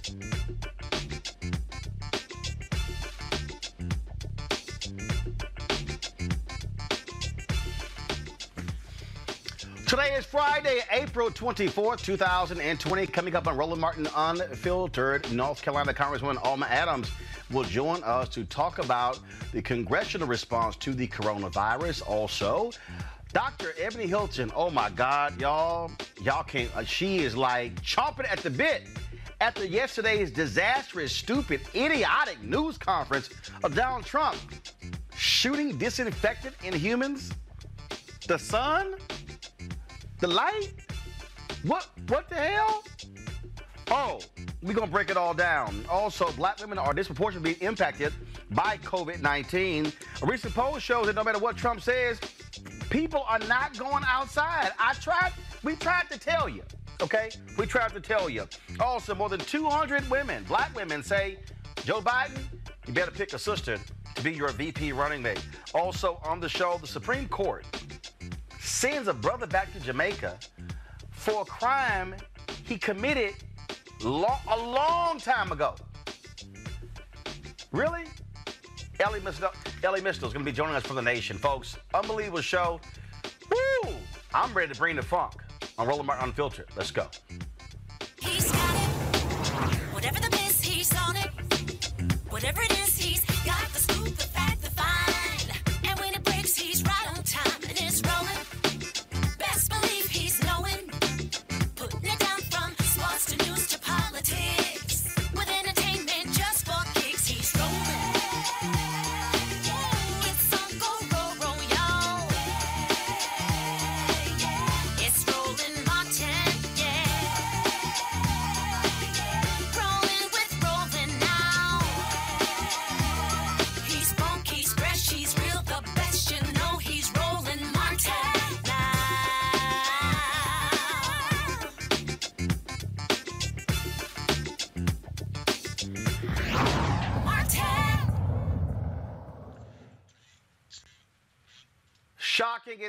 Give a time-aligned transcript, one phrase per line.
[0.00, 0.14] Today
[10.16, 13.06] is Friday, April 24th, 2020.
[13.08, 17.10] Coming up on Roland Martin Unfiltered, North Carolina Congresswoman Alma Adams
[17.50, 19.18] will join us to talk about
[19.52, 22.08] the congressional response to the coronavirus.
[22.08, 22.70] Also,
[23.34, 23.74] Dr.
[23.78, 25.90] Ebony Hilton, oh my God, y'all,
[26.22, 28.86] y'all can't, uh, she is like chomping at the bit
[29.40, 33.30] after yesterday's disastrous, stupid, idiotic news conference
[33.64, 34.36] of Donald Trump
[35.16, 37.32] shooting disinfectant in humans.
[38.26, 38.94] The sun?
[40.20, 40.72] The light?
[41.62, 42.84] What what the hell?
[43.90, 44.20] Oh,
[44.62, 45.84] we're gonna break it all down.
[45.88, 48.12] Also, black women are disproportionately impacted
[48.50, 49.92] by COVID-19.
[50.22, 52.20] A recent poll shows that no matter what Trump says,
[52.88, 54.70] people are not going outside.
[54.78, 56.62] I tried, we tried to tell you.
[57.02, 57.30] Okay?
[57.56, 58.46] We tried to tell you.
[58.78, 61.38] Also, more than 200 women, black women, say,
[61.84, 62.38] Joe Biden,
[62.86, 63.78] you better pick a sister
[64.14, 65.44] to be your VP running mate.
[65.74, 67.64] Also, on the show, the Supreme Court
[68.58, 70.38] sends a brother back to Jamaica
[71.10, 72.14] for a crime
[72.64, 73.34] he committed
[74.02, 75.74] lo- a long time ago.
[77.72, 78.04] Really?
[78.98, 79.50] Elie Mystal,
[79.82, 81.78] Elie Mystal is going to be joining us from the nation, folks.
[81.94, 82.80] Unbelievable show.
[83.50, 83.92] Woo!
[84.34, 85.34] I'm ready to bring the funk
[85.80, 86.68] on Roland Martin Unfiltered.
[86.76, 87.06] Let's go.
[88.20, 89.78] He's got it.
[89.94, 91.30] Whatever the miss, he's on it.
[92.28, 93.29] Whatever it is, he's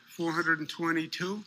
[0.09, 1.43] 422.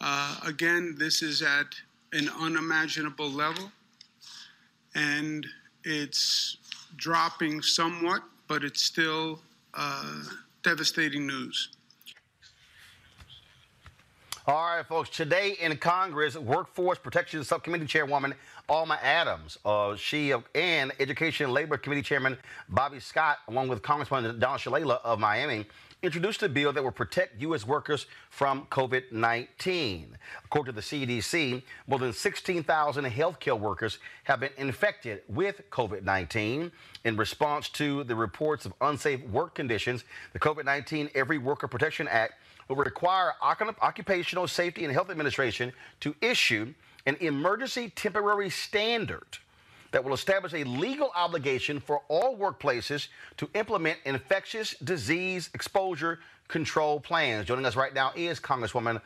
[0.00, 1.66] Uh, again, this is at
[2.14, 3.70] an unimaginable level,
[4.94, 5.46] and
[5.84, 6.56] it's
[6.96, 9.40] dropping somewhat, but it's still
[9.78, 10.22] uh,
[10.62, 11.70] devastating news.
[14.46, 15.10] All right, folks.
[15.10, 18.34] Today in Congress, Workforce Protection Subcommittee Chairwoman
[18.68, 22.36] Alma Adams, uh, she and Education and Labor Committee Chairman
[22.68, 25.66] Bobby Scott, along with Congressman Donna Shalala of Miami,
[26.02, 27.66] introduced a bill that will protect U.S.
[27.66, 30.16] workers from COVID 19.
[30.44, 36.70] According to the CDC, more than 16,000 healthcare workers have been infected with COVID 19.
[37.04, 42.06] In response to the reports of unsafe work conditions, the COVID 19 Every Worker Protection
[42.08, 42.34] Act
[42.68, 46.74] will require Occupational Safety and Health Administration to issue
[47.06, 49.38] an emergency temporary standard
[49.90, 56.98] that will establish a legal obligation for all workplaces to implement infectious disease exposure control
[56.98, 57.46] plans.
[57.46, 59.00] Joining us right now is Congresswoman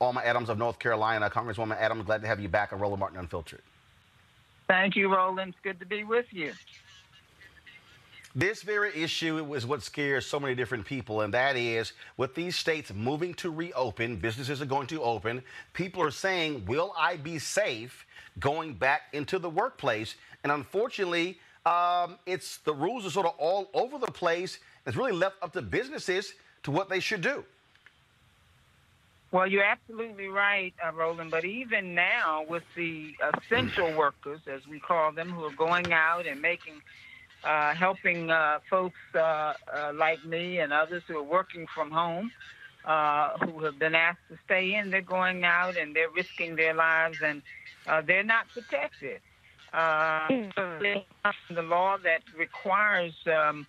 [0.00, 1.28] Alma Adams of North Carolina.
[1.28, 3.62] Congresswoman Adams, glad to have you back on Roland Martin Unfiltered.
[4.68, 5.50] Thank you, Roland.
[5.50, 6.52] It's good to be with you.
[8.36, 12.54] This very issue is what scares so many different people, and that is with these
[12.54, 15.42] states moving to reopen, businesses are going to open.
[15.72, 18.04] People are saying, Will I be safe
[18.38, 20.16] going back into the workplace?
[20.44, 24.58] And unfortunately, um, it's the rules are sort of all over the place.
[24.86, 26.34] It's really left up to businesses
[26.64, 27.42] to what they should do.
[29.32, 31.30] Well, you're absolutely right, uh, Roland.
[31.30, 36.26] But even now, with the essential workers, as we call them, who are going out
[36.26, 36.82] and making
[37.46, 39.54] uh, helping uh, folks uh, uh,
[39.94, 42.30] like me and others who are working from home,
[42.84, 44.90] uh, who have been asked to stay in.
[44.90, 47.42] They're going out and they're risking their lives, and
[48.06, 49.20] they're not protected.
[51.54, 53.66] the law that requires um,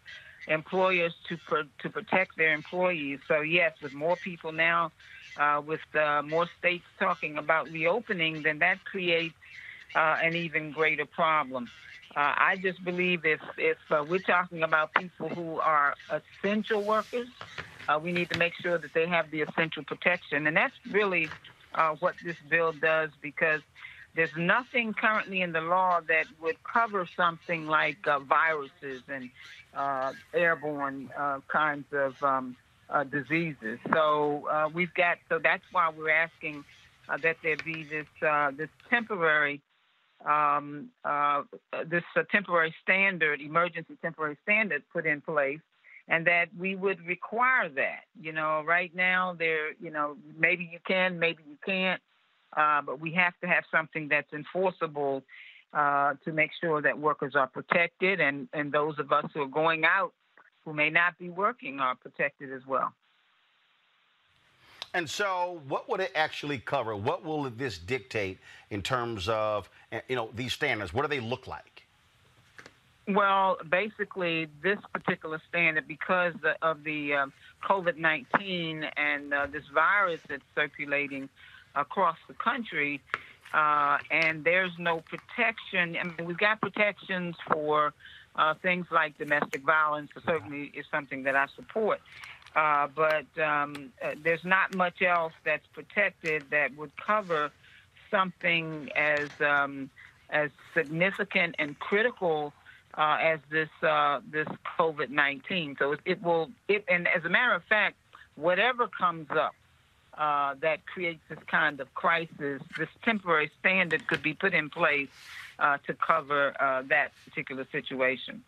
[0.48, 3.20] employers to pro- to protect their employees.
[3.28, 4.92] So yes, with more people now,
[5.40, 9.36] uh, with uh, more states talking about reopening, then that creates
[9.96, 11.70] uh, an even greater problem.
[12.18, 17.28] Uh, I just believe if if uh, we're talking about people who are essential workers,
[17.88, 21.30] uh, we need to make sure that they have the essential protection, and that's really
[21.76, 23.62] uh, what this bill does because
[24.16, 29.30] there's nothing currently in the law that would cover something like uh, viruses and
[29.76, 31.12] uh, airborne
[31.50, 32.56] kinds of um,
[33.12, 33.78] diseases.
[33.94, 36.66] So we've got so that's why we're asking
[37.22, 38.08] that there be this
[38.58, 39.62] this temporary
[40.26, 41.44] um, uh,
[41.86, 45.60] this uh, temporary standard, emergency temporary standard put in place,
[46.08, 48.02] and that we would require that.
[48.20, 52.02] You know, right now there, you know, maybe you can, maybe you can't,
[52.56, 55.24] uh, but we have to have something that's enforceable
[55.74, 59.48] uh, to make sure that workers are protected, and and those of us who are
[59.48, 60.14] going out
[60.68, 62.92] who may not be working are protected as well.
[64.94, 66.96] And so, what would it actually cover?
[66.96, 68.40] What will this dictate
[68.70, 70.94] in terms of, eh, you know, these standards?
[70.94, 71.84] What do they look like?
[73.08, 77.26] Well, basically, this particular standard, because of the uh,
[77.64, 81.30] COVID 19 and uh, this virus that's circulating
[81.74, 83.02] across the country,
[83.54, 85.96] uh, and there's no protection.
[85.96, 87.94] I mean, we've got protections for
[88.36, 90.12] uh, things like domestic violence.
[90.26, 92.02] Certainly, is something that I support.
[92.58, 97.52] Uh, but um, uh, there's not much else that's protected that would cover
[98.10, 99.92] something as um,
[100.32, 102.52] as significant and critical
[102.98, 104.48] uh, as this uh, this
[104.80, 105.78] COVID-19.
[105.78, 106.50] So it, will.
[106.68, 107.96] It, and as a matter of fact,
[108.36, 109.54] whatever comes up
[110.18, 115.10] uh, that creates this kind of crisis, this temporary standard could be put in place
[115.60, 116.56] to cover
[116.88, 118.44] that particular situation.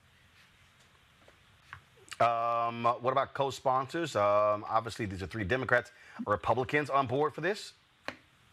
[2.20, 4.16] Um, what about co-sponsors?
[4.16, 5.92] Um, obviously, these are three Democrats.
[6.28, 7.74] Republicans on board for this?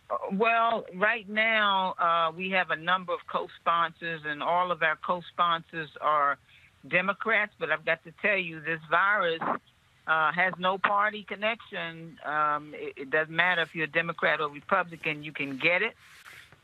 [0.08, 4.96] Uh, Well, right now uh, we have a number of co-sponsors, and all of our
[4.96, 6.38] co-sponsors are
[6.87, 7.52] Democrats.
[7.58, 9.42] But I've got to tell you, this virus
[10.06, 12.18] uh, has no party connection.
[12.25, 15.94] Um, it, it doesn't matter if you're a Democrat or Republican; you can get it,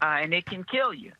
[0.00, 1.10] uh, and it can kill you.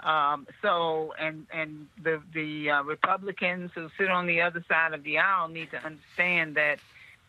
[0.00, 5.02] Um, so, and and the the uh, Republicans who sit on the other side of
[5.04, 6.78] the aisle need to understand that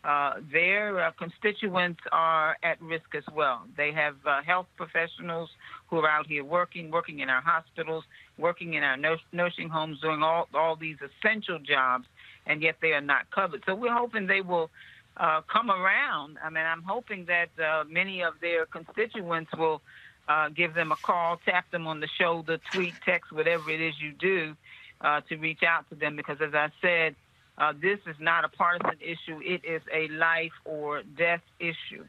[0.04, 3.62] uh, their uh, constituents are at risk as well.
[3.76, 5.48] They have uh, health professionals
[5.88, 8.04] who are out here working, working in our hospitals,
[8.36, 8.96] working in our
[9.32, 12.06] nursing homes, doing all all these essential jobs,
[12.46, 13.62] and yet they are not covered.
[13.66, 14.70] So we're hoping they will.
[15.16, 16.38] Uh, come around.
[16.44, 19.82] I mean, I'm hoping that uh, many of their constituents will
[20.28, 23.94] uh, give them a call, tap them on the shoulder, tweet, text, whatever it is
[24.00, 24.54] you do
[25.00, 26.16] uh, to reach out to them.
[26.16, 27.14] Because as I said,
[27.56, 29.40] uh, this is not a partisan issue.
[29.42, 32.04] It is a life or death issue.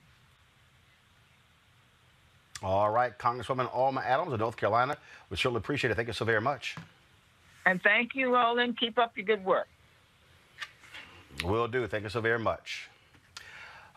[2.61, 4.97] All right, Congresswoman Alma Adams of North Carolina.
[5.29, 5.95] We surely appreciate it.
[5.95, 6.75] Thank you so very much.
[7.65, 8.77] And thank you, Roland.
[8.77, 9.67] Keep up your good work.
[11.45, 11.87] Will do.
[11.87, 12.89] Thank you so very much.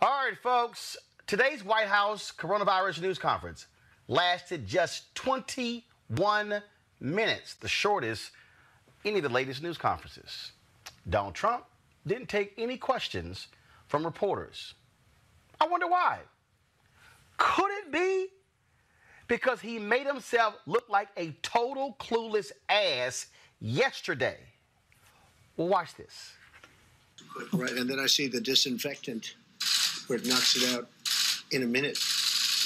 [0.01, 0.97] All right, folks.
[1.27, 3.67] Today's White House coronavirus news conference
[4.13, 6.63] lasted just 21
[7.01, 8.31] minutes, the shortest
[9.05, 10.53] any of the latest news conferences.
[11.09, 11.65] Donald Trump
[12.07, 13.49] didn't take any questions
[13.89, 14.75] from reporters.
[15.61, 16.19] I wonder why.
[17.39, 18.29] Could it be
[19.29, 23.27] because he made himself look like a total clueless ass
[23.61, 24.37] yesterday?
[25.57, 26.33] Well, watch this.
[27.53, 29.35] Right, and then I see the disinfectant
[30.07, 30.89] where it knocks it out
[31.51, 31.99] in a minute,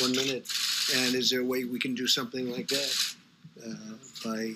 [0.00, 0.48] one minute.
[0.94, 3.14] And is there a way we can do something like that
[3.66, 4.52] uh, by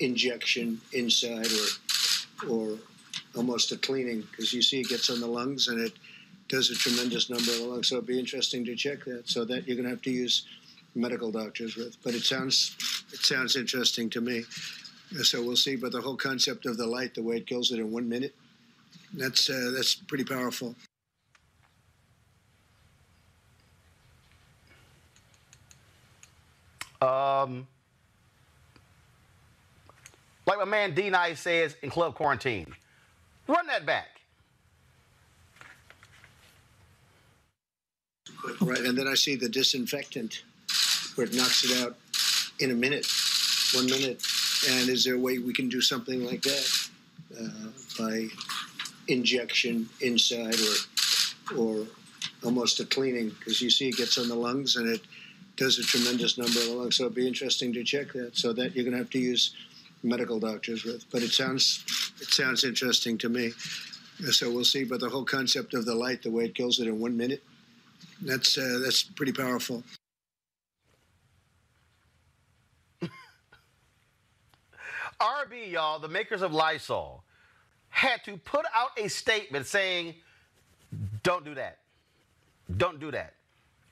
[0.00, 2.78] injection inside or or
[3.36, 4.22] almost a cleaning?
[4.30, 5.92] Because you see, it gets on the lungs and it
[6.48, 7.88] does a tremendous number of the lungs.
[7.88, 9.28] So it'd be interesting to check that.
[9.28, 10.46] So that you're going to have to use
[10.94, 11.96] medical doctors with.
[12.02, 12.76] But it sounds
[13.12, 14.44] it sounds interesting to me.
[15.22, 15.76] So we'll see.
[15.76, 18.34] But the whole concept of the light, the way it kills it in one minute,
[19.12, 20.74] that's uh, that's pretty powerful.
[27.02, 27.66] Um,
[30.46, 32.72] like my man D Nice says in Club Quarantine,
[33.48, 34.20] run that back.
[38.60, 40.42] Right, and then I see the disinfectant
[41.16, 41.96] where it knocks it out
[42.60, 43.06] in a minute,
[43.74, 44.24] one minute.
[44.70, 46.88] And is there a way we can do something like that
[47.36, 48.28] uh, by
[49.08, 51.86] injection inside or or
[52.44, 53.30] almost a cleaning?
[53.30, 55.00] Because you see, it gets on the lungs and it
[55.56, 56.96] does a tremendous number of the lungs.
[56.96, 58.36] So it'd be interesting to check that.
[58.36, 59.54] So that you're going to have to use
[60.02, 61.04] medical doctors with.
[61.10, 61.84] But it sounds
[62.20, 63.52] it sounds interesting to me.
[64.30, 64.84] So we'll see.
[64.84, 67.42] But the whole concept of the light, the way it kills it in one minute,
[68.20, 69.82] that's uh, that's pretty powerful.
[75.20, 77.24] RB, y'all, the makers of Lysol,
[77.88, 80.14] had to put out a statement saying,
[81.22, 81.78] don't do that.
[82.76, 83.34] Don't do that.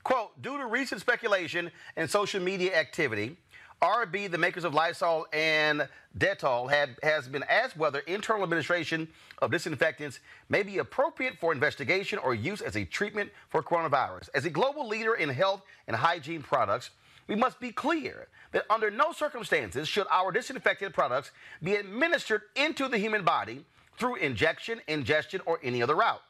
[0.02, 3.36] Quote, due to recent speculation and social media activity,
[3.82, 5.88] RB, the makers of Lysol and
[6.18, 12.18] Dettol, had, has been asked whether internal administration of disinfectants may be appropriate for investigation
[12.18, 14.28] or use as a treatment for coronavirus.
[14.34, 16.90] As a global leader in health and hygiene products,
[17.26, 21.30] we must be clear that under no circumstances should our disinfectant products
[21.62, 23.64] be administered into the human body
[23.98, 26.22] through injection, ingestion, or any other route.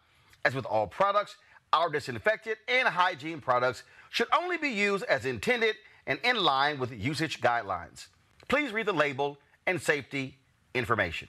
[0.44, 1.36] As with all products,
[1.72, 6.92] our disinfectant and hygiene products should only be used as intended and in line with
[6.92, 8.08] usage guidelines.
[8.48, 10.36] Please read the label and safety
[10.74, 11.28] information.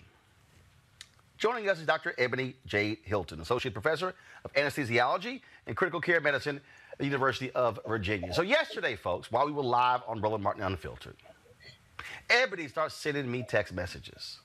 [1.38, 2.14] Joining us is Dr.
[2.18, 3.00] Ebony J.
[3.04, 4.14] Hilton, Associate Professor
[4.46, 8.34] of Anesthesiology and Critical Care Medicine at the University of Virginia.
[8.34, 11.16] So, yesterday, folks, while we were live on Roland Martin Unfiltered,
[12.30, 14.40] Ebony starts sending me text messages.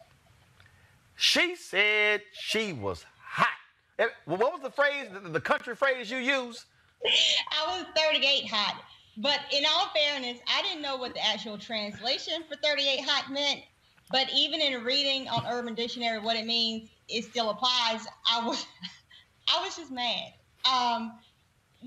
[1.16, 3.48] She said she was hot.
[3.96, 6.66] What was the phrase, the- country phrase you use?
[7.04, 8.82] I was 38 hot.
[9.18, 13.62] But in all fairness, I didn't know what the actual translation for 38 hot meant.
[14.10, 18.06] But even in reading on Urban Dictionary what it means, it still applies.
[18.30, 18.66] I was,
[19.48, 20.34] I was just mad.
[20.70, 21.12] Um,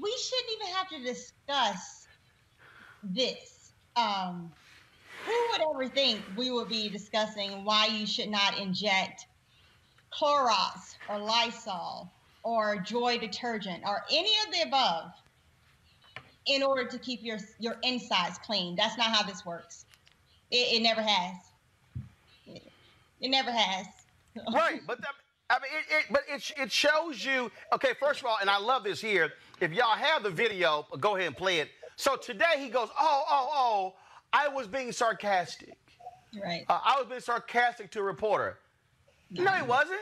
[0.01, 2.07] we shouldn't even have to discuss
[3.03, 3.71] this.
[3.95, 4.51] Um,
[5.25, 9.25] who would ever think we would be discussing why you should not inject
[10.13, 12.11] Clorox or Lysol
[12.43, 15.11] or Joy detergent or any of the above
[16.45, 18.75] in order to keep your your insides clean?
[18.75, 19.85] That's not how this works.
[20.51, 21.35] It, it never has.
[22.47, 22.63] It,
[23.21, 23.85] it never has.
[24.53, 25.13] right, but that,
[25.49, 27.51] I mean, it, it, but it, it shows you.
[27.73, 29.33] Okay, first of all, and I love this here.
[29.59, 31.69] If y'all have the video, go ahead and play it.
[31.95, 33.93] So today he goes, oh, oh, oh,
[34.31, 35.77] I was being sarcastic.
[36.41, 36.63] Right.
[36.69, 38.59] Uh, I was being sarcastic to a reporter.
[39.31, 40.01] No, he wasn't.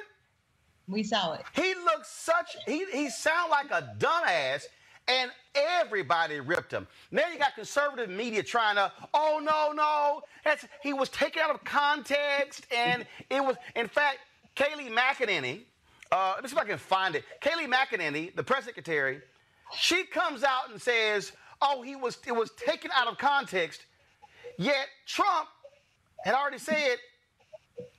[0.87, 1.43] We saw it.
[1.53, 2.57] He looked such.
[2.65, 4.65] He he sound like a dumbass,
[5.07, 6.87] and everybody ripped him.
[7.11, 8.91] Now you got conservative media trying to.
[9.13, 14.19] Oh no no, that's he was taken out of context, and it was in fact
[14.55, 15.63] Kayleigh McEnany.
[16.11, 17.25] Uh, let me see if I can find it.
[17.41, 19.21] Kayleigh McEnany, the press secretary,
[19.77, 23.85] she comes out and says, "Oh, he was it was taken out of context."
[24.57, 25.49] Yet Trump
[26.23, 26.97] had already said,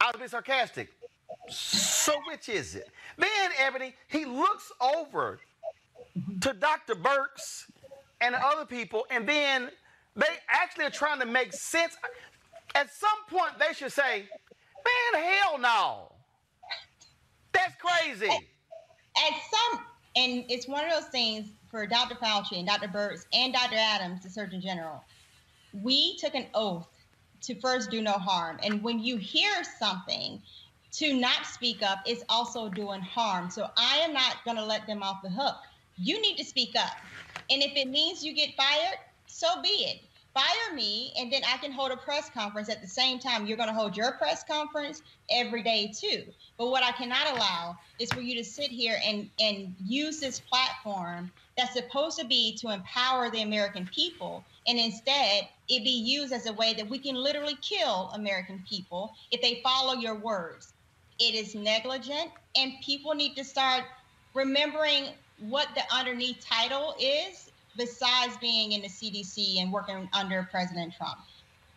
[0.01, 0.91] "I was being sarcastic."
[1.51, 2.89] So which is it?
[3.17, 5.41] Then Ebony, he looks over
[6.41, 6.95] to Dr.
[6.95, 7.71] Birx
[8.21, 9.71] and other people, and then
[10.17, 11.97] they actually are trying to make sense.
[12.75, 14.29] At some point, they should say,
[15.13, 16.13] "Man, hell no,
[17.53, 19.87] that's crazy." At some,
[20.17, 22.15] and it's one of those things for Dr.
[22.17, 22.89] Fauci and Dr.
[22.89, 23.77] Birx and Dr.
[23.77, 25.05] Adams, the Surgeon General.
[25.73, 26.89] We took an oath
[27.43, 30.43] to first do no harm, and when you hear something
[30.99, 33.51] to not speak up is also doing harm.
[33.51, 35.55] So I am not going to let them off the hook.
[35.97, 36.97] You need to speak up.
[37.51, 40.01] And if it means you get fired, so be it.
[40.35, 43.47] Fire me, and then I can hold a press conference at the same time.
[43.47, 46.25] You're going to hold your press conference every day, too.
[46.57, 50.41] But what I cannot allow is for you to sit here and, and use this
[50.41, 54.45] platform that's supposed to be to empower the American people.
[54.67, 59.15] And instead, it be used as a way that we can literally kill American people
[59.31, 60.75] if they follow your words
[61.19, 63.85] it is negligent and people need to start
[64.35, 65.09] remembering
[65.41, 71.19] what the underneath title is besides being in the CDC and working under President Trump.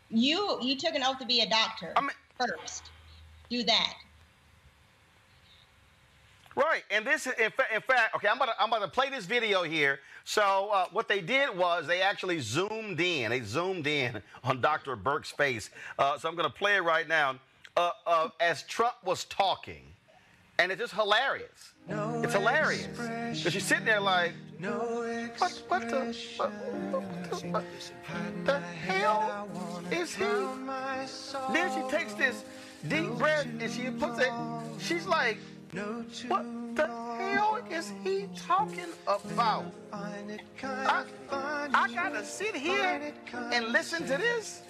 [0.09, 2.89] You you took an oath to be a doctor I mean, first.
[3.49, 3.93] Do that.
[6.53, 8.27] Right, and this is in, fa- in fact okay.
[8.27, 9.99] I'm gonna I'm gonna play this video here.
[10.25, 13.31] So uh, what they did was they actually zoomed in.
[13.31, 14.95] They zoomed in on Dr.
[14.95, 15.69] Birx's face.
[15.97, 17.39] Uh, so I'm gonna play it right now
[17.77, 19.83] uh, uh, as Trump was talking,
[20.59, 21.73] and it's just hilarious.
[21.87, 24.33] No it's hilarious because she's sitting there like,
[25.37, 26.51] what, what the, what,
[26.91, 27.63] what, what
[28.45, 29.49] the hell
[29.91, 30.23] is he?
[31.53, 32.43] Then she takes this
[32.87, 34.31] deep breath and she puts it.
[34.79, 35.37] She's like,
[36.27, 39.65] what the hell is he talking about?
[39.93, 41.05] I,
[41.73, 44.61] I gotta sit here and listen to this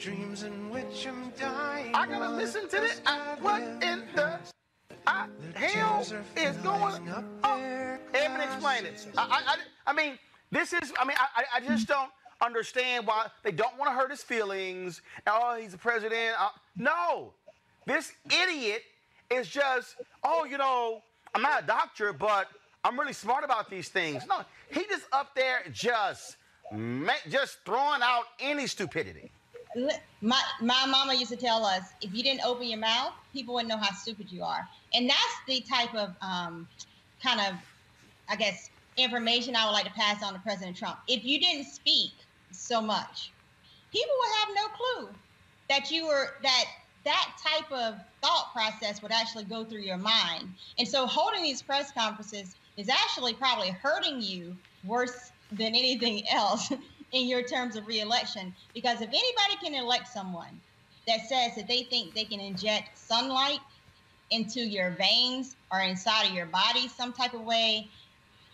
[0.00, 1.94] dreams in which I'm dying.
[1.94, 3.02] I gotta listen to this.
[3.04, 4.38] I, what in the
[5.06, 7.08] I, hell is going
[7.44, 7.98] on?
[8.14, 9.06] Evan, explain it.
[9.18, 9.56] I, I,
[9.88, 10.18] I, mean,
[10.50, 10.92] this is.
[10.98, 12.10] I mean, I, I just don't
[12.40, 15.02] understand why they don't want to hurt his feelings.
[15.26, 16.34] Oh, he's the president.
[16.40, 17.34] Uh, no,
[17.84, 18.82] this idiot
[19.30, 19.96] is just.
[20.24, 21.02] Oh, you know,
[21.34, 22.48] I'm not a doctor, but
[22.84, 24.22] I'm really smart about these things.
[24.26, 26.38] No, he just up there just,
[27.28, 29.30] just throwing out any stupidity
[30.20, 33.68] my my mama used to tell us if you didn't open your mouth, people wouldn't
[33.68, 36.68] know how stupid you are, and that's the type of um,
[37.22, 37.54] kind of,
[38.28, 40.98] I guess, information I would like to pass on to President Trump.
[41.08, 42.12] If you didn't speak
[42.50, 43.32] so much,
[43.92, 45.14] people would have no clue
[45.68, 46.64] that you were that
[47.04, 50.48] that type of thought process would actually go through your mind.
[50.78, 56.70] And so holding these press conferences is actually probably hurting you worse than anything else
[57.12, 58.54] in your terms of reelection.
[58.74, 60.60] Because if anybody can elect someone
[61.06, 63.60] that says that they think they can inject sunlight
[64.30, 67.88] into your veins or inside of your body some type of way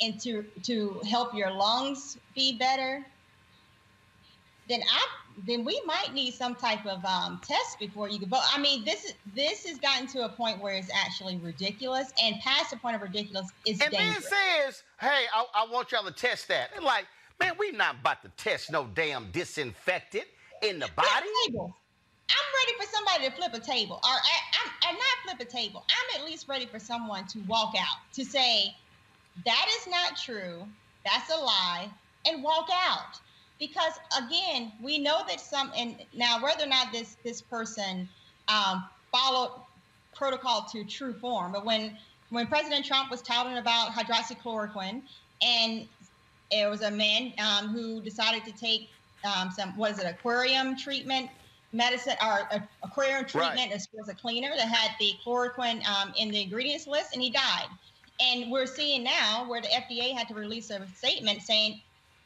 [0.01, 3.05] and to to help your lungs be better
[4.69, 5.07] then i
[5.47, 8.85] then we might need some type of um, test before you can vote i mean
[8.85, 12.77] this is this has gotten to a point where it's actually ridiculous and past the
[12.77, 14.15] point of ridiculous is and dangerous.
[14.15, 17.07] then says hey I, I want y'all to test that and like
[17.41, 20.25] Man, we not about to test no damn disinfectant
[20.63, 21.27] in the body.
[22.29, 25.51] I'm ready for somebody to flip a table, or I, I'm, I'm not flip a
[25.51, 25.85] table.
[25.89, 28.75] I'm at least ready for someone to walk out to say
[29.45, 30.67] that is not true,
[31.05, 31.89] that's a lie,
[32.27, 33.21] and walk out.
[33.59, 38.09] because again, we know that some and now whether or not this this person
[38.49, 39.53] um, followed
[40.15, 41.97] protocol to true form, but when
[42.31, 45.03] when President Trump was touting about hydroxychloroquine,
[45.43, 45.87] and
[46.51, 48.91] it was a man um, who decided to take
[49.25, 51.29] um, some was it aquarium treatment
[51.73, 56.31] medicine or uh, aquarium treatment as was a cleaner that had the chloroquine um, in
[56.31, 57.67] the ingredients list, and he died.
[58.21, 61.83] And we're seeing now where the FDA had to release a statement saying,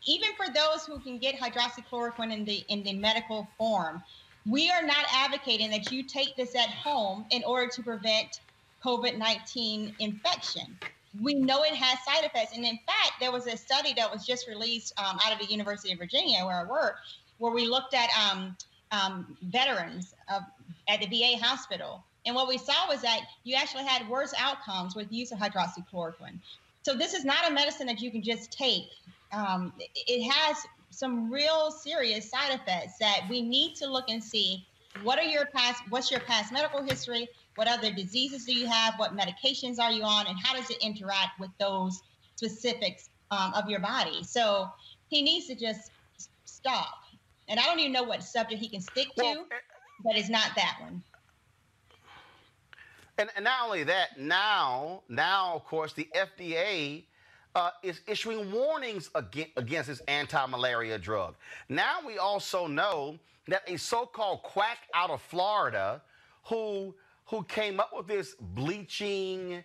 [0.06, 4.02] even for those who can get hydroxychloroquine in the in the medical form,
[4.46, 8.40] we are not advocating that you take this at home in order to prevent
[8.82, 10.78] COVID 19 infection.
[11.20, 12.54] We know it has side effects.
[12.54, 15.50] And in fact, there was a study that was just released um, out of the
[15.52, 16.96] University of Virginia, where I work,
[17.38, 18.56] where we looked at um,
[18.92, 20.42] um, veterans of,
[20.88, 22.04] at the VA hospital.
[22.26, 26.38] And what we saw was that you actually had worse outcomes with use of hydroxychloroquine.
[26.82, 28.88] So this is not a medicine that you can just take.
[29.32, 30.56] Um, it has
[30.90, 34.66] some real serious side effects that we need to look and see
[35.02, 38.94] what are your past what's your past medical history what other diseases do you have?
[38.96, 40.26] What medications are you on?
[40.26, 42.00] And how does it interact with those
[42.36, 44.22] specifics um, of your body?
[44.22, 44.68] So
[45.08, 45.90] he needs to just
[46.44, 47.04] stop.
[47.48, 49.44] And i don't even know what subject he can stick to
[50.04, 51.02] but it's not that one.
[53.18, 57.04] And, and not only that, now, now of course, the FDA
[57.54, 61.34] uh, is issuing warnings against, against this anti-malaria drug.
[61.68, 66.00] Now we also know that a so-called quack out of Florida,
[66.44, 66.94] who
[67.30, 69.62] who came up with this bleaching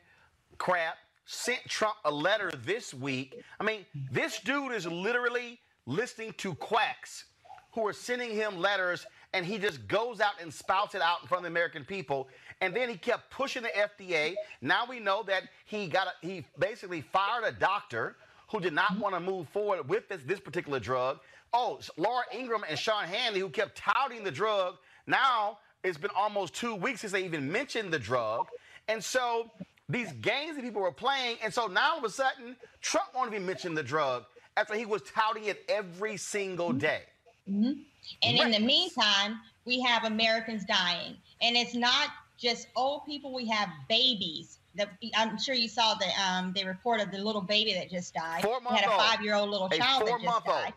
[0.57, 3.41] crap, sent Trump a letter this week.
[3.59, 7.25] I mean, this dude is literally listening to quacks
[7.73, 11.27] who are sending him letters and he just goes out and spouts it out in
[11.27, 12.29] front of the American people.
[12.61, 14.35] And then he kept pushing the FDA.
[14.61, 18.15] Now we know that he got a, he basically fired a doctor
[18.49, 21.19] who did not want to move forward with this, this particular drug.
[21.51, 24.75] Oh, Laura Ingraham and Sean Hannity, who kept touting the drug.
[25.07, 28.47] Now it's been almost two weeks since they even mentioned the drug.
[28.87, 29.51] And so
[29.87, 33.31] these games that people were playing, and so now all of a sudden, Trump won't
[33.31, 34.25] even mention the drug
[34.57, 37.03] after he was touting it every single day.
[37.49, 37.83] Mhm.
[38.23, 43.33] And in the meantime, we have Americans dying, and it's not just old people.
[43.33, 44.59] We have babies.
[44.75, 48.13] The, I'm sure you saw the um, the report of the little baby that just
[48.13, 48.43] died.
[48.43, 50.73] Four We had a five year old little child that just died.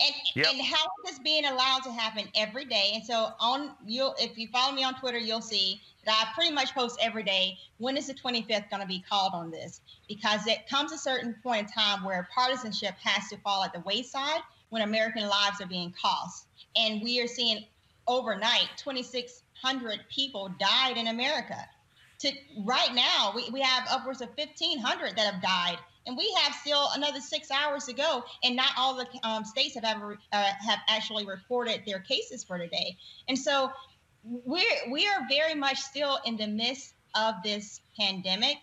[0.00, 0.46] And Yep.
[0.52, 2.92] and how is this being allowed to happen every day?
[2.94, 6.54] And so on you'll if you follow me on Twitter, you'll see that I pretty
[6.54, 7.56] much post every day.
[7.78, 9.80] When is the 25th going to be called on this?
[10.08, 13.80] Because it comes a certain point in time where partisanship has to fall at the
[13.80, 16.46] wayside when American lives are being cost.
[16.76, 17.64] And we are seeing
[18.06, 21.56] overnight 2,600 people died in America.
[22.20, 22.32] To
[22.64, 26.88] right now, we, we have upwards of 1,500 that have died, and we have still
[26.94, 28.24] another six hours to go.
[28.44, 32.58] And not all the um, states have ever uh, have actually reported their cases for
[32.58, 32.96] today.
[33.28, 33.70] And so
[34.24, 38.56] we're we are very much still in the midst of this pandemic.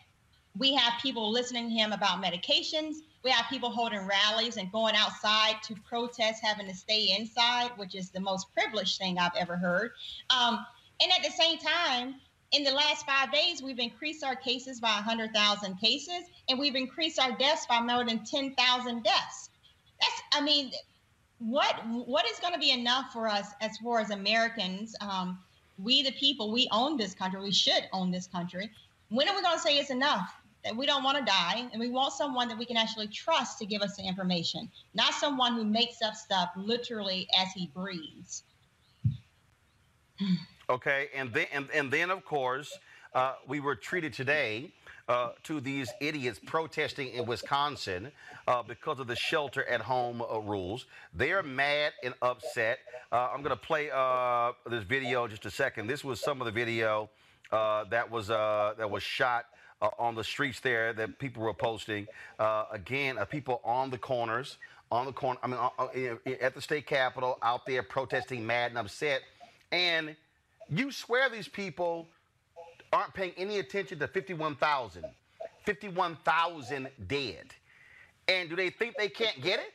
[0.58, 2.98] We have people listening to him about medications.
[3.24, 7.96] We have people holding rallies and going outside to protest having to stay inside, which
[7.96, 9.92] is the most privileged thing I've ever heard.
[10.30, 10.64] Um,
[11.02, 12.16] and at the same time,
[12.54, 17.20] in the last five days, we've increased our cases by 100,000 cases, and we've increased
[17.20, 19.50] our deaths by more than 10,000 deaths.
[20.00, 20.72] That's, I mean,
[21.40, 24.96] what what is going to be enough for us as far as Americans?
[25.02, 25.40] Um,
[25.78, 27.42] we the people, we own this country.
[27.42, 28.70] We should own this country.
[29.10, 30.32] When are we going to say it's enough?
[30.64, 33.60] That we don't want to die, and we want someone that we can actually trust
[33.60, 38.44] to give us the information, not someone who makes up stuff literally as he breathes.
[40.70, 42.78] Okay, and then and, and then of course
[43.14, 44.72] uh, we were treated today
[45.10, 48.10] uh, to these idiots protesting in Wisconsin
[48.48, 50.86] uh, because of the shelter at home uh, rules.
[51.14, 52.80] They are mad and upset.
[53.12, 55.88] Uh, I'm going to play uh, this video just a second.
[55.88, 57.10] This was some of the video
[57.52, 59.46] uh, that was that was shot.
[60.00, 62.08] On the streets there, that people were posting.
[62.72, 64.58] Again, people on the corners,
[64.90, 65.38] on the corner.
[65.44, 69.24] I mean, at the state capitol, out there protesting, mad and upset.
[69.74, 70.16] And
[70.78, 72.08] you swear these people
[72.92, 75.04] aren't paying any attention to 51,000.
[75.66, 77.46] 51,000 dead.
[78.28, 79.74] And do they think they can't get it?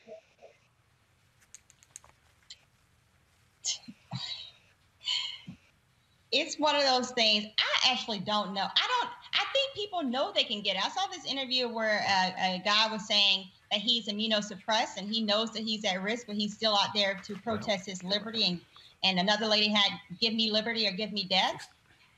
[6.31, 10.31] it's one of those things i actually don't know i don't i think people know
[10.33, 13.79] they can get it i saw this interview where a, a guy was saying that
[13.79, 17.35] he's immunosuppressed and he knows that he's at risk but he's still out there to
[17.37, 18.61] protest his liberty and
[19.03, 21.67] and another lady had give me liberty or give me death.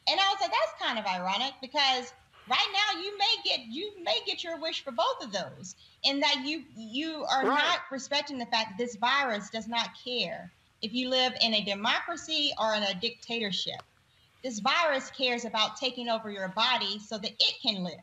[0.09, 2.11] And i was like that's kind of ironic because
[2.49, 6.21] right now you may get you may get your wish for both of those and
[6.23, 7.57] that you you are Right.
[7.63, 11.63] not respecting the fact that this virus does not care if you live in a
[11.65, 13.81] democracy or in a dictatorship.
[14.43, 17.93] This virus cares about taking over your body so that it can live.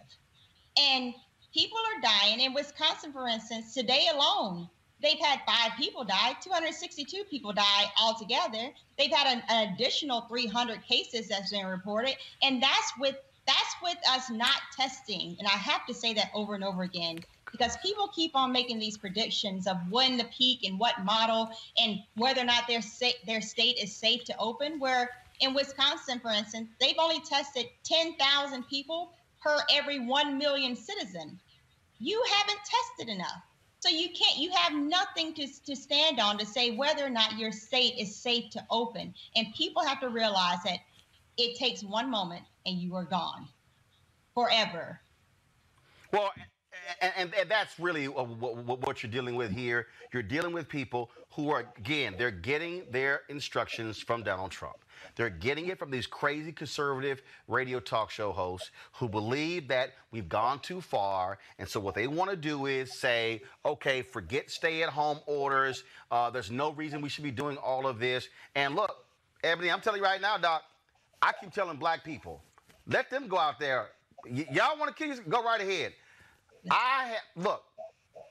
[0.79, 1.15] And
[1.53, 2.41] people are dying.
[2.41, 4.69] In wisconsin for instance today alone
[5.03, 8.71] they've had five people die 262 people die altogether.
[8.99, 13.97] They've had an, an additional 300 cases that's been reported and that's with that's with
[14.11, 15.37] us not testing.
[15.39, 18.79] And i have to say that over and over again because people keep on making
[18.79, 23.19] these predictions of when the peak and what model and whether or not their sa-
[23.27, 25.09] their state is safe to open where
[25.41, 31.39] in wisconsin for instance they've only tested 10,000 people per every 1 million citizen.
[31.99, 33.43] You haven't tested enough
[33.81, 37.39] so you can't you have nothing to, to stand on to say whether or not
[37.39, 39.15] your state is safe to open.
[39.37, 40.79] And people have to realize that
[41.37, 43.47] it takes one moment and you are gone
[44.35, 45.01] forever.
[46.13, 46.33] Well,
[47.01, 49.87] and, and, that's really what you're dealing with here.
[50.13, 54.77] You're dealing with people who are, again, they're getting their instructions from Donald Trump.
[55.15, 60.29] They're getting it from these crazy conservative radio talk show hosts who believe that we've
[60.29, 61.39] gone too far.
[61.59, 65.85] And so what they want to do is say, okay, forget stay at home orders.
[66.11, 68.29] Uh, there's no reason we should be doing all of this.
[68.55, 69.05] And look,
[69.45, 70.63] Ebony, I'm telling you right now, Doc,
[71.23, 72.43] I keep telling black people,
[72.87, 73.91] let them go out there.
[74.25, 75.23] Y- y'all want to kill you?
[75.29, 75.93] Go right ahead.
[76.71, 77.65] I look.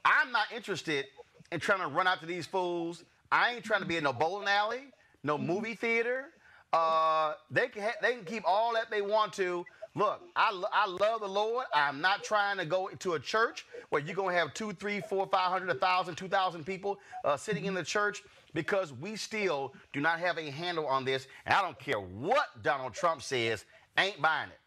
[0.06, 1.08] I'm not interested
[1.52, 3.06] in trying to run out to these fools.
[3.32, 6.28] I ain't trying to be in no bowling alley, no movie theater.
[6.74, 9.66] Uh, they can ha- they can keep all that they want to.
[9.96, 11.68] Look, I, lo- I love the Lord.
[11.74, 15.28] I'm not trying to go to a church where you're gonna have two, three, four,
[15.28, 18.24] five hundred, a thousand, two thousand people uh, sitting in the church
[18.56, 21.28] because we still do not have a handle on this.
[21.46, 23.66] And I don't care what Donald Trump says,
[23.98, 24.60] ain't buying it.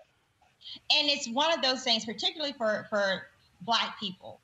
[0.92, 3.28] and it's one of those things particularly for for
[3.62, 4.40] black people.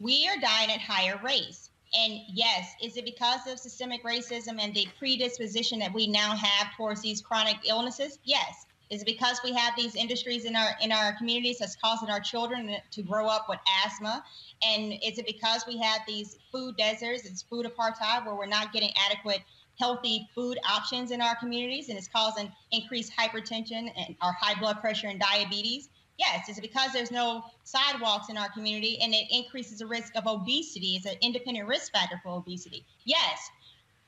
[0.00, 1.70] We are dying at higher rates.
[1.98, 6.74] And yes is it because of systemic racism and the predisposition that we now have
[6.76, 8.18] towards these chronic illnesses?
[8.24, 8.66] Yes.
[8.90, 12.20] Is it because we have these industries in our in our communities that's causing our
[12.20, 14.24] children to grow up with asthma?
[14.62, 18.72] And is it because we have these food deserts it's food apartheid where we're not
[18.72, 19.40] getting adequate
[19.78, 24.80] healthy food options in our communities and it's causing increased hypertension and our high blood
[24.80, 29.26] pressure and diabetes yes is it because there's no sidewalks in our community and it
[29.30, 32.84] increases the risk of obesity it's an independent risk factor for obesity?
[33.04, 33.50] Yes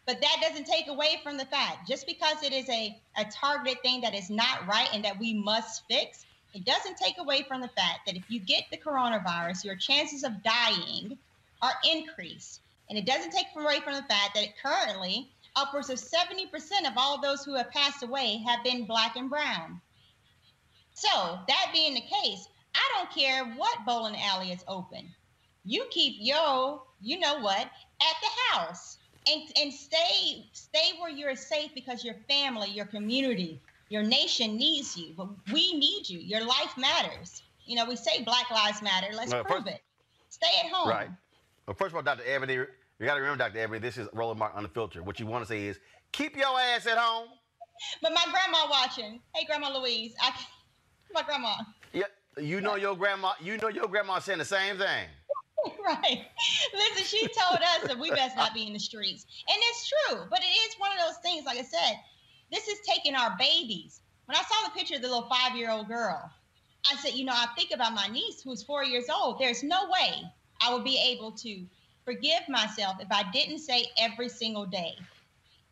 [0.07, 3.81] but that doesn't take away from the fact just because it is a, a targeted
[3.83, 7.61] thing that is not right and that we must fix it doesn't take away from
[7.61, 11.17] the fact that if you get the coronavirus your chances of dying
[11.63, 12.61] are increased.
[12.89, 16.51] And it doesn't take away from the fact that currently upwards of 70%
[16.87, 19.81] of all those who have passed away have been black and brown
[21.01, 25.09] so that being the case i don't care what bowling alley is open
[25.65, 31.37] you keep your you know what at the house and and stay stay where you're
[31.37, 36.45] safe because your family your community your nation needs you but we need you your
[36.45, 39.81] life matters you know we say black lives matter let's prove first- it
[40.29, 41.11] stay at home Right.
[41.67, 42.25] Well, first of all, Dr.
[42.27, 42.67] Ebony, you
[43.05, 43.59] got to remember, Dr.
[43.61, 45.07] Ebony, this is Roland Martin Unfiltered.
[45.07, 45.79] What you want to say is
[46.13, 47.29] keep your ass at home.
[48.03, 50.31] but my grandma watching hey grandma louise i
[51.13, 51.55] my grandma
[51.93, 52.05] Yeah,
[52.39, 53.33] you know your grandma.
[53.41, 55.07] You know your grandma saying the same thing.
[55.85, 56.27] right.
[56.73, 59.27] Listen, she told us that we best not be in the streets.
[59.49, 61.95] And it's true, but it is one of those things, like I said,
[62.51, 64.01] this is taking our babies.
[64.27, 66.31] When I saw the picture of the little five year old girl,
[66.91, 69.39] I said, you know, I think about my niece who's four years old.
[69.39, 70.23] There's no way
[70.63, 71.67] I would be able to
[72.05, 74.97] forgive myself if I didn't say every single day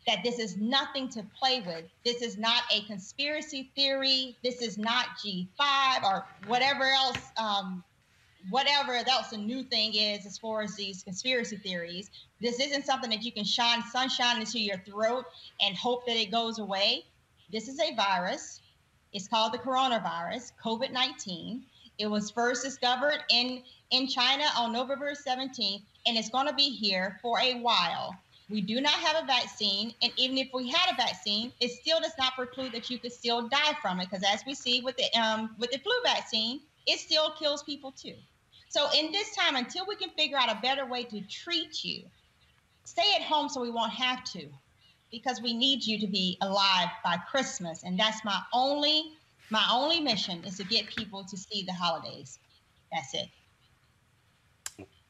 [0.09, 1.85] that this is nothing to play with.
[2.03, 4.35] This is not a conspiracy theory.
[4.43, 7.83] This is not G5 or whatever else um,
[8.49, 12.09] whatever else the new thing is as far as these conspiracy theories.
[12.41, 15.25] This isn't something that you can shine sunshine into your throat
[15.61, 17.03] and hope that it goes away.
[17.51, 18.61] This is a virus.
[19.13, 21.63] It's called the coronavirus, COVID 19.
[21.99, 26.69] It was first discovered in, in China on November 17th, and it's going to be
[26.69, 28.15] here for a while.
[28.49, 31.99] We do not have a vaccine, and even if we had a vaccine, it still
[31.99, 34.09] does not preclude that you could still die from it.
[34.09, 37.91] Because as we see with the um, with the flu vaccine, it still kills people
[37.91, 38.15] too.
[38.69, 42.03] So in this time, until we can figure out a better way to treat you,
[42.85, 44.47] stay at home so we won't have to,
[45.11, 49.13] because we need you to be alive by Christmas, and that's my only
[49.51, 52.39] my only mission is to get people to see the holidays.
[52.91, 53.27] That's it.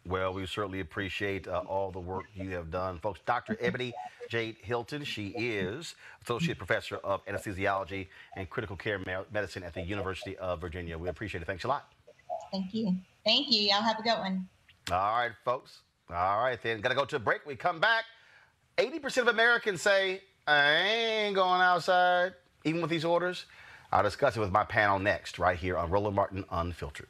[0.09, 3.19] Well, we certainly appreciate uh, all the work you have done, folks.
[3.27, 3.55] Dr.
[3.61, 3.93] Ebony
[4.27, 5.93] Jade Hilton, she is
[6.23, 10.97] Associate Professor of Anesthesiology and Critical Care Me- Medicine at the University of Virginia.
[10.97, 11.45] We appreciate it.
[11.45, 11.93] Thanks a lot.
[12.51, 12.97] Thank you.
[13.23, 13.61] Thank you.
[13.61, 14.49] Y'all have a good one.
[14.91, 15.81] All right, folks.
[16.09, 16.81] All right, then.
[16.81, 17.45] Got to go to a break.
[17.45, 18.05] We come back.
[18.79, 22.33] 80% of Americans say, I ain't going outside,
[22.65, 23.45] even with these orders.
[23.91, 27.09] I'll discuss it with my panel next, right here on Roland Martin Unfiltered.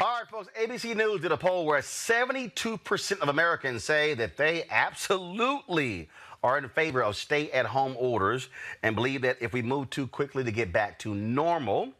[0.00, 0.48] All right, folks.
[0.60, 6.08] ABC News did a poll where 72% of Americans say that they absolutely
[6.42, 8.48] are in favor of stay at home orders
[8.82, 11.92] and believe that if we move too quickly to get back to normal,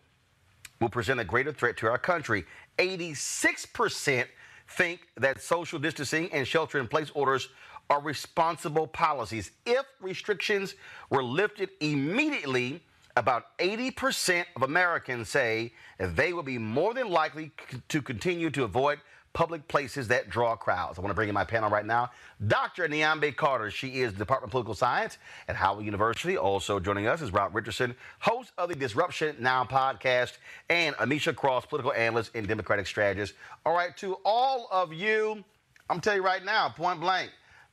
[0.80, 2.44] will present a greater threat to our country.
[2.80, 4.26] 86%
[4.70, 7.48] think that social distancing and shelter in place orders
[7.90, 9.52] are responsible policies.
[9.66, 10.74] If restrictions
[11.10, 12.82] were lifted immediately,
[13.16, 18.64] about 80% of Americans say they will be more than likely c- to continue to
[18.64, 19.00] avoid
[19.32, 20.96] public places that draw crowds.
[20.98, 22.10] I want to bring in my panel right now.
[22.46, 22.88] Dr.
[22.88, 23.70] Niambi Carter.
[23.70, 26.36] She is the Department of Political Science at Howard University.
[26.36, 30.38] Also joining us is Rob Richardson, host of the Disruption Now podcast,
[30.70, 33.34] and Amisha Cross, political analyst and Democratic strategist.
[33.66, 35.42] All right, to all of you,
[35.90, 37.30] I'm telling you right now, point blank,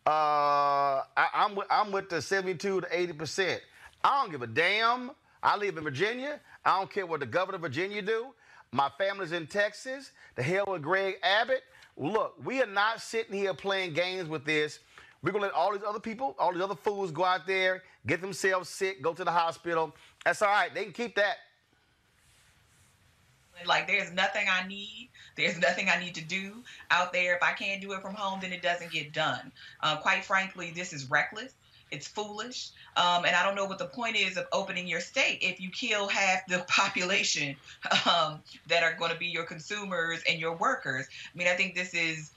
[0.07, 0.09] uh,
[1.15, 3.59] I, I'm, I'm with the 72 to 80%.
[4.03, 5.11] I don't give a damn.
[5.43, 6.39] I live in Virginia.
[6.63, 8.27] I don't care what the governor of Virginia do.
[8.71, 10.11] My family's in Texas.
[10.35, 11.63] The hell with Greg Abbott.
[11.97, 14.79] Look, we are not sitting here playing games with this.
[15.21, 18.21] We're gonna let all these other people, all these other fools go out there, get
[18.21, 19.93] themselves sick, go to the hospital.
[20.25, 20.73] That's all right.
[20.73, 21.37] They can keep that.
[23.67, 25.09] Like there's nothing I need.
[25.35, 27.35] There's nothing I need to do out there.
[27.35, 29.51] If I can't do it from home, then it doesn't get done.
[29.81, 31.53] Uh, quite frankly, this is reckless.
[31.91, 32.71] It's foolish.
[32.95, 35.69] Um, and I don't know what the point is of opening your state if you
[35.69, 37.55] kill half the population
[38.09, 41.07] um, that are going to be your consumers and your workers.
[41.33, 42.31] I mean, I think this is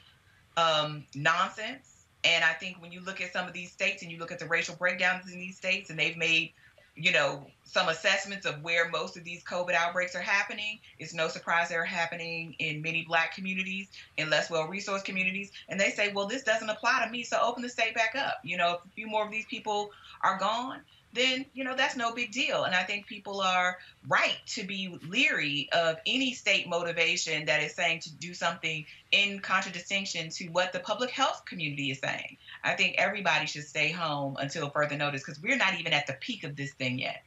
[0.56, 2.06] um, nonsense.
[2.24, 4.38] And I think when you look at some of these states and you look at
[4.38, 6.52] the racial breakdowns in these states, and they've made
[6.96, 10.78] you know, some assessments of where most of these COVID outbreaks are happening.
[10.98, 15.50] It's no surprise they're happening in many black communities, in less well resourced communities.
[15.68, 18.38] And they say, well, this doesn't apply to me, so open the state back up.
[18.44, 19.90] You know, if a few more of these people
[20.22, 20.80] are gone,
[21.14, 22.64] then, you know, that's no big deal.
[22.64, 27.74] And I think people are right to be leery of any state motivation that is
[27.74, 32.36] saying to do something in contradistinction to what the public health community is saying.
[32.62, 36.14] I think everybody should stay home until further notice because we're not even at the
[36.14, 37.22] peak of this thing yet.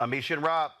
[0.00, 0.72] Amisha and Rob.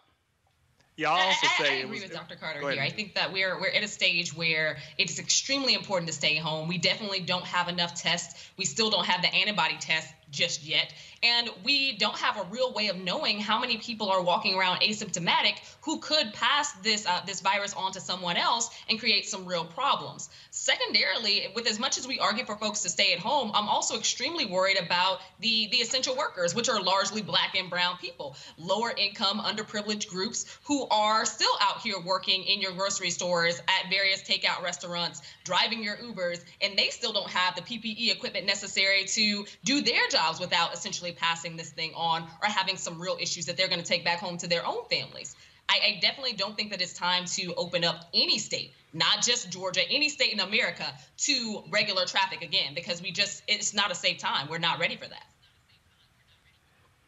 [1.00, 2.36] Yeah, I'll also I, I, say I it agree was- with Dr.
[2.36, 2.82] Carter here.
[2.82, 6.36] I think that we're we're at a stage where it is extremely important to stay
[6.36, 6.68] home.
[6.68, 8.34] We definitely don't have enough tests.
[8.58, 12.72] We still don't have the antibody test just yet, and we don't have a real
[12.72, 17.20] way of knowing how many people are walking around asymptomatic who could pass this uh,
[17.26, 20.30] this virus on to someone else and create some real problems.
[20.50, 23.98] Secondarily, with as much as we argue for folks to stay at home, I'm also
[23.98, 28.92] extremely worried about the the essential workers, which are largely black and brown people, lower
[28.96, 34.22] income, underprivileged groups who are still out here working in your grocery stores, at various
[34.22, 39.44] takeout restaurants, driving your Ubers, and they still don't have the PPE equipment necessary to
[39.64, 43.56] do their jobs without essentially passing this thing on or having some real issues that
[43.56, 45.34] they're going to take back home to their own families.
[45.68, 49.50] I, I definitely don't think that it's time to open up any state, not just
[49.50, 50.86] Georgia, any state in America
[51.18, 54.48] to regular traffic again, because we just, it's not a safe time.
[54.50, 55.26] We're not ready for that.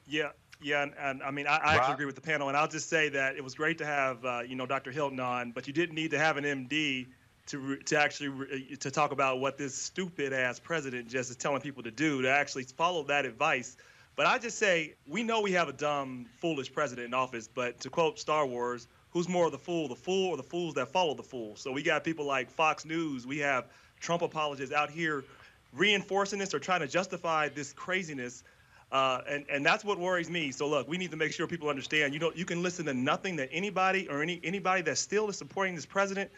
[0.06, 0.30] Yeah,
[0.62, 2.88] yeah, and, and I mean, I, I actually agree with the panel, and I'll just
[2.88, 4.90] say that it was great to have uh, you know Dr.
[4.92, 7.08] Hilton on, but you didn't need to have an MD
[7.46, 11.36] to re- to actually re- to talk about what this stupid ass president just is
[11.36, 13.76] telling people to do to actually follow that advice.
[14.14, 17.80] But I just say we know we have a dumb, foolish president in office, but
[17.80, 20.88] to quote Star Wars, who's more of the fool, the fool or the fools that
[20.88, 21.56] follow the fool?
[21.56, 23.66] So we got people like Fox News, we have
[24.00, 25.24] Trump apologists out here
[25.72, 28.44] reinforcing this or trying to justify this craziness.
[28.90, 30.50] Uh, and, and that's what worries me.
[30.50, 32.12] So look, we need to make sure people understand.
[32.12, 35.38] You know, you can listen to nothing that anybody or any anybody that still is
[35.38, 36.30] supporting this president.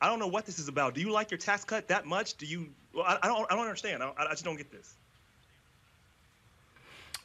[0.00, 0.94] I don't know what this is about.
[0.94, 2.36] Do you like your tax cut that much?
[2.36, 2.70] Do you?
[2.94, 3.52] Well, I, I don't.
[3.52, 4.02] I don't understand.
[4.02, 4.96] I, I just don't get this.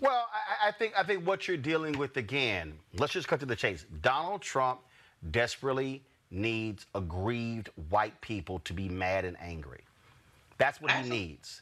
[0.03, 2.73] Well, I, I think I think what you're dealing with again.
[2.97, 3.85] Let's just cut to the chase.
[4.01, 4.81] Donald Trump
[5.31, 9.79] desperately needs aggrieved white people to be mad and angry.
[10.57, 11.61] That's what he needs.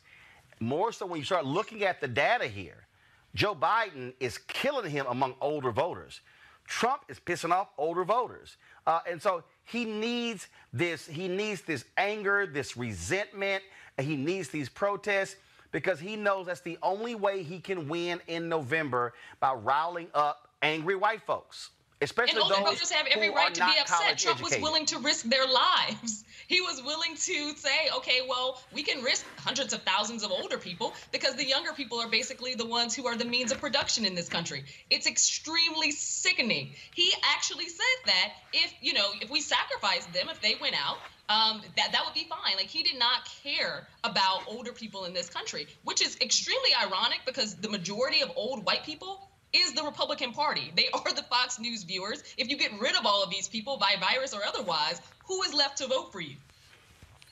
[0.59, 2.87] More so when you start looking at the data here,
[3.35, 6.21] Joe Biden is killing him among older voters.
[6.65, 8.57] Trump is pissing off older voters.
[8.87, 13.61] Uh, and so he needs this, he needs this anger, this resentment,
[13.99, 15.35] he needs these protests
[15.71, 20.49] because he knows that's the only way he can win in November by riling up
[20.61, 21.71] angry white folks.
[22.01, 24.17] Especially and older those voters have every right to be upset.
[24.17, 26.23] Trump was willing to risk their lives.
[26.47, 30.57] He was willing to say, okay, well, we can risk hundreds of thousands of older
[30.57, 34.03] people because the younger people are basically the ones who are the means of production
[34.03, 34.65] in this country.
[34.89, 36.73] It's extremely sickening.
[36.93, 40.97] He actually said that if, you know, if we sacrificed them, if they went out,
[41.29, 42.57] um, that that would be fine.
[42.57, 47.21] Like he did not care about older people in this country, which is extremely ironic
[47.25, 50.71] because the majority of old white people is the Republican Party.
[50.75, 52.23] They are the Fox News viewers.
[52.37, 55.53] If you get rid of all of these people by virus or otherwise, who is
[55.53, 56.35] left to vote for you?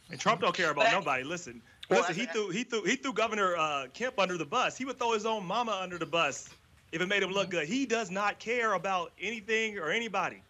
[0.10, 1.24] And Trump don't care about nobody.
[1.24, 2.16] Listen, Well, listen.
[2.16, 4.78] He threw he threw he threw Governor uh, Kemp under the bus.
[4.78, 6.50] He would throw his own mama under the bus
[6.92, 7.68] if it made him look good.
[7.68, 10.42] He does not care about anything or anybody.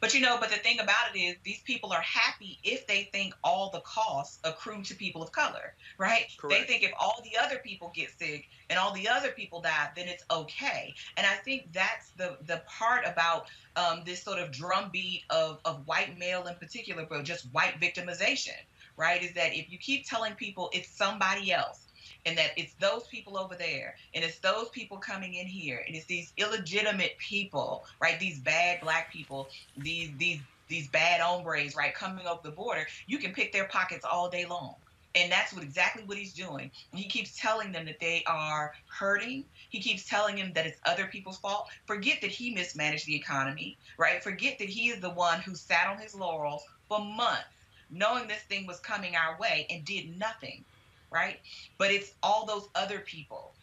[0.00, 3.04] But you know, but the thing about it is, these people are happy if they
[3.12, 6.26] think all the costs accrue to people of color, right?
[6.38, 6.60] Correct.
[6.60, 9.90] They think if all the other people get sick and all the other people die,
[9.96, 10.94] then it's okay.
[11.16, 13.46] And I think that's the the part about
[13.76, 18.58] um, this sort of drumbeat of of white male in particular, but just white victimization,
[18.96, 19.22] right?
[19.22, 21.85] Is that if you keep telling people it's somebody else
[22.26, 25.96] and that it's those people over there and it's those people coming in here and
[25.96, 28.20] it's these illegitimate people right?
[28.20, 32.86] These bad black people these these these bad hombres right coming over the border.
[33.06, 34.74] You can pick their pockets all day long.
[35.14, 36.70] And that's what exactly what he's doing.
[36.92, 39.46] He keeps telling them that they are hurting.
[39.70, 41.68] He keeps telling them that it's other people's fault.
[41.86, 44.22] Forget that he mismanaged the economy right?
[44.22, 47.46] Forget that he is the one who sat on his laurels for months
[47.90, 50.64] knowing this thing was coming our way and did nothing
[51.10, 51.38] right?
[51.78, 53.56] But it's all those other people,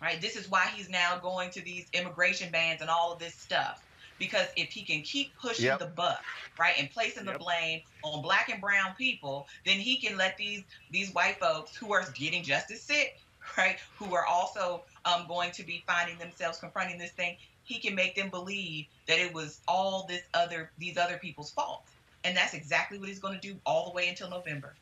[0.00, 0.20] right?
[0.20, 3.82] This is why he's now going to these immigration bans and all of this stuff.
[4.18, 5.78] Because if he can keep pushing Yep.
[5.80, 6.24] the buck,
[6.58, 10.64] right, and placing the blame on black and brown people, then he can let these
[10.90, 13.12] these white folks who are getting just as sick,
[13.56, 17.94] right, who are also um, going to be finding themselves confronting this thing, he can
[17.94, 21.82] make them believe that it was all this other these other people's fault.
[22.24, 24.76] And that's exactly what he's going to do all the way until November.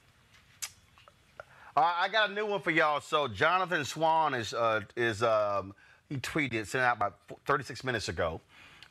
[1.76, 3.02] I got a new one for y'all.
[3.02, 5.74] So Jonathan Swan is uh, is um,
[6.08, 8.40] he tweeted sent out about 36 minutes ago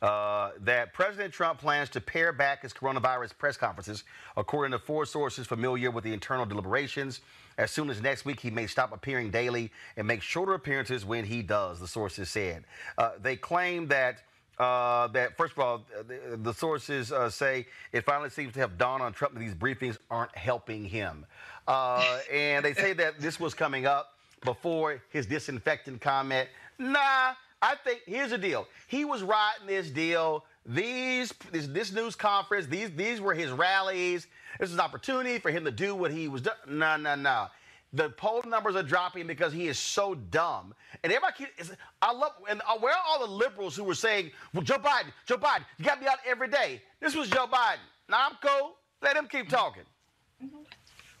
[0.02, 4.04] uh, that President Trump plans to pare back his coronavirus press conferences,
[4.36, 7.22] according to four sources familiar with the internal deliberations.
[7.58, 11.24] As soon as next week, he may stop appearing daily and make shorter appearances when
[11.24, 11.80] he does.
[11.80, 12.64] The sources said
[12.98, 14.22] uh, they claim that.
[14.58, 18.78] Uh, that first of all, the, the sources uh, say it finally seems to have
[18.78, 21.26] dawned on Trump that these briefings aren't helping him,
[21.66, 24.12] uh, and they say that this was coming up
[24.44, 26.48] before his disinfectant comment.
[26.78, 28.66] Nah, I think here's the deal.
[28.86, 30.44] He was riding this deal.
[30.64, 32.66] These this, this news conference.
[32.66, 34.26] These these were his rallies.
[34.58, 36.56] This is an opportunity for him to do what he was doing.
[36.68, 37.46] No, no, no.
[37.92, 40.74] The poll numbers are dropping because he is so dumb.
[41.02, 44.32] And everybody, is, I love, and uh, where are all the liberals who were saying,
[44.52, 46.82] well, Joe Biden, Joe Biden, you got be out every day.
[47.00, 47.78] This was Joe Biden.
[48.08, 48.74] Now I'm cool.
[49.02, 49.84] Let him keep talking.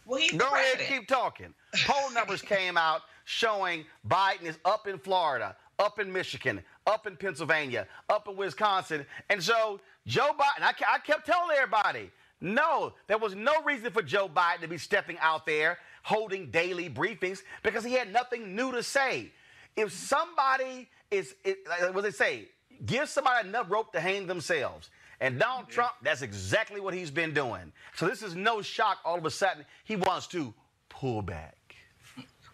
[0.06, 1.52] Well, he's Go ahead, keep talking.
[1.84, 7.16] Poll numbers came out showing Biden is up in Florida, up in Michigan, up in
[7.16, 9.04] Pennsylvania, up in Wisconsin.
[9.28, 14.02] And so Joe Biden, I, I kept telling everybody, no, there was no reason for
[14.02, 18.70] Joe Biden to be stepping out there holding daily briefings because he had nothing new
[18.72, 19.32] to say.
[19.74, 22.48] If somebody is, it, like what they say,
[22.84, 24.90] give somebody enough rope to hang themselves.
[25.20, 27.72] And Donald Trump, that's exactly what he's been doing.
[27.94, 28.98] So this is no shock.
[29.04, 30.52] All of a sudden, he wants to
[30.88, 31.56] pull back.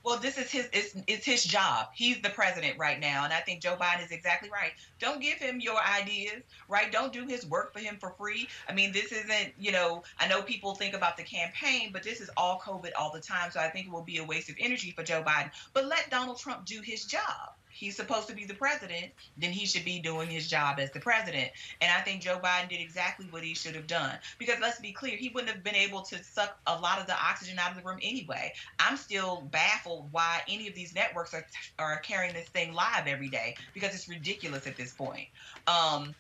[0.04, 1.86] Well, this is his it's, it's his job.
[1.94, 4.72] He's the president right now, and I think Joe Biden is exactly right.
[4.98, 6.90] Don't give him your ideas, right?
[6.90, 8.48] Don't do his work for him for free.
[8.68, 12.20] I mean, this isn't, you know, I know people think about the campaign, but this
[12.20, 14.56] is all COVID all the time, so I think it will be a waste of
[14.58, 15.52] energy for Joe Biden.
[15.72, 17.54] But let Donald Trump do his job.
[17.72, 21.00] He's supposed to be the president, then he should be doing his job as the
[21.00, 21.50] president.
[21.80, 24.16] And I think Joe Biden did exactly what he should have done.
[24.38, 27.14] Because let's be clear, he wouldn't have been able to suck a lot of the
[27.14, 28.52] oxygen out of the room anyway.
[28.78, 31.46] I'm still baffled why any of these networks are,
[31.78, 35.28] are carrying this thing live every day because it's ridiculous at this point.
[35.66, 36.14] Um,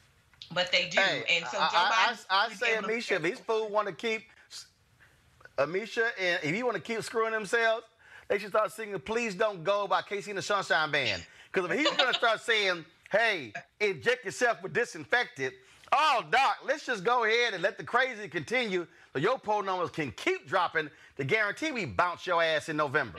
[0.52, 1.00] but they do.
[1.00, 2.26] Hey, and so Joe I, Biden.
[2.30, 4.22] I, I, I say, Amisha, if these fools want to keep,
[5.58, 7.84] Amisha, and if you want to keep screwing themselves,
[8.28, 11.24] they should start singing "Please Don't Go" by KC and the Sunshine Band.
[11.52, 15.54] Because if he's going to start saying, "Hey, inject yourself with disinfectant,"
[15.94, 19.90] Oh, Doc, let's just go ahead and let the crazy continue so your poll numbers
[19.90, 20.88] can keep dropping
[21.18, 23.18] to guarantee we bounce your ass in November.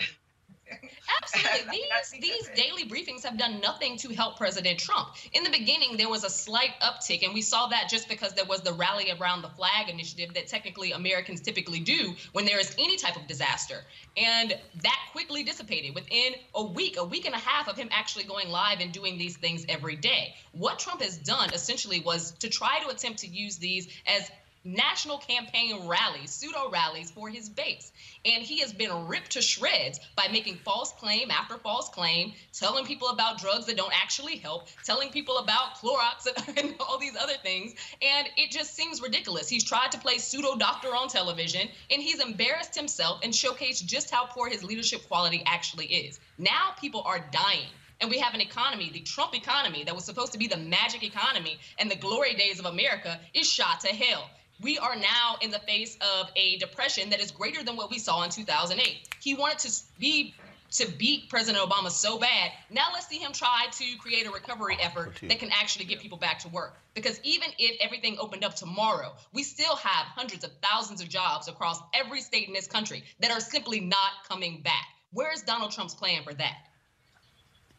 [1.21, 1.81] Absolutely.
[2.11, 5.09] These these daily briefings have done nothing to help President Trump.
[5.33, 8.45] In the beginning, there was a slight uptick, and we saw that just because there
[8.45, 12.75] was the rally around the flag initiative that technically Americans typically do when there is
[12.77, 13.81] any type of disaster.
[14.17, 18.25] And that quickly dissipated within a week, a week and a half of him actually
[18.25, 20.35] going live and doing these things every day.
[20.51, 24.29] What Trump has done essentially was to try to attempt to use these as
[24.65, 27.91] national campaign rallies, pseudo rallies for his base.
[28.25, 32.85] And he has been ripped to shreds by making false claim after false claim, telling
[32.85, 37.33] people about drugs that don't actually help, telling people about Clorox and all these other
[37.41, 37.75] things.
[38.01, 39.49] And it just seems ridiculous.
[39.49, 44.11] He's tried to play pseudo doctor on television, and he's embarrassed himself and showcased just
[44.11, 46.19] how poor his leadership quality actually is.
[46.37, 47.67] Now people are dying
[48.01, 51.03] and we have an economy, the Trump economy, that was supposed to be the magic
[51.03, 54.29] economy and the glory days of America, is shot to hell
[54.61, 57.99] we are now in the face of a depression that is greater than what we
[57.99, 59.09] saw in 2008.
[59.19, 60.33] He wanted to be
[60.73, 62.51] to beat President Obama so bad.
[62.71, 66.17] Now let's see him try to create a recovery effort that can actually get people
[66.17, 66.79] back to work.
[66.95, 71.47] Because even if everything opened up tomorrow, we still have hundreds of thousands of jobs
[71.47, 74.85] across every state in this country that are simply not coming back.
[75.11, 76.57] Where is Donald Trump's plan for that?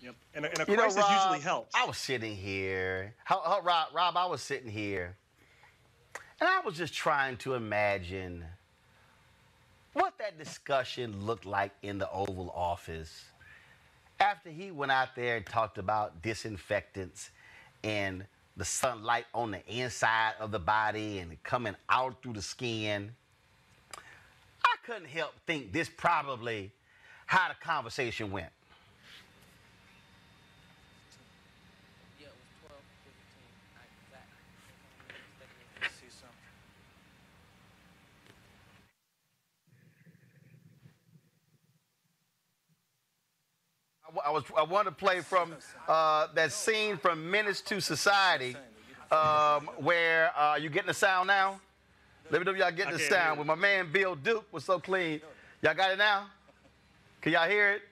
[0.00, 0.14] Yep.
[0.34, 1.74] And a, and a You know, Rob, usually helps.
[1.74, 3.14] I was sitting here.
[3.24, 5.16] How, how, Rob, Rob, I was sitting here,
[6.40, 8.44] and I was just trying to imagine
[9.92, 13.24] what that discussion looked like in the Oval Office
[14.18, 17.30] after he went out there and talked about disinfectants
[17.82, 18.24] and
[18.56, 23.10] the sunlight on the inside of the body and coming out through the skin.
[24.64, 26.72] I couldn't help think this probably
[27.26, 28.50] how the conversation went.
[44.24, 45.54] I was I want to play from
[45.88, 48.56] uh, that scene from Menace to Society,
[49.10, 51.60] um, where uh, you getting the sound now.
[52.30, 53.38] Let me know if y'all getting the sound.
[53.38, 55.20] When my man Bill Duke was so clean,
[55.62, 56.26] y'all got it now.
[57.20, 57.82] Can y'all hear it?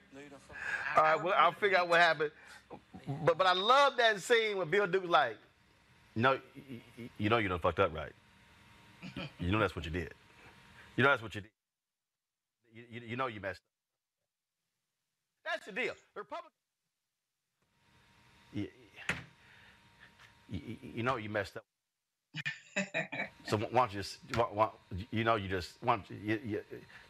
[0.95, 2.31] All right, well, I'll figure out what happened.
[3.25, 5.37] But but I love that scene when Bill Duke was like,
[6.15, 6.39] "No,
[7.17, 8.11] you, know you done fucked up, right?
[9.39, 10.13] You know that's what you did.
[10.95, 11.49] You know that's what you did.
[12.73, 13.72] You, you, you know you messed up.
[15.45, 15.93] That's the deal.
[16.15, 16.51] The Republican.
[18.53, 18.67] You,
[20.49, 21.65] you, you know you messed up.
[23.47, 24.69] so why don't you just, why, why,
[25.11, 26.61] you know, you just, why don't you, you, you,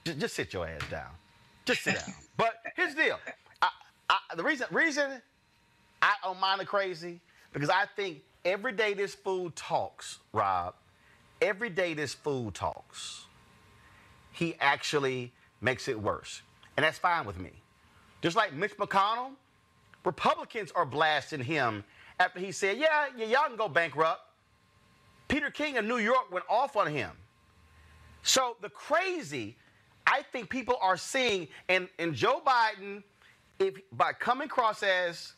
[0.05, 1.09] just, just sit your ass down.
[1.65, 2.13] Just sit down.
[2.37, 3.19] But here's the deal.
[3.61, 3.69] I,
[4.09, 5.21] I, the reason, reason
[6.01, 7.21] I don't mind the crazy
[7.53, 10.75] because I think every day this fool talks, Rob.
[11.41, 13.25] Every day this fool talks,
[14.31, 16.41] he actually makes it worse,
[16.77, 17.51] and that's fine with me.
[18.23, 19.31] Just like Mitch McConnell,
[20.05, 21.83] Republicans are blasting him
[22.21, 24.21] after he said, "Yeah, yeah, y'all can go bankrupt."
[25.27, 27.11] Peter King of New York went off on him.
[28.21, 29.57] So the crazy,
[30.07, 33.03] I think people are seeing, and, and Joe Biden,
[33.59, 35.33] if by coming across as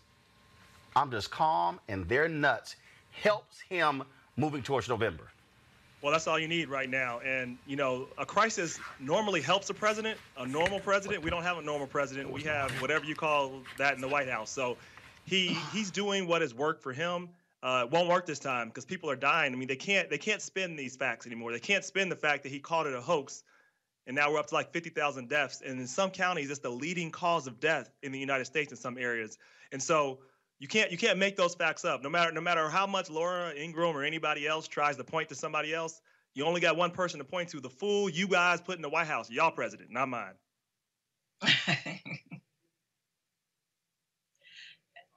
[0.96, 2.76] I'm just calm and they're nuts,
[3.10, 4.04] helps him
[4.38, 5.32] moving towards November.
[6.06, 7.20] Well, that's all you need right now.
[7.22, 11.24] And, you know, a crisis normally helps a president, a normal president.
[11.24, 12.32] We don't have a normal president.
[12.32, 14.52] We have whatever you call that in the White House.
[14.52, 14.78] So
[15.24, 17.30] he he's doing what has worked for him.
[17.64, 19.52] Uh, won't work this time because people are dying.
[19.52, 21.52] I mean, they can't they can't spin these facts anymore.
[21.52, 23.42] They can't spin the fact that he called it a hoax,
[24.06, 25.64] and now we're up to like 50,000 deaths.
[25.66, 28.78] And in some counties, it's the leading cause of death in the United States in
[28.78, 29.40] some areas.
[29.72, 30.20] And so
[30.60, 32.02] you can't you can't make those facts up.
[32.04, 35.36] No matter no matter how much Laura Ingraham or anybody else tries to point to
[35.36, 36.02] somebody else,
[36.34, 37.60] you only got one person to point to.
[37.60, 40.34] The fool you guys put in the White House, y'all president, not mine.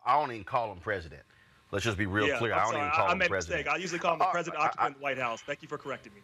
[0.04, 1.22] I don't even call him president.
[1.70, 2.52] Let's just be real yeah, clear.
[2.54, 2.82] I'm I don't sorry.
[2.86, 3.58] even call I, I him made a president.
[3.58, 3.74] mistake.
[3.74, 5.42] I usually call him the Uh, president I- I- occupant of the White House.
[5.42, 6.20] Thank you for correcting me.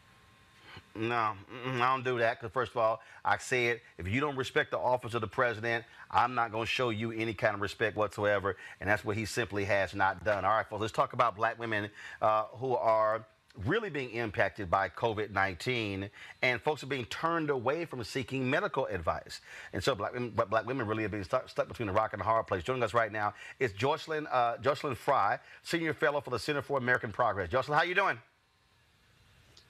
[0.97, 1.33] No,
[1.67, 4.79] I don't do that because first of all, I said if you don't respect the
[4.79, 8.57] office of the president, I'm not going to show you any kind of respect whatsoever,
[8.81, 10.45] and that's what he simply has not done.
[10.45, 11.91] All right, folks, let's talk about black women
[12.23, 13.27] uh, who are
[13.65, 16.11] really being impacted by COVID-19,
[16.43, 19.41] and folks are being turned away from seeking medical advice.
[19.73, 22.23] And so black women, black women really are being stuck, stuck between a rock and
[22.23, 22.63] a hard place.
[22.63, 26.79] Joining us right now is Jocelyn, uh, Jocelyn Fry, Senior Fellow for the Center for
[26.79, 27.49] American Progress.
[27.49, 28.19] Jocelyn, how you doing?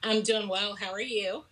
[0.05, 0.75] I'm doing well.
[0.75, 1.43] How are you?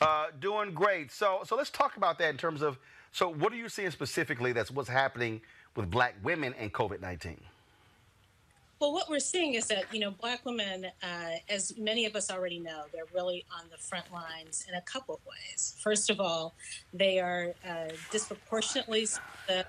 [0.00, 1.10] Uh, doing great.
[1.10, 2.78] So, so let's talk about that in terms of.
[3.12, 4.52] So, what are you seeing specifically?
[4.52, 5.40] That's what's happening
[5.74, 7.40] with Black women and COVID nineteen.
[8.78, 12.30] Well, what we're seeing is that, you know, Black women, uh, as many of us
[12.30, 15.74] already know, they're really on the front lines in a couple of ways.
[15.82, 16.54] First of all,
[16.92, 19.08] they are uh, disproportionately
[19.48, 19.64] the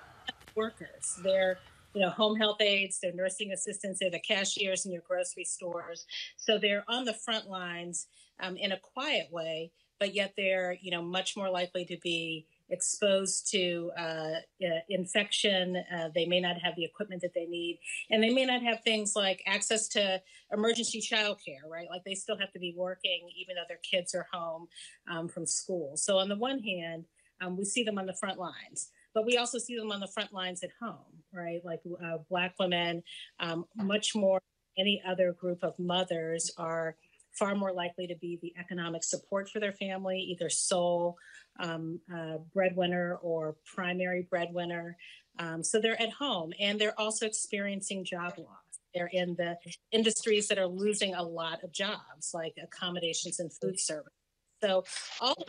[0.56, 1.18] workers.
[1.24, 1.58] They're,
[1.98, 6.06] you know, home health aides, they're nursing assistants, they're the cashiers in your grocery stores.
[6.36, 8.06] So they're on the front lines
[8.40, 12.46] um, in a quiet way, but yet they're, you know, much more likely to be
[12.70, 15.76] exposed to uh, uh, infection.
[15.92, 17.80] Uh, they may not have the equipment that they need,
[18.12, 20.22] and they may not have things like access to
[20.54, 21.88] emergency childcare, right?
[21.90, 24.68] Like they still have to be working even though their kids are home
[25.10, 25.98] um, from school.
[25.98, 27.06] So on the one hand,
[27.42, 28.92] um, we see them on the front lines.
[29.18, 31.60] But we also see them on the front lines at home, right?
[31.66, 33.02] Like uh, Black women,
[33.40, 34.40] um, much more
[34.78, 36.96] any other group of mothers are
[37.32, 41.18] far more likely to be the economic support for their family, either sole
[41.60, 44.96] um, uh, breadwinner or primary breadwinner.
[45.40, 48.80] Um, so they're at home and they're also experiencing job loss.
[48.94, 49.58] They're in the
[49.92, 54.14] industries that are losing a lot of jobs, like accommodations and food service.
[54.62, 54.84] So
[55.20, 55.48] all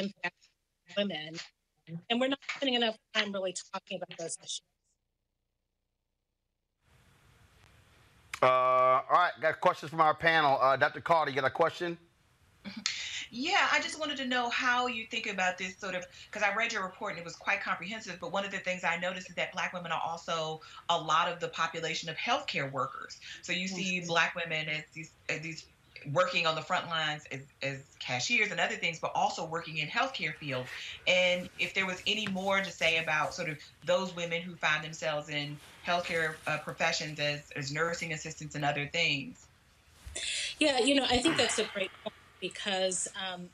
[0.00, 0.34] impact
[0.96, 1.36] women,
[2.08, 4.62] and we're not spending enough time really talking about those issues.
[8.42, 10.58] Uh, all right, got questions from our panel.
[10.60, 11.00] Uh, Dr.
[11.00, 11.98] Carter, you got a question?
[13.32, 16.52] Yeah, I just wanted to know how you think about this sort of because I
[16.54, 18.18] read your report and it was quite comprehensive.
[18.20, 21.30] But one of the things I noticed is that Black women are also a lot
[21.30, 23.20] of the population of healthcare workers.
[23.42, 25.66] So you see Black women as these as these
[26.12, 29.88] working on the front lines as, as cashiers and other things, but also working in
[29.88, 30.68] healthcare fields.
[31.06, 34.84] And if there was any more to say about sort of those women who find
[34.84, 39.46] themselves in healthcare uh, professions as, as nursing assistants and other things.
[40.58, 43.48] Yeah, you know, I think that's a great point because um,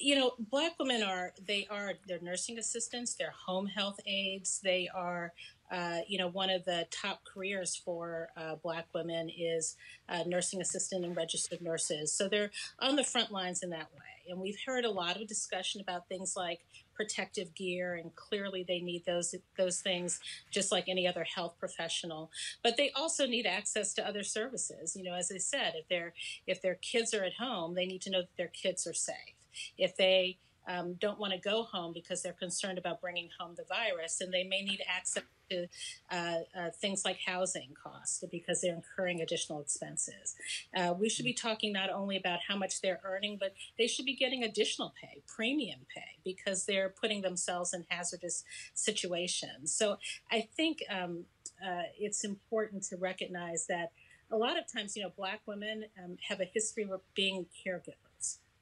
[0.00, 4.88] you know black women are they are they're nursing assistants they're home health aides they
[4.94, 5.32] are
[5.70, 9.76] uh, you know one of the top careers for uh, black women is
[10.08, 12.12] uh, nursing assistant and registered nurses.
[12.12, 14.30] So they're on the front lines in that way.
[14.30, 16.60] And we've heard a lot of discussion about things like
[16.94, 20.20] protective gear and clearly they need those those things
[20.50, 22.30] just like any other health professional.
[22.62, 24.96] But they also need access to other services.
[24.96, 26.14] You know as i said if their
[26.46, 29.37] if their kids are at home they need to know that their kids are safe
[29.76, 30.38] if they
[30.68, 34.32] um, don't want to go home because they're concerned about bringing home the virus, and
[34.32, 35.66] they may need access to
[36.10, 40.36] uh, uh, things like housing costs because they're incurring additional expenses.
[40.76, 44.04] Uh, we should be talking not only about how much they're earning, but they should
[44.04, 48.44] be getting additional pay, premium pay, because they're putting themselves in hazardous
[48.74, 49.72] situations.
[49.72, 49.96] So
[50.30, 51.24] I think um,
[51.66, 53.92] uh, it's important to recognize that
[54.30, 58.07] a lot of times, you know, Black women um, have a history of being caregivers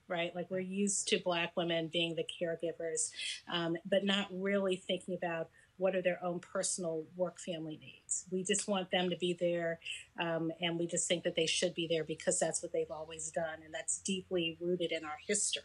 [0.09, 0.35] right?
[0.35, 3.11] Like we're used to Black women being the caregivers,
[3.53, 5.49] um, but not really thinking about
[5.79, 8.25] what are their own personal work family needs.
[8.31, 9.79] We just want them to be there,
[10.19, 13.31] um, and we just think that they should be there because that's what they've always
[13.31, 15.63] done, and that's deeply rooted in our history.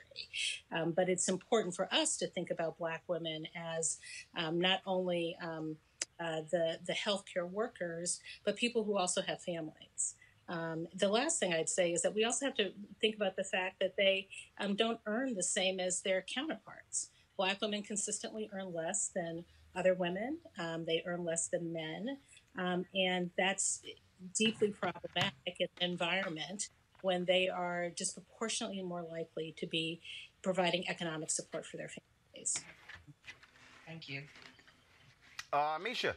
[0.72, 4.00] Um, but it's important for us to think about Black women as
[4.36, 5.78] um, not only um,
[6.20, 10.16] uh, the the healthcare workers, but people who also have families.
[10.52, 13.44] Um, the last thing I'd say is that we also have to think about the
[13.46, 14.28] fact that they
[14.60, 17.10] um, don't earn the same as their counterparts.
[17.38, 19.46] Black women consistently earn less than
[19.78, 22.18] other women, um, they earn less than men.
[22.58, 23.82] Um, and that's
[24.38, 26.68] deeply problematic in the environment
[27.02, 30.02] when they are disproportionately more likely to be
[30.44, 32.62] providing economic support for their families.
[33.88, 34.24] Thank you.
[35.54, 36.16] Uh, Misha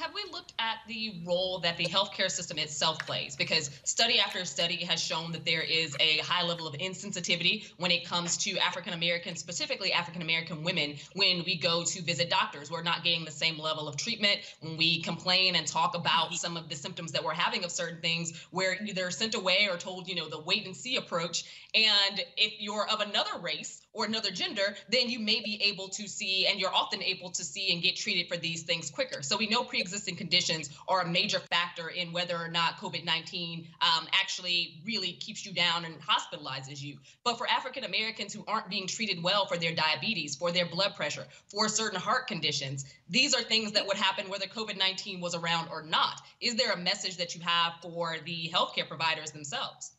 [0.00, 3.36] have we looked at the role that the healthcare system itself plays?
[3.36, 7.90] Because study after study has shown that there is a high level of insensitivity when
[7.90, 12.70] it comes to African Americans, specifically African American women, when we go to visit doctors.
[12.70, 14.40] We're not getting the same level of treatment.
[14.60, 16.34] When we complain and talk about mm-hmm.
[16.36, 19.76] some of the symptoms that we're having of certain things, we're either sent away or
[19.76, 21.44] told, you know, the wait and see approach.
[21.74, 26.06] And if you're of another race, or another gender, then you may be able to
[26.06, 29.22] see, and you're often able to see and get treated for these things quicker.
[29.22, 33.04] So we know pre existing conditions are a major factor in whether or not COVID
[33.04, 36.96] 19 um, actually really keeps you down and hospitalizes you.
[37.24, 40.94] But for African Americans who aren't being treated well for their diabetes, for their blood
[40.94, 45.34] pressure, for certain heart conditions, these are things that would happen whether COVID 19 was
[45.34, 46.22] around or not.
[46.40, 49.90] Is there a message that you have for the healthcare providers themselves?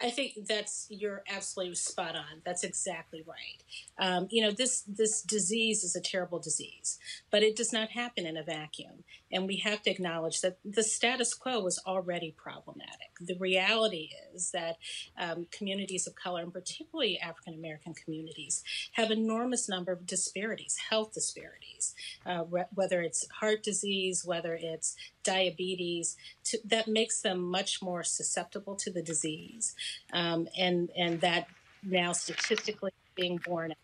[0.00, 2.42] I think that's you're absolutely spot on.
[2.44, 3.62] That's exactly right.
[3.98, 6.98] Um, you know, this this disease is a terrible disease,
[7.30, 10.84] but it does not happen in a vacuum, and we have to acknowledge that the
[10.84, 13.07] status quo was already problematic.
[13.20, 14.76] The reality is that
[15.18, 18.62] um, communities of color, and particularly African American communities,
[18.92, 21.94] have enormous number of disparities, health disparities,
[22.24, 28.04] uh, re- whether it's heart disease, whether it's diabetes, to, that makes them much more
[28.04, 29.74] susceptible to the disease,
[30.12, 31.48] um, and and that
[31.82, 33.76] now statistically being borne out.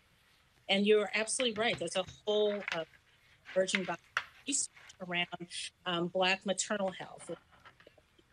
[0.69, 1.77] And you're absolutely right.
[1.77, 2.85] There's a whole uh,
[3.55, 4.01] emerging body
[4.47, 4.71] research
[5.07, 5.47] around
[5.85, 7.29] um, Black maternal health.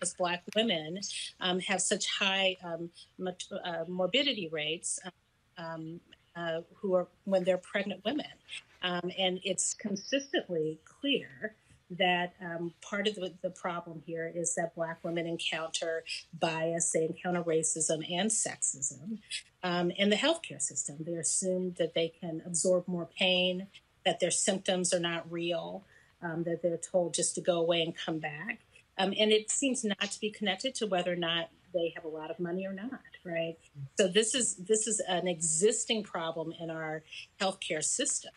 [0.02, 0.98] Because Black women
[1.38, 4.98] um, have such high um, mat- uh, morbidity rates
[5.56, 6.00] um,
[6.34, 8.26] uh, who are when they're pregnant women,
[8.82, 11.54] um, and it's consistently clear
[11.88, 16.02] that um, part of the, the problem here is that Black women encounter
[16.36, 19.18] bias, they encounter racism and sexism
[19.62, 20.96] um, in the healthcare system.
[20.98, 23.68] They're assumed that they can absorb more pain,
[24.04, 25.84] that their symptoms are not real,
[26.20, 28.58] that they're told just to go away and come back.
[28.98, 32.08] Um, and it seems not to be connected to whether or not they have a
[32.08, 33.56] lot of money or not, right?
[33.98, 37.02] So this is this is an existing problem in our
[37.40, 38.32] healthcare system,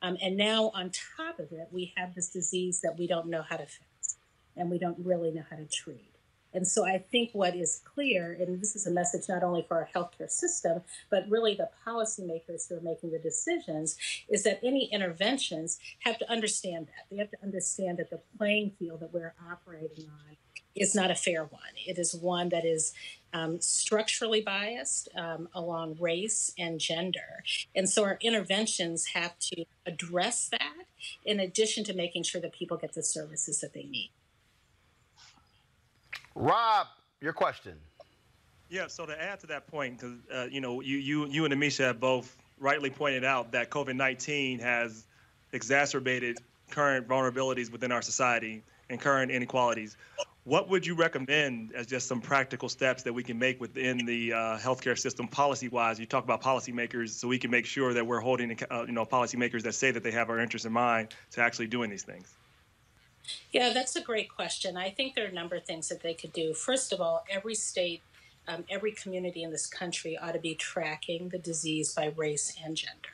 [0.00, 3.42] um, and now on top of it, we have this disease that we don't know
[3.42, 4.16] how to fix,
[4.56, 6.17] and we don't really know how to treat.
[6.54, 9.76] And so I think what is clear, and this is a message not only for
[9.76, 13.96] our healthcare system, but really the policymakers who are making the decisions,
[14.28, 17.06] is that any interventions have to understand that.
[17.10, 20.36] They have to understand that the playing field that we're operating on
[20.74, 21.60] is not a fair one.
[21.86, 22.92] It is one that is
[23.32, 27.44] um, structurally biased um, along race and gender.
[27.74, 30.86] And so our interventions have to address that
[31.24, 34.10] in addition to making sure that people get the services that they need.
[36.38, 36.86] Rob,
[37.20, 37.74] your question.
[38.70, 41.52] Yeah, so to add to that point, because uh, you know, you you you and
[41.52, 45.04] Amisha have both rightly pointed out that COVID nineteen has
[45.52, 46.38] exacerbated
[46.70, 49.96] current vulnerabilities within our society and current inequalities.
[50.44, 54.32] What would you recommend as just some practical steps that we can make within the
[54.32, 55.98] uh, healthcare system, policy-wise?
[55.98, 59.04] You talk about policymakers, so we can make sure that we're holding, uh, you know,
[59.04, 62.37] policymakers that say that they have our interests in mind to actually doing these things.
[63.52, 64.76] Yeah, that's a great question.
[64.76, 66.54] I think there are a number of things that they could do.
[66.54, 68.02] First of all, every state,
[68.46, 72.76] um, every community in this country ought to be tracking the disease by race and
[72.76, 73.10] gender.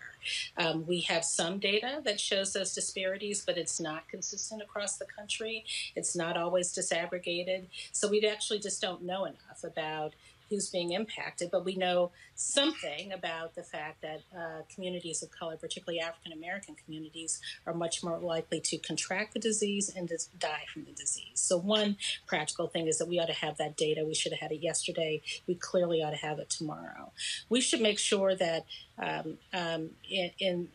[0.56, 5.04] Um, we have some data that shows those disparities, but it's not consistent across the
[5.04, 5.64] country.
[5.94, 7.66] It's not always disaggregated.
[7.92, 10.14] So we actually just don't know enough about
[10.50, 15.56] who's being impacted, but we know something about the fact that uh, communities of color,
[15.56, 20.64] particularly African American communities, are much more likely to contract the disease and to die
[20.72, 21.24] from the disease.
[21.34, 24.04] So, one practical thing is that we ought to have that data.
[24.06, 25.22] We should have had it yesterday.
[25.46, 27.12] We clearly ought to have it tomorrow.
[27.48, 28.64] We should make sure that
[28.98, 30.68] um, um, in, in,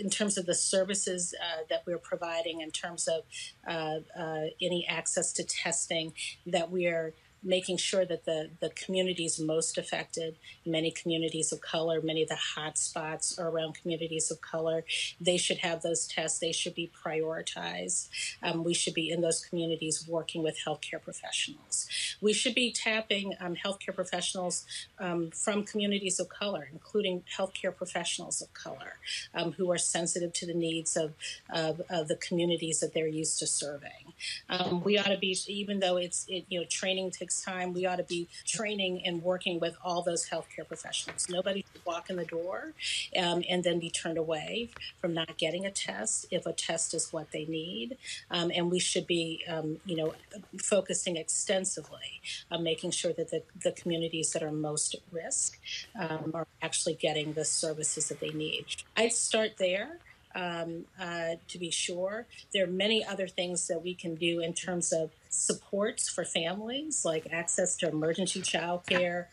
[0.00, 3.22] in terms of the services uh, that we're providing, in terms of
[3.66, 6.12] uh, uh, any access to testing,
[6.46, 7.14] that we're
[7.44, 12.36] making sure that the, the communities most affected, many communities of color, many of the
[12.36, 14.84] hot spots are around communities of color,
[15.20, 16.38] they should have those tests.
[16.38, 18.08] They should be prioritized.
[18.42, 21.88] Um, we should be in those communities working with healthcare professionals.
[22.20, 24.64] We should be tapping um, healthcare professionals
[24.98, 28.98] um, from communities of color, including healthcare professionals of color
[29.34, 31.14] um, who are sensitive to the needs of,
[31.50, 34.03] of, of, the communities that they're used to serving.
[34.48, 37.86] Um, we ought to be, even though it's, it, you know, training takes time, we
[37.86, 41.26] ought to be training and working with all those healthcare professionals.
[41.28, 42.72] Nobody should walk in the door
[43.20, 47.12] um, and then be turned away from not getting a test if a test is
[47.12, 47.96] what they need.
[48.30, 50.14] Um, and we should be, um, you know,
[50.62, 55.58] focusing extensively on making sure that the, the communities that are most at risk
[55.98, 58.66] um, are actually getting the services that they need.
[58.96, 59.98] I'd start there
[60.34, 62.26] um, uh, to be sure.
[62.52, 67.04] There are many other things that we can do in terms of supports for families,
[67.04, 69.28] like access to emergency child care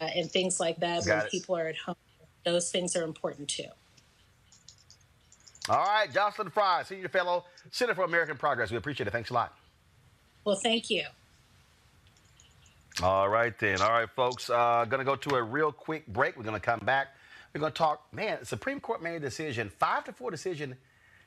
[0.00, 1.30] uh, and things like that Got when it.
[1.30, 1.96] people are at home.
[2.44, 3.64] Those things are important too.
[5.68, 8.70] All right, Jocelyn Fry, Senior Fellow, Center for American Progress.
[8.70, 9.10] We appreciate it.
[9.10, 9.54] Thanks a lot.
[10.44, 11.04] Well, thank you.
[13.02, 13.80] All right, then.
[13.82, 14.48] All right, folks.
[14.48, 16.36] Uh, going to go to a real quick break.
[16.36, 17.08] We're going to come back.
[17.58, 18.12] We're going to talk.
[18.12, 20.76] Man, Supreme Court made a decision, five to four decision,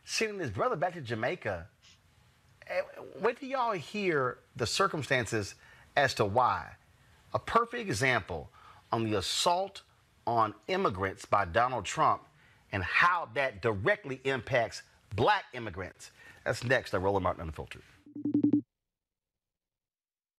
[0.05, 1.67] sending his brother back to Jamaica.
[3.19, 5.55] Wait till y'all hear the circumstances
[5.97, 6.69] as to why.
[7.33, 8.49] A perfect example
[8.93, 9.81] on the assault
[10.25, 12.21] on immigrants by Donald Trump
[12.71, 14.83] and how that directly impacts
[15.17, 16.11] black immigrants.
[16.45, 17.81] That's next on Roland Martin Unfiltered.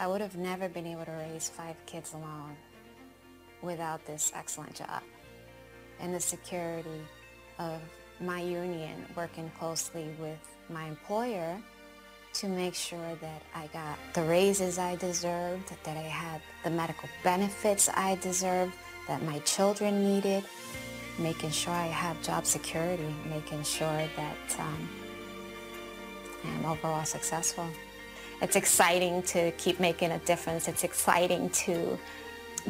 [0.00, 2.56] I would have never been able to raise five kids alone
[3.60, 5.02] without this excellent job
[6.00, 7.02] and the security
[7.58, 7.82] of
[8.18, 10.38] my union working closely with
[10.70, 11.60] my employer
[12.32, 17.10] to make sure that I got the raises I deserved, that I had the medical
[17.22, 18.72] benefits I deserved,
[19.06, 20.44] that my children needed,
[21.18, 24.88] making sure I have job security, making sure that um,
[26.42, 27.66] I'm overall successful.
[28.42, 30.66] It's exciting to keep making a difference.
[30.66, 31.98] It's exciting to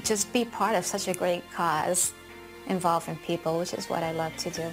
[0.02, 2.12] just be part of such a great cause
[2.66, 4.64] involving people, which is what I love to do.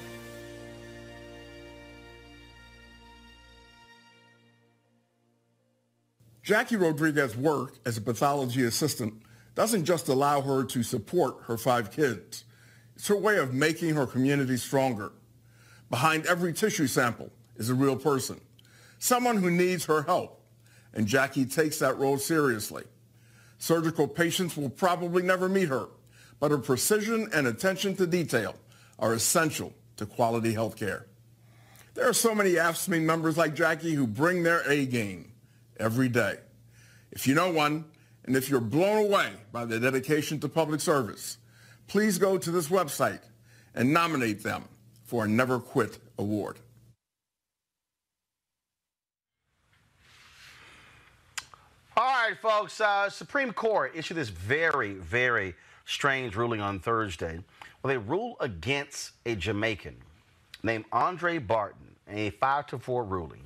[6.44, 9.14] Jackie Rodriguez's work as a pathology assistant
[9.54, 12.46] doesn't just allow her to support her five kids.
[12.96, 15.12] It's her way of making her community stronger.
[15.90, 18.40] Behind every tissue sample is a real person,
[18.98, 20.37] someone who needs her help,
[20.94, 22.84] and Jackie takes that role seriously.
[23.58, 25.88] Surgical patients will probably never meet her,
[26.40, 28.56] but her precision and attention to detail
[29.00, 31.08] are essential to quality health care.
[31.96, 35.32] There are so many AFSCME members like Jackie who bring their A game
[35.80, 36.36] every day.
[37.12, 37.86] If you know one,
[38.26, 41.38] and if you're blown away by their dedication to public service,
[41.88, 43.22] please go to this website
[43.74, 44.66] and nominate them
[45.06, 46.60] for a Never Quit Award.
[52.00, 52.80] All right, folks.
[52.80, 57.40] Uh, Supreme Court issued this very, very strange ruling on Thursday.
[57.82, 59.96] Well, they ruled against a Jamaican
[60.62, 63.42] named Andre Barton, in a 5 to 4 ruling.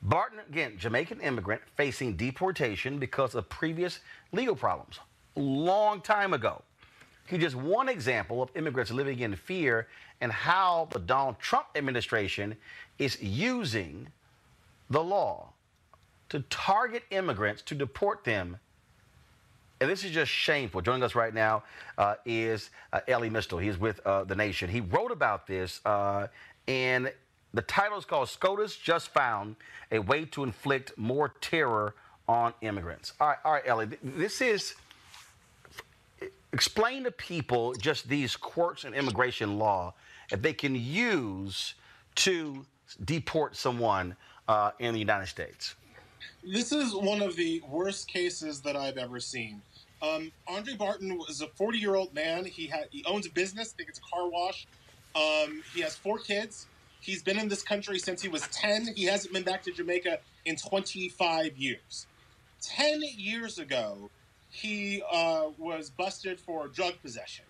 [0.00, 4.00] Barton, again, Jamaican immigrant facing deportation because of previous
[4.32, 4.98] legal problems.
[5.34, 6.62] Long time ago.
[7.26, 9.88] He just one example of immigrants living in fear
[10.22, 12.56] and how the Donald Trump administration
[12.98, 14.08] is using
[14.88, 15.50] the law
[16.28, 18.58] to target immigrants to deport them.
[19.80, 20.80] And this is just shameful.
[20.80, 21.62] Joining us right now
[21.98, 23.58] uh, is uh, Elie Mystal.
[23.58, 24.70] He's with uh, The Nation.
[24.70, 26.28] He wrote about this, uh,
[26.66, 27.12] and
[27.52, 29.56] the title is called SCOTUS Just Found
[29.92, 31.94] a Way to Inflict More Terror
[32.26, 33.12] on Immigrants.
[33.20, 33.88] All right, all right, Elie.
[34.02, 34.74] This is.
[36.52, 39.92] Explain to people just these quirks in immigration law
[40.30, 41.74] that they can use
[42.14, 42.64] to
[43.04, 44.16] deport someone
[44.48, 45.74] uh, in the United States.
[46.46, 49.62] This is one of the worst cases that I've ever seen.
[50.00, 52.44] Um, Andre Barton was a 40 year old man.
[52.44, 53.74] He had he owns a business.
[53.74, 54.64] I think it's a car wash.
[55.16, 56.66] Um, he has four kids.
[57.00, 58.94] He's been in this country since he was 10.
[58.94, 62.06] He hasn't been back to Jamaica in 25 years.
[62.62, 64.08] 10 years ago,
[64.48, 67.44] he uh, was busted for drug possession.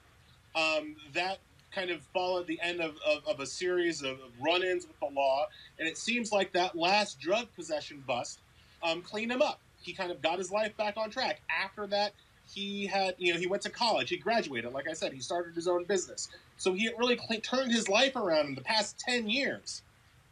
[0.54, 1.38] Um, that
[1.70, 5.14] kind of followed the end of, of, of a series of run ins with the
[5.14, 5.48] law.
[5.78, 8.40] And it seems like that last drug possession bust
[8.86, 9.60] um, cleaned him up.
[9.82, 11.40] He kind of got his life back on track.
[11.50, 12.12] After that,
[12.52, 14.08] he had, you know, he went to college.
[14.08, 14.72] He graduated.
[14.72, 16.28] Like I said, he started his own business.
[16.56, 19.82] So he really cl- turned his life around in the past 10 years.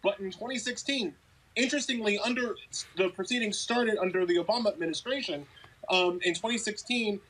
[0.03, 1.15] But in 2016,
[1.57, 2.57] interestingly, under
[2.97, 5.47] the proceedings started under the Obama administration,
[5.89, 7.21] um, in 2016,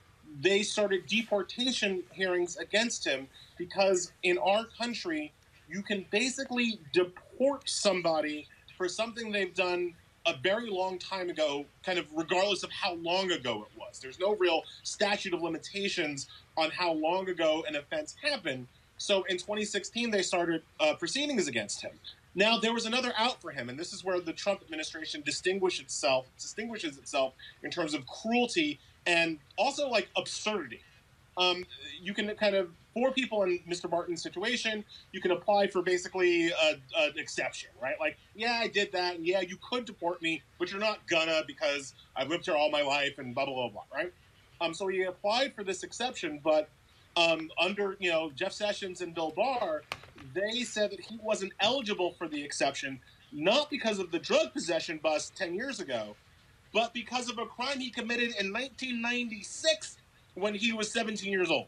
[0.41, 5.33] they started deportation hearings against him because in our country,
[5.69, 8.47] you can basically deport somebody
[8.77, 9.95] for something they've done
[10.27, 13.99] a very long time ago, kind of regardless of how long ago it was.
[14.01, 18.67] There's no real statute of limitations on how long ago an offense happened.
[18.97, 21.93] So in 2016, they started uh, proceedings against him.
[22.35, 25.85] Now there was another out for him, and this is where the Trump administration distinguishes
[25.85, 30.81] itself distinguishes itself in terms of cruelty and also like absurdity.
[31.37, 31.65] Um,
[32.01, 33.91] you can kind of for people in Mr.
[33.91, 37.97] Martin's situation, you can apply for basically a, an exception, right?
[38.01, 41.43] Like, yeah, I did that, and yeah, you could deport me, but you're not gonna
[41.47, 44.13] because I've lived here all my life and blah blah blah, blah right?
[44.61, 46.69] Um, so he applied for this exception, but
[47.17, 49.83] um, under you know Jeff Sessions and Bill Barr,
[50.33, 53.01] they said that he wasn't eligible for the exception,
[53.33, 56.15] not because of the drug possession bust ten years ago,
[56.73, 59.97] but because of a crime he committed in 1996
[60.35, 61.67] when he was 17 years old.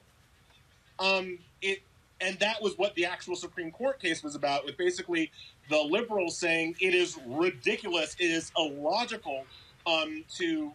[0.99, 1.81] Um, it
[2.21, 4.65] and that was what the actual Supreme Court case was about.
[4.65, 5.31] With basically
[5.69, 9.45] the liberals saying it is ridiculous, it is illogical
[9.87, 10.73] um, to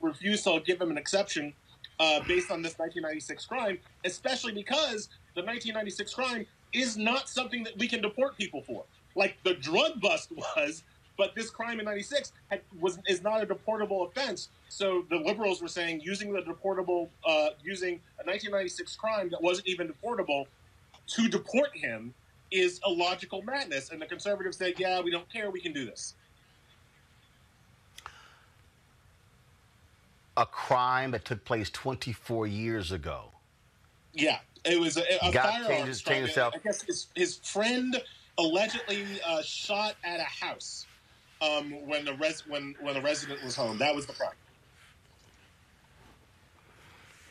[0.00, 1.52] refuse to give him an exception
[1.98, 7.76] uh, based on this 1996 crime, especially because the 1996 crime is not something that
[7.78, 8.84] we can deport people for.
[9.14, 10.82] like the drug bust was.
[11.20, 14.48] But this crime in '96 had, was is not a deportable offense.
[14.70, 19.68] So the liberals were saying using the deportable, uh, using a 1996 crime that wasn't
[19.68, 20.46] even deportable
[21.08, 22.14] to deport him
[22.50, 23.90] is a logical madness.
[23.90, 25.50] And the conservatives said, "Yeah, we don't care.
[25.50, 26.14] We can do this."
[30.38, 33.30] A crime that took place 24 years ago.
[34.14, 36.38] Yeah, it was a, a God firearms changes- changes.
[36.38, 38.02] I guess his, his friend
[38.38, 40.86] allegedly uh, shot at a house
[41.40, 43.78] um, when the res- when when a resident was home.
[43.78, 44.36] That was the problem.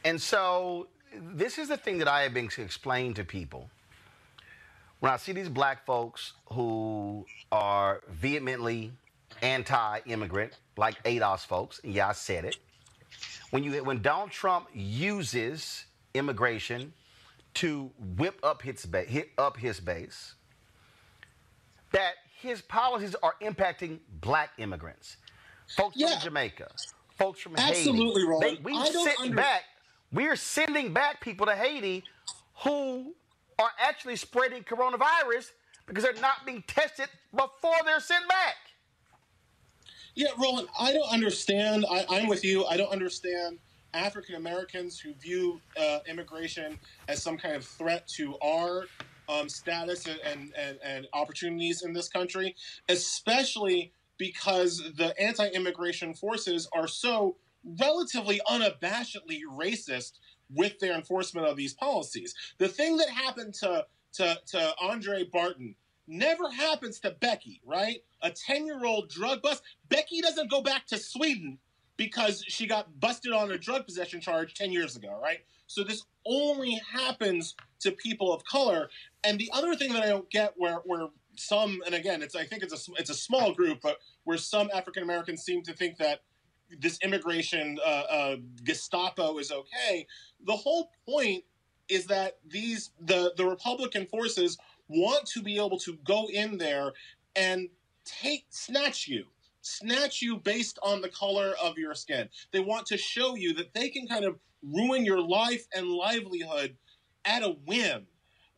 [0.05, 3.69] And so this is the thing that I have been explaining to people.
[4.99, 8.91] When I see these black folks who are vehemently
[9.41, 12.57] anti-immigrant, like ADOS folks, and yeah, I said it.
[13.51, 16.93] When you when Donald Trump uses immigration
[17.55, 20.35] to whip up his ba- hit up his base,
[21.91, 25.17] that his policies are impacting black immigrants,
[25.75, 26.71] folks from Jamaica,
[27.17, 28.27] folks from Absolutely, Haiti.
[28.27, 28.39] Ron.
[28.41, 29.63] They, we sit back.
[30.11, 32.03] We're sending back people to Haiti
[32.63, 33.13] who
[33.59, 35.51] are actually spreading coronavirus
[35.85, 38.55] because they're not being tested before they're sent back.
[40.15, 41.85] Yeah, Roland, I don't understand.
[41.89, 42.65] I, I'm with you.
[42.65, 43.59] I don't understand
[43.93, 48.85] African Americans who view uh, immigration as some kind of threat to our
[49.29, 52.55] um, status and, and, and, opportunities in this country,
[52.89, 57.37] especially because the anti immigration forces are so
[57.79, 60.13] relatively unabashedly racist
[60.53, 62.33] with their enforcement of these policies.
[62.57, 65.75] The thing that happened to, to, to Andre Barton
[66.07, 68.03] never happens to Becky, right?
[68.21, 69.61] A 10 year old drug bust.
[69.89, 71.59] Becky doesn't go back to Sweden
[71.97, 75.39] because she got busted on a drug possession charge 10 years ago, right?
[75.69, 78.89] So this only happens to people of color.
[79.23, 82.43] And the other thing that I don't get where, where some, and again, it's, I
[82.43, 85.97] think it's a, it's a small group, but where some African Americans seem to think
[85.99, 86.21] that
[86.79, 90.07] this immigration uh, uh, Gestapo is okay.
[90.45, 91.43] The whole point
[91.87, 94.57] is that these the the Republican forces
[94.87, 96.93] want to be able to go in there
[97.35, 97.69] and
[98.05, 99.25] take snatch you
[99.61, 103.73] snatch you based on the color of your skin they want to show you that
[103.73, 106.75] they can kind of ruin your life and livelihood
[107.25, 108.07] at a whim.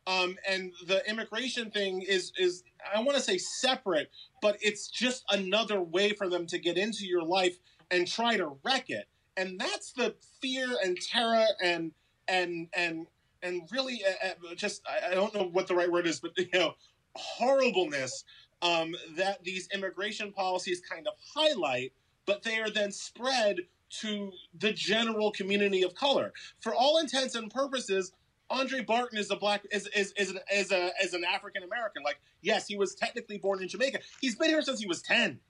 [0.06, 5.24] Um, and the immigration thing is is i want to say separate but it's just
[5.30, 7.56] another way for them to get into your life
[7.92, 9.06] and try to wreck it.
[9.36, 11.92] And that's the fear and terror and
[12.26, 13.06] and and
[13.42, 16.36] and really uh, uh, just I, I don't know what the right word is but
[16.36, 16.74] you know
[17.14, 18.24] horribleness
[18.60, 21.92] um, that these immigration policies kind of highlight
[22.26, 23.56] but they are then spread
[24.00, 28.12] to the general community of color for all intents and purposes
[28.50, 32.02] Andre Barton is a black is is is an, is a is an African American.
[32.02, 34.00] Like, yes, he was technically born in Jamaica.
[34.20, 35.40] He's been here since he was ten.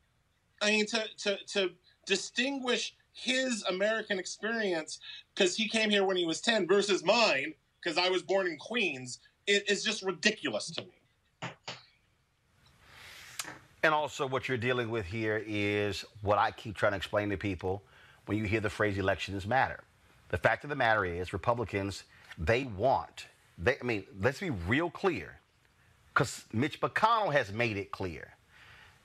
[0.61, 1.71] I mean, to to to
[2.07, 5.01] distinguish his American experience
[5.35, 8.57] because he came here when he was ten versus mine because I was born in
[8.57, 11.51] Queens it is just ridiculous to me.
[13.85, 17.37] And also, what you're dealing with here is what I keep trying to explain to
[17.37, 17.83] people
[18.27, 19.81] when you hear the phrase elections matter.
[20.29, 22.05] The fact of the matter is, Republicans,
[22.39, 23.27] they want,
[23.59, 25.39] they, I mean, let's be real clear,
[26.09, 28.35] because Mitch McConnell has made it clear.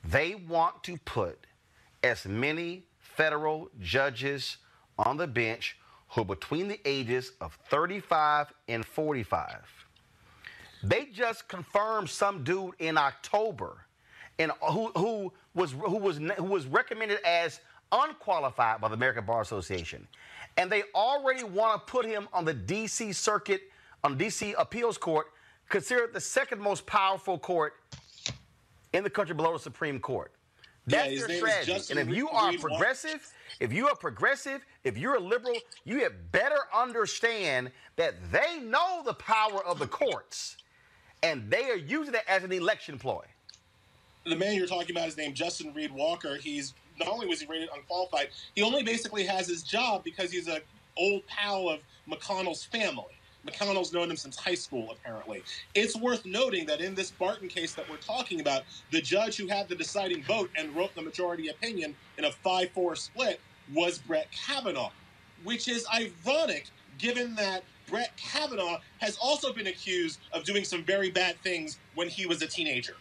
[0.03, 1.39] They want to put
[2.03, 4.57] as many federal judges
[4.97, 5.77] on the bench
[6.09, 9.85] who are between the ages of 35 and 45.
[10.83, 13.87] They just confirmed some dude in October
[14.39, 17.59] and who, who was who was who was recommended as
[17.91, 20.07] unqualified by the American Bar Association,
[20.57, 23.13] and they already want to put him on the D.C.
[23.13, 23.61] Circuit,
[24.03, 24.55] on D.C.
[24.57, 25.27] Appeals Court,
[25.69, 27.75] considered the second most powerful court
[28.93, 30.31] in the country below the Supreme Court.
[30.87, 31.91] That's name is strategy.
[31.91, 36.31] And if you are progressive, if you are progressive, if you're a liberal, you had
[36.31, 40.55] better understand that they know the power of the courts,
[41.23, 43.25] and they are using it as an election ploy.
[44.25, 46.37] the man you're talking about is named Justin Reed Walker.
[46.37, 50.47] He's not only was he rated unqualified, he only basically has his job because he's
[50.47, 50.61] a
[50.97, 51.79] old pal of
[52.09, 53.05] McConnell's family.
[53.45, 55.43] McConnell's known him since high school, apparently.
[55.73, 59.47] It's worth noting that in this Barton case that we're talking about, the judge who
[59.47, 63.39] had the deciding vote and wrote the majority opinion in a 5 4 split
[63.73, 64.91] was Brett Kavanaugh,
[65.43, 66.67] which is ironic
[66.97, 72.09] given that Brett Kavanaugh has also been accused of doing some very bad things when
[72.09, 72.95] he was a teenager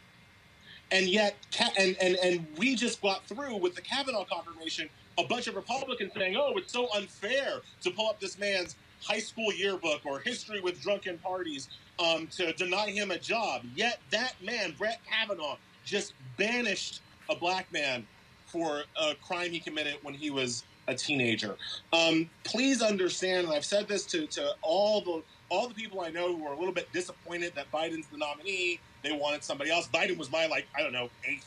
[0.91, 1.37] and yet
[1.78, 6.12] and, and and we just got through with the Kavanaugh confirmation a bunch of Republicans
[6.14, 10.61] saying, "Oh, it's so unfair to pull up this man's high school yearbook or history
[10.61, 11.68] with drunken parties
[11.99, 17.72] um, to deny him a job." Yet that man, Brett Kavanaugh, just banished a black
[17.72, 18.07] man
[18.47, 21.57] for a crime he committed when he was a teenager.
[21.93, 26.11] Um, please understand, and I've said this to, to all the all the people I
[26.11, 28.80] know who are a little bit disappointed that Biden's the nominee.
[29.07, 29.88] They wanted somebody else.
[29.88, 31.46] Biden was my like I don't know eighth,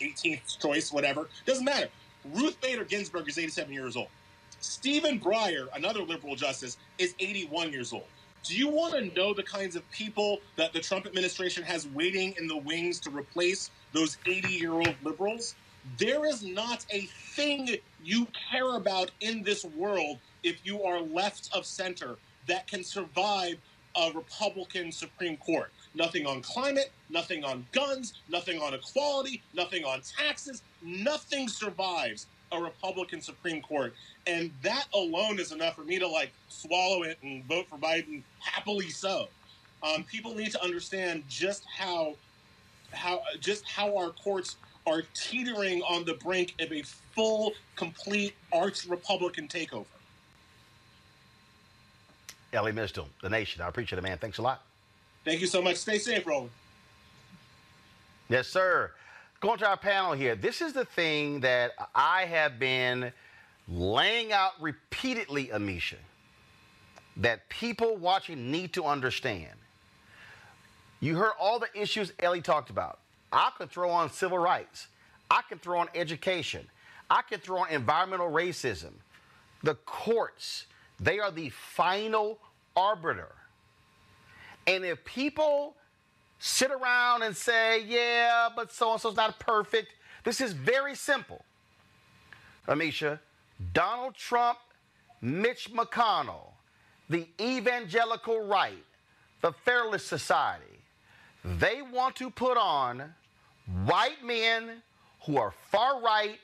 [0.00, 1.28] 18th choice, whatever.
[1.44, 1.88] Doesn't matter.
[2.32, 4.08] Ruth Bader Ginsburg is 87 years old.
[4.60, 8.06] Stephen Breyer, another liberal justice, is 81 years old.
[8.42, 12.34] Do you want to know the kinds of people that the Trump administration has waiting
[12.38, 15.54] in the wings to replace those 80 year old liberals?
[15.98, 17.02] There is not a
[17.34, 22.16] thing you care about in this world if you are left of center
[22.46, 23.58] that can survive
[23.96, 25.70] a Republican Supreme Court.
[25.94, 30.62] Nothing on climate, nothing on guns, nothing on equality, nothing on taxes.
[30.82, 33.94] Nothing survives a Republican Supreme Court.
[34.26, 38.22] And that alone is enough for me to like swallow it and vote for Biden
[38.38, 39.28] happily so.
[39.82, 42.14] Um, people need to understand just how
[42.92, 46.82] how just how our courts are teetering on the brink of a
[47.14, 49.84] full, complete arch Republican takeover.
[52.52, 53.60] Elie Mystal, The Nation.
[53.60, 54.16] I appreciate it, man.
[54.16, 54.62] Thanks a lot.
[55.28, 55.76] Thank you so much.
[55.76, 56.48] Stay safe, Roland.
[58.30, 58.92] Yes, sir.
[59.40, 60.34] Going to our panel here.
[60.34, 63.12] This is the thing that I have been
[63.68, 65.98] laying out repeatedly, Amisha,
[67.18, 69.52] that people watching need to understand.
[71.00, 72.98] You heard all the issues Elie talked about.
[73.30, 74.86] I could throw on civil rights.
[75.30, 76.66] I can throw on education.
[77.10, 78.92] I can throw on environmental racism.
[79.62, 80.64] The courts,
[80.98, 82.38] they are the final
[82.74, 83.32] arbiter.
[84.68, 85.76] And if people
[86.38, 89.94] sit around and say, yeah, but so and so's not perfect,
[90.24, 91.42] this is very simple.
[92.68, 93.18] Amisha,
[93.72, 94.58] Donald Trump,
[95.22, 96.52] Mitch McConnell,
[97.08, 98.84] the evangelical right,
[99.40, 100.64] the Federalist Society,
[101.42, 103.14] they want to put on
[103.86, 104.82] white men
[105.22, 106.38] who are far right,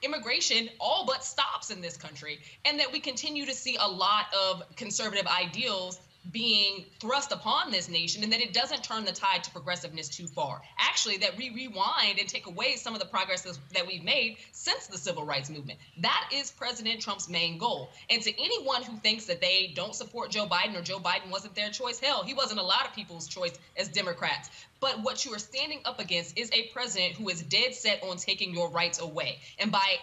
[0.03, 4.25] immigration all but stops in this country and that we continue to see a lot
[4.35, 6.01] of conservative ideals
[6.31, 10.27] being thrust upon this nation and that it doesn't turn the tide to progressiveness too
[10.27, 10.61] far.
[10.79, 13.43] Actually, that we rewind and take away some of the progress
[13.73, 15.79] that we've made since the civil rights movement.
[15.99, 17.91] That is President Trump's main goal.
[18.11, 21.55] And to anyone who thinks that they don't support Joe Biden or Joe Biden wasn't
[21.55, 24.51] their choice, hell, he wasn't a lot of people's choice as Democrats.
[24.79, 28.17] But what you are standing up against is a president who is dead set on
[28.19, 29.39] taking your rights away.
[29.59, 29.99] And by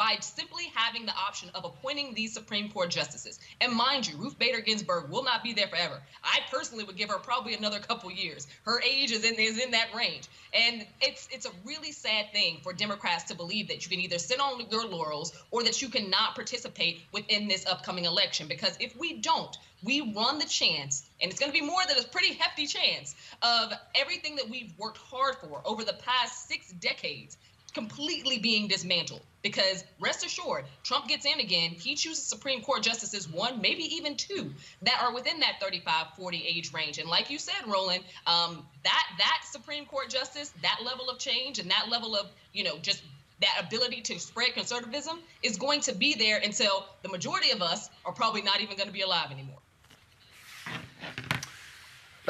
[0.00, 3.38] by simply having the option of appointing these Supreme Court justices.
[3.60, 6.00] And mind you, Ruth Bader Ginsburg will not be there forever.
[6.24, 8.46] I personally would give her probably another couple years.
[8.64, 10.26] Her age is in is in that range.
[10.54, 14.16] And it's it's a really sad thing for Democrats to believe that you can either
[14.16, 18.48] sit on your laurels or that you cannot participate within this upcoming election.
[18.48, 21.98] Because if we don't, we run the chance, and it's going to be more than
[21.98, 26.72] a pretty hefty chance, of everything that we've worked hard for over the past six
[26.72, 27.36] decades
[27.70, 29.22] completely being dismantled.
[29.42, 34.16] Because rest assured, Trump gets in again, he chooses Supreme Court justices, one, maybe even
[34.16, 34.52] two,
[34.82, 36.98] that are within that 35, 40 age range.
[36.98, 41.58] And like you said, Roland, um, that that Supreme Court justice, that level of change
[41.58, 43.02] and that level of, you know, just
[43.40, 47.88] that ability to spread conservatism is going to be there until the majority of us
[48.04, 49.56] are probably not even going to be alive anymore.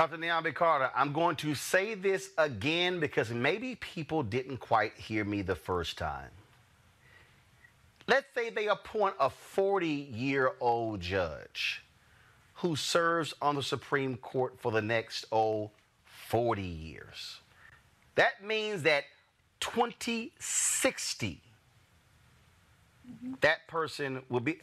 [0.01, 0.16] Dr.
[0.16, 5.43] Niambi Carter, I'm going to say this again because maybe people didn't quite hear me
[5.43, 6.31] the first time.
[8.06, 11.85] let's say they appoint a 40 year old judge
[12.55, 15.70] who serves on the Supreme Court for the next, oh,
[16.28, 17.40] 40 years.
[18.14, 19.05] That means that
[19.60, 21.43] 2060,
[23.06, 23.35] mm-hmm.
[23.43, 24.60] that person will be.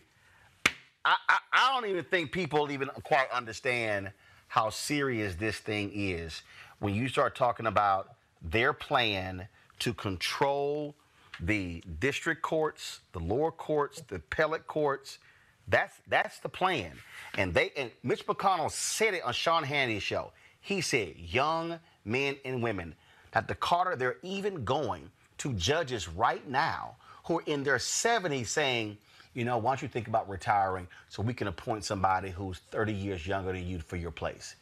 [1.05, 4.11] I, I, I don't even think people even quite understand
[4.48, 6.41] how serious this thing is
[6.80, 9.48] when you start talking about their plan
[9.80, 10.95] to control
[11.40, 15.19] the district courts, the lower courts, the appellate courts.
[15.68, 16.94] That's that's the plan.
[17.38, 20.32] And they and Mitch McConnell said it on Sean Hannity's show.
[20.61, 22.95] He said young men and women.
[23.32, 26.95] that the Carter, they're even going to judges right now
[27.26, 28.98] who are in their 70s saying,
[29.38, 32.91] you know, why don't you think about retiring so we can appoint somebody who's 30
[32.91, 34.55] years younger than you for your place?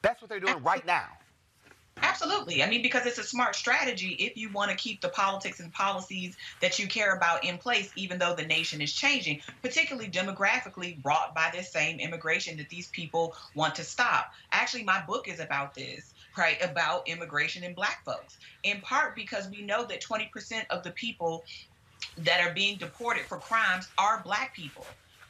[0.00, 1.08] That's what they're doing right now.
[2.00, 2.62] Absolutely.
[2.62, 5.72] I mean, because it's a smart strategy if you want to keep the politics and
[5.72, 11.02] policies that you care about in place, even though the nation is changing, particularly demographically
[11.02, 14.32] brought by this same immigration that these people want to stop.
[14.52, 16.62] Actually, my book is about this, right?
[16.62, 21.44] About immigration and black folks, in part because we know that 20% of the people
[22.18, 24.86] that are being deported for crimes are black people,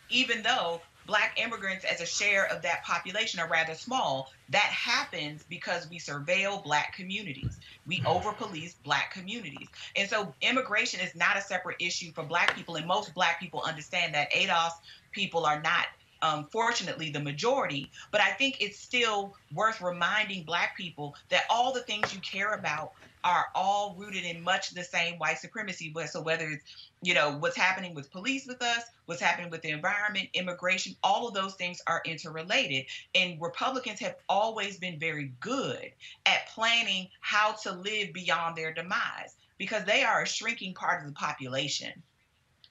[0.08, 4.30] even though black immigrants as a share of that population are rather small.
[4.48, 7.58] That happens because we surveil black communities.
[7.86, 9.70] We over police black communities.
[9.96, 12.76] And so immigration is not a separate issue for black people.
[12.76, 14.72] And most black people understand that ADOS
[15.12, 15.86] people are not
[16.22, 21.72] um, fortunately the majority, but I think it's still worth reminding Black people that all
[21.72, 22.92] the things you care about
[23.24, 25.90] are all rooted in much the same white supremacy.
[25.94, 26.64] But So whether it's
[27.02, 31.28] you know what's happening with police with us, what's happening with the environment, immigration, all
[31.28, 32.86] of those things are interrelated.
[33.14, 35.92] And Republicans have always been very good
[36.26, 41.08] at planning how to live beyond their demise because they are a shrinking part of
[41.08, 42.02] the population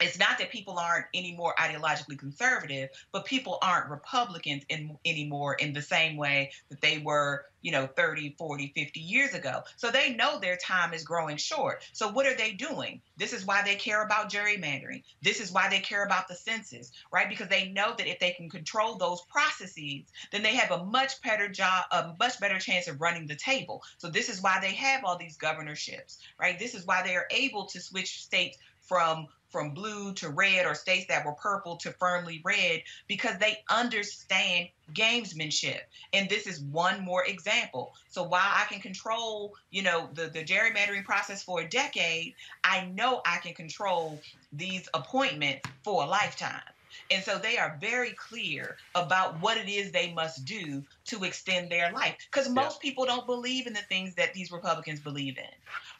[0.01, 5.55] it's not that people aren't any more ideologically conservative, but people aren't Republicans in, anymore
[5.55, 9.61] in the same way that they were, you know, 30, 40, 50 years ago.
[9.75, 11.83] So they know their time is growing short.
[11.93, 13.01] So what are they doing?
[13.17, 15.03] This is why they care about gerrymandering.
[15.21, 17.29] This is why they care about the census, right?
[17.29, 21.21] Because they know that if they can control those processes, then they have a much
[21.21, 23.83] better job, a much better chance of running the table.
[23.97, 26.57] So this is why they have all these governorships, right?
[26.57, 30.73] This is why they are able to switch states from from blue to red or
[30.73, 35.79] states that were purple to firmly red because they understand gamesmanship.
[36.13, 37.93] And this is one more example.
[38.09, 42.85] So while i can control you know the, the gerrymandering process for a decade i
[42.85, 44.19] know i can control
[44.53, 46.61] these appointments for a lifetime
[47.09, 51.71] and so they are very clear about what it is they must do to extend
[51.71, 52.15] their life.
[52.31, 52.89] Because most yeah.
[52.89, 55.45] people don't believe in the things that these Republicans believe in,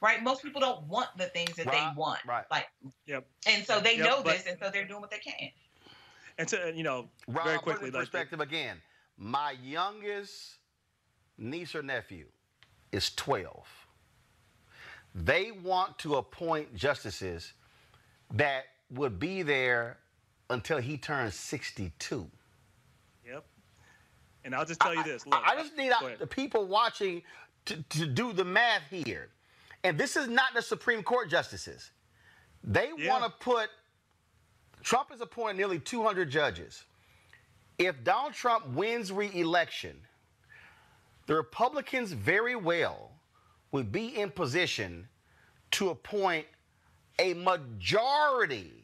[0.01, 0.23] right?
[0.23, 2.19] Most people don't want the things that right, they want.
[2.27, 2.45] Right.
[2.51, 2.67] Like,
[3.05, 3.25] yep.
[3.47, 5.49] And so they yep, know but, this, and so they're doing what they can.
[6.37, 8.77] And to you know, Rob, very quickly, put it in perspective like again.
[9.17, 10.55] My youngest
[11.37, 12.25] niece or nephew
[12.91, 13.65] is 12.
[15.13, 17.53] They want to appoint justices
[18.33, 19.97] that would be there
[20.51, 22.29] until he turns 62.
[23.25, 23.45] Yep.
[24.45, 25.25] And I'll just tell you this.
[25.25, 27.23] Look, I, I just need the people watching
[27.65, 29.29] to, to do the math here.
[29.83, 31.91] And this is not the Supreme Court justices.
[32.63, 33.09] They Yeah.
[33.09, 33.69] want to put,
[34.83, 36.83] Trump has appointed nearly 200 judges.
[37.77, 39.99] If Donald Trump wins re election,
[41.25, 43.11] the Republicans very well
[43.71, 45.07] would be in position
[45.71, 46.45] to appoint
[47.17, 48.80] a majority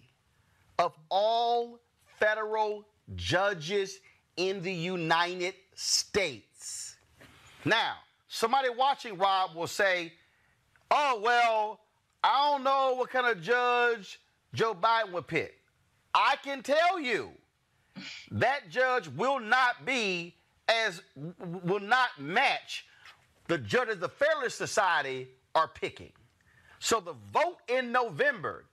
[0.79, 1.79] of all
[2.19, 2.85] federal
[3.15, 3.99] judges
[4.35, 6.95] in the United States.
[7.65, 7.95] Now,
[8.27, 10.13] somebody watching Rob will say,
[10.91, 11.79] oh, well,
[12.23, 14.19] I don't know what kind of judge
[14.53, 15.55] Joe Biden would pick.
[16.13, 17.31] I can tell you
[18.31, 20.35] that judge will not be
[20.67, 21.01] as,
[21.63, 22.85] will not match
[23.47, 26.11] the judges the Federalist Society are picking.
[26.79, 28.65] So the vote in November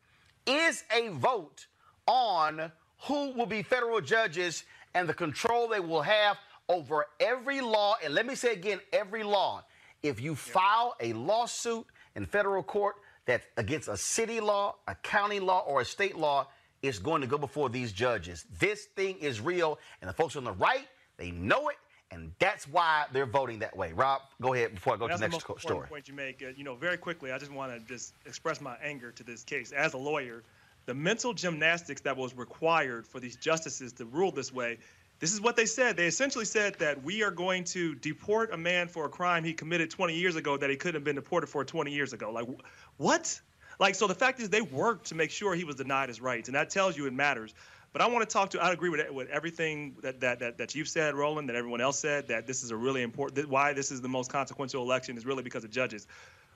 [0.46, 1.66] is a vote
[2.06, 2.70] on
[3.02, 4.64] who will be federal judges
[4.94, 6.36] and the control they will have
[6.68, 7.96] over every law.
[8.02, 9.64] And let me say again, every law.
[10.02, 15.40] If you file a lawsuit in federal court that's against a city law, a county
[15.40, 16.46] law, or a state law,
[16.82, 18.44] it's going to go before these judges.
[18.60, 20.86] This thing is real, and the folks on the right,
[21.16, 21.76] they know it,
[22.10, 23.92] and that's why they're voting that way.
[23.94, 25.88] Rob, go ahead before I go That's to the the next most co- important story.
[25.88, 26.42] point you make.
[26.42, 29.42] Uh, you know, very quickly, I just want to just express my anger to this
[29.42, 29.72] case.
[29.72, 30.42] As a lawyer,
[30.86, 34.78] the mental gymnastics that was required for these justices to rule this way,
[35.20, 35.96] this is what they said.
[35.96, 39.52] They essentially said that we are going to deport a man for a crime he
[39.52, 42.30] committed 20 years ago that he couldn't have been deported for 20 years ago.
[42.30, 43.40] Like, wh- what?
[43.78, 46.48] Like, so the fact is, they worked to make sure he was denied his rights,
[46.48, 47.54] and that tells you it matters.
[47.92, 48.60] But I want to talk to.
[48.60, 51.98] I agree with with everything that that that, that you've said, Roland, that everyone else
[51.98, 52.26] said.
[52.26, 53.48] That this is a really important.
[53.48, 56.08] Why this is the most consequential election is really because of judges.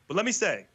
[0.09, 0.67] But let me say,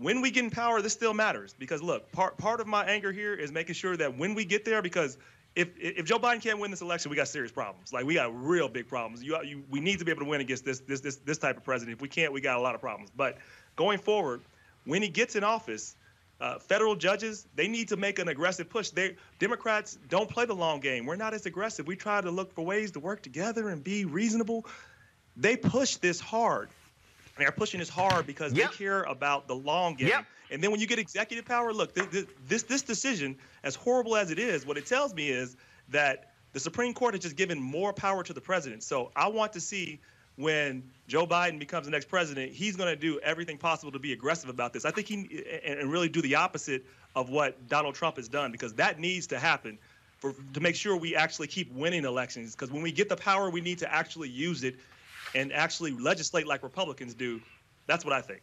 [0.00, 3.12] when we get in power, this still matters because look, part part of my anger
[3.12, 5.18] here is making sure that when we get there, because
[5.54, 7.92] if if Joe Biden can't win this election, we got serious problems.
[7.92, 9.22] Like we got real big problems.
[9.22, 11.58] You, you we need to be able to win against this this this this type
[11.58, 11.98] of president.
[11.98, 13.10] If we can't, we got a lot of problems.
[13.14, 13.38] But
[13.76, 14.40] going forward,
[14.86, 15.96] when he gets in office,
[16.40, 18.88] uh, federal judges they need to make an aggressive push.
[18.88, 21.04] They Democrats don't play the long game.
[21.04, 21.86] We're not as aggressive.
[21.86, 24.64] We try to look for ways to work together and be reasonable.
[25.36, 26.70] They push this hard.
[27.38, 28.70] They're pushing this hard because Yep.
[28.70, 30.08] they care about the long game.
[30.08, 30.26] Yep.
[30.50, 34.16] And then when you get executive power, look, th- th- this this decision, as horrible
[34.16, 35.56] as it is, what it tells me is
[35.88, 38.82] that the Supreme Court has just given more power to the president.
[38.82, 40.00] So I want to see
[40.36, 44.12] when Joe Biden becomes the next president, he's going to do everything possible to be
[44.12, 44.84] aggressive about this.
[44.84, 46.84] I think he and, and really do the opposite
[47.14, 49.78] of what Donald Trump has done because that needs to happen
[50.18, 52.54] for to make sure we actually keep winning elections.
[52.54, 54.76] Because when we get the power, we need to actually use it
[55.34, 57.40] and actually legislate like Republicans do.
[57.86, 58.42] That's what I think.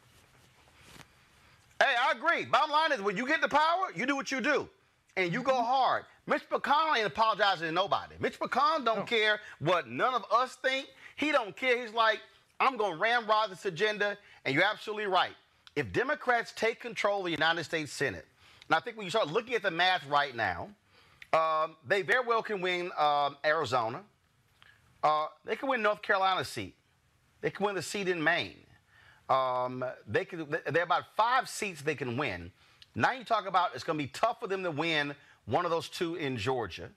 [1.81, 2.45] Hey, I agree.
[2.45, 4.67] Bottom line is when you get the power, you do what you do.
[5.15, 6.05] And you go hard.
[6.27, 8.15] Mitch McConnell ain't apologizing to nobody.
[8.19, 10.87] Mitch McConnell don't care what none of us think.
[11.15, 11.81] He don't care.
[11.81, 12.19] He's like,
[12.59, 14.17] I'm going to ramrod this agenda.
[14.45, 15.33] And you're absolutely right.
[15.75, 18.25] If Democrats take control of the United States Senate,
[18.67, 20.69] and I think when you start looking at the math right now,
[21.33, 24.01] um, they very well can win um, Arizona.
[25.03, 26.75] Uh, they can win North Carolina's seat.
[27.41, 28.55] They can win the seat in Maine.
[29.29, 30.25] Um, they.
[30.25, 32.51] There are about five seats they can win.
[32.95, 35.13] Now you talk about it's going to be tough for them to win
[35.45, 36.89] one of those two in Georgia,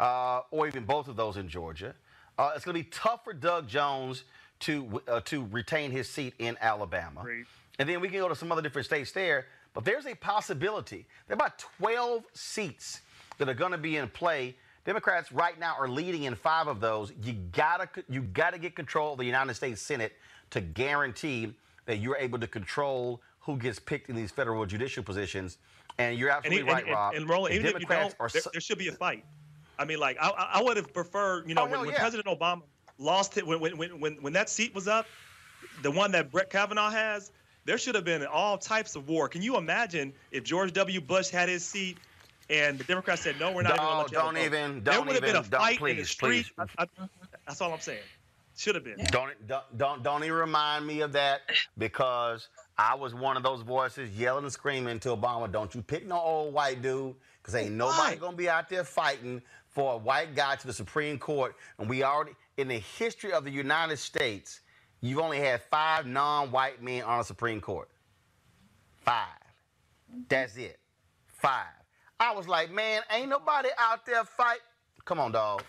[0.00, 1.94] uh, or even both of those in Georgia.
[2.38, 4.24] Uh, it's going to be tough for Doug Jones
[4.60, 7.22] to uh, to retain his seat in Alabama.
[7.78, 9.46] And then we can go to some other different states there.
[9.74, 11.06] But there's a possibility.
[11.26, 13.00] There are about 12 seats
[13.38, 14.54] that are going to be in play.
[14.84, 17.12] Democrats right now are leading in five of those.
[17.22, 20.12] You gotta you gotta get control of the United States Senate
[20.50, 21.54] to guarantee
[21.86, 25.58] that you're able to control who gets picked in these federal judicial positions.
[25.98, 27.14] And you're absolutely and, right, and, Rob.
[27.14, 29.24] and Roland, The even if you Democrats don't, are there, there should be a fight.
[29.78, 32.00] I mean, like I, I would have preferred, you know, Oh, when, hell when yeah.
[32.00, 32.62] President Obama
[32.98, 35.06] lost it, when when when when that seat was up,
[35.82, 37.30] the one that Brett Kavanaugh has,
[37.64, 39.28] there should have been all types of war.
[39.28, 41.00] Can you imagine if George W.
[41.00, 41.98] Bush had his seat?
[42.52, 44.94] And the Democrats said, "No, we're not going No, to let you don't even- There
[44.94, 46.46] don't would have been a even- don't- fight in the please, street.
[46.56, 46.68] please.
[46.78, 47.08] I- I-
[47.46, 48.02] that's all I'm saying.
[48.58, 48.98] Should have been.
[49.06, 51.40] Don't, don't don't don't even remind me of that
[51.78, 56.06] because I was one of those voices yelling and screaming to Obama, "Don't you pick
[56.06, 60.34] no old white dude, because ain't nobody gonna be out there fighting for a white
[60.34, 64.60] guy to the Supreme Court." And we already, in the history of the United States,
[65.00, 67.88] you've only had five non-white men on the Supreme Court.
[69.00, 69.28] Five.
[70.28, 70.78] That's it.
[71.26, 71.66] Five.
[72.20, 74.60] I was like, man, ain't nobody out there fight.
[75.04, 75.62] Come on, dog.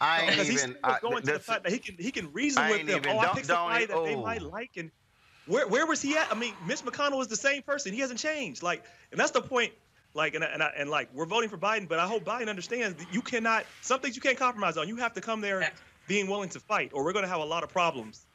[0.00, 0.76] I ain't because he's even.
[0.84, 2.98] I- going to the that's- fact that he can he can reason I with them.
[2.98, 4.22] even- oh, I don't- picked don't somebody that they oh.
[4.22, 4.90] might like, and
[5.46, 6.30] where where was he at?
[6.30, 7.92] I mean, Mitch McConnell is the same person.
[7.92, 8.62] He hasn't changed.
[8.62, 9.72] Like, and that's the point.
[10.14, 12.48] Like, and I- and I, and like we're voting for Biden, but I hope Biden
[12.48, 14.88] understands that you cannot some things you can't compromise on.
[14.88, 15.72] You have to come there
[16.06, 18.25] being willing to fight, or we're going to have a lot of problems.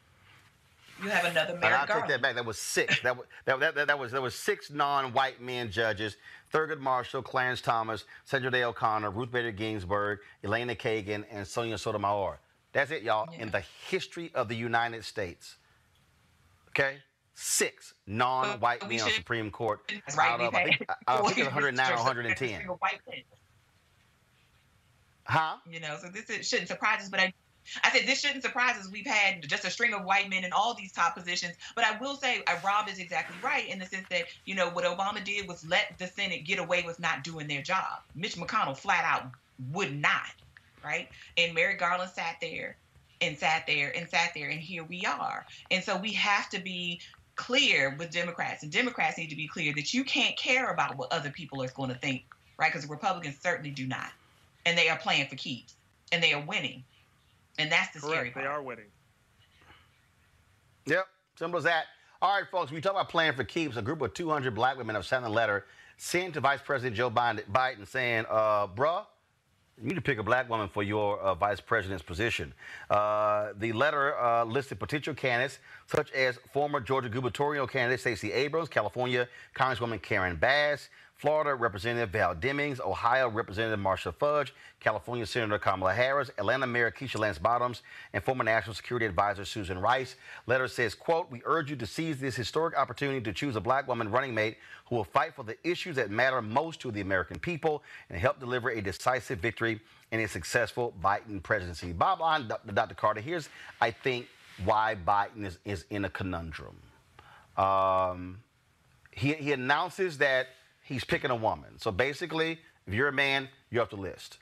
[1.02, 2.34] You have another And I Merrick take that back.
[2.34, 3.00] That was six.
[3.00, 6.16] that, was, that, that, that, was that was six non-white men judges:
[6.52, 12.38] Thurgood Marshall, Clarence Thomas, Sandra Day O'Connor, Ruth Bader Ginsburg, Elena Kagan, and Sonia Sotomayor.
[12.72, 13.28] That's it, y'all.
[13.38, 15.56] In the history of the United States,
[16.70, 16.98] okay,
[17.34, 21.16] six non-white men on the Supreme Court That's right, out of I think, had I
[21.22, 22.48] think it's 109 or 110.
[22.58, 23.18] single white men.
[25.24, 25.56] Huh?
[25.70, 27.08] You know, so this is, shouldn't surprise us.
[27.08, 27.32] But I,
[27.82, 28.90] I said this shouldn't surprise us.
[28.90, 31.54] We've had just a string of white men in all these top positions.
[31.74, 34.68] But I will say, uh, Rob is exactly right in the sense that you know
[34.70, 38.00] what Obama did was let the Senate get away with not doing their job.
[38.14, 39.30] Mitch McConnell flat out
[39.72, 40.32] would not,
[40.84, 41.08] right?
[41.36, 42.76] And Merrick Garland sat there
[43.20, 45.46] and sat there and sat there, and here we are.
[45.70, 47.00] And so we have to be
[47.36, 51.12] clear with Democrats, and Democrats need to be clear that you can't care about what
[51.12, 52.24] other people are going to think,
[52.58, 52.72] right?
[52.72, 54.10] Because Republicans certainly do not,
[54.66, 55.74] and they are playing for keeps,
[56.10, 56.84] and they are winning,
[57.58, 58.44] and that's the scary part.
[58.44, 58.86] They are winning.
[60.86, 61.06] Yep,
[61.36, 61.84] simple as that.
[62.20, 63.76] All right, folks, we talk about playing for keeps.
[63.76, 65.66] A group of 200 black women have sent a letter
[65.96, 69.04] sent to Vice President Joe Biden, Biden saying, uh, bruh,
[69.80, 72.52] you need to pick a black woman for your uh, vice president's position.
[72.90, 78.68] Uh, the letter uh, listed potential candidates such as former Georgia gubernatorial candidate Stacey Abrams,
[78.68, 80.88] California Congresswoman Karen Bass,
[81.22, 87.16] Florida Representative Val Demings, Ohio Representative Marcia Fudge, California Senator Kamala Harris, Atlanta Mayor Keisha
[87.16, 87.82] Lance Bottoms,
[88.12, 90.16] and former National Security Advisor Susan Rice.
[90.48, 93.86] Letter says, quote, we urge you to seize this historic opportunity to choose a black
[93.86, 97.38] woman running mate who will fight for the issues that matter most to the American
[97.38, 99.80] people and help deliver a decisive victory
[100.10, 101.92] in a successful Biden presidency.
[101.92, 102.96] Bob line, Dr.
[102.96, 103.48] Carter, here's,
[103.80, 104.26] I think,
[104.64, 106.74] why Biden is, is in a conundrum.
[107.56, 108.40] Um,
[109.12, 110.48] he, he announces that
[110.82, 111.78] he's picking a woman.
[111.78, 114.38] So basically, if you're a man, you have the list.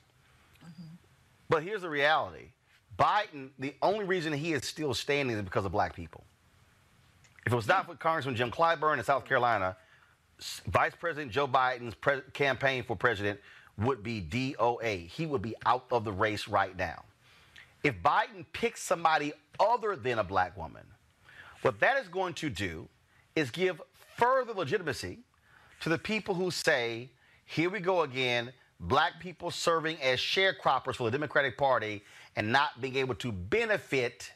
[0.63, 0.95] Mm-hmm.
[1.49, 2.49] But here's the reality
[2.97, 6.23] Biden, the only reason he is still standing is because of black people.
[7.45, 9.75] If it was not for Congressman Jim Clyburn in South Carolina,
[10.67, 13.39] Vice President Joe Biden's pre- campaign for president
[13.77, 15.07] would be DOA.
[15.07, 17.03] He would be out of the race right now.
[17.83, 20.83] If Biden picks somebody other than a black woman,
[21.61, 22.87] what that is going to do
[23.35, 23.81] is give
[24.17, 25.19] further legitimacy
[25.81, 27.09] to the people who say,
[27.45, 32.03] here we go again, black people serving as sharecroppers for the Democratic Party
[32.35, 34.31] and not being able to benefit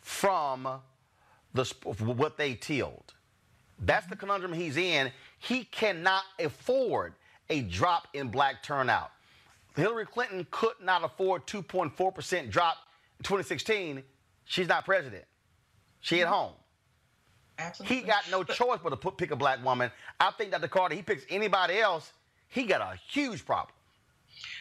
[0.00, 0.68] from
[1.54, 1.64] the,
[1.98, 3.14] what they tilled.
[3.80, 5.10] That's the conundrum he's in.
[5.38, 7.14] He cannot afford
[7.50, 9.10] a drop in black turnout.
[9.74, 12.76] Hillary Clinton could not afford 2.4% drop
[13.18, 14.02] in 2016.
[14.44, 15.24] She's not president.
[16.00, 16.34] She at mm-hmm.
[16.34, 16.52] home.
[17.58, 17.96] Absolutely.
[17.96, 19.90] He got no choice but to put, pick a black woman.
[20.20, 20.70] I think that Dr.
[20.70, 22.12] Carter, he picks anybody else,
[22.48, 23.74] he got a huge problem.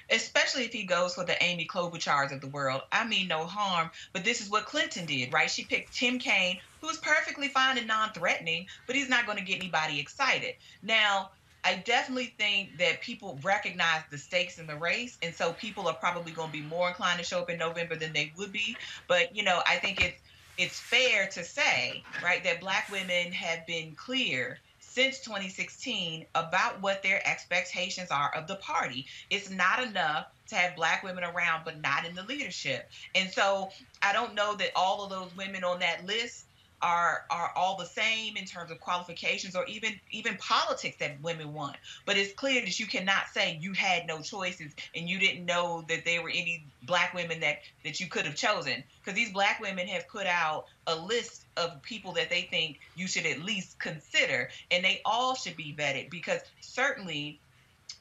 [0.10, 2.82] especially if he goes for the Amy Klobuchars of the world.
[2.92, 5.50] I mean, no harm, but this is what Clinton did, right?
[5.50, 9.60] She picked Tim Kaine, who's perfectly fine and non-threatening, but he's not going to get
[9.60, 10.56] anybody excited.
[10.82, 11.32] Now,
[11.66, 15.94] I definitely think that people recognize the stakes in the race, and so people are
[15.94, 18.76] probably going to be more inclined to show up in November than they would be.
[19.08, 20.20] But you know, I think it's
[20.58, 27.02] it's fair to say, right, that Black women have been clear since 2016 about what
[27.02, 29.08] their expectations are of the party.
[29.30, 32.88] It's not enough to have black women around, but not in the leadership.
[33.16, 33.70] And so
[34.04, 36.46] I don't know that all of those women on that list
[36.84, 41.54] are are all the same in terms of qualifications or even even politics that women
[41.54, 41.78] want.
[42.06, 45.86] But it's clear that you cannot say you had no choices and you didn't know
[45.88, 49.62] that there were any black women that that you could have chosen because these black
[49.62, 53.80] women have put out a list of people that they think you should at least
[53.80, 57.40] consider and they all should be vetted because certainly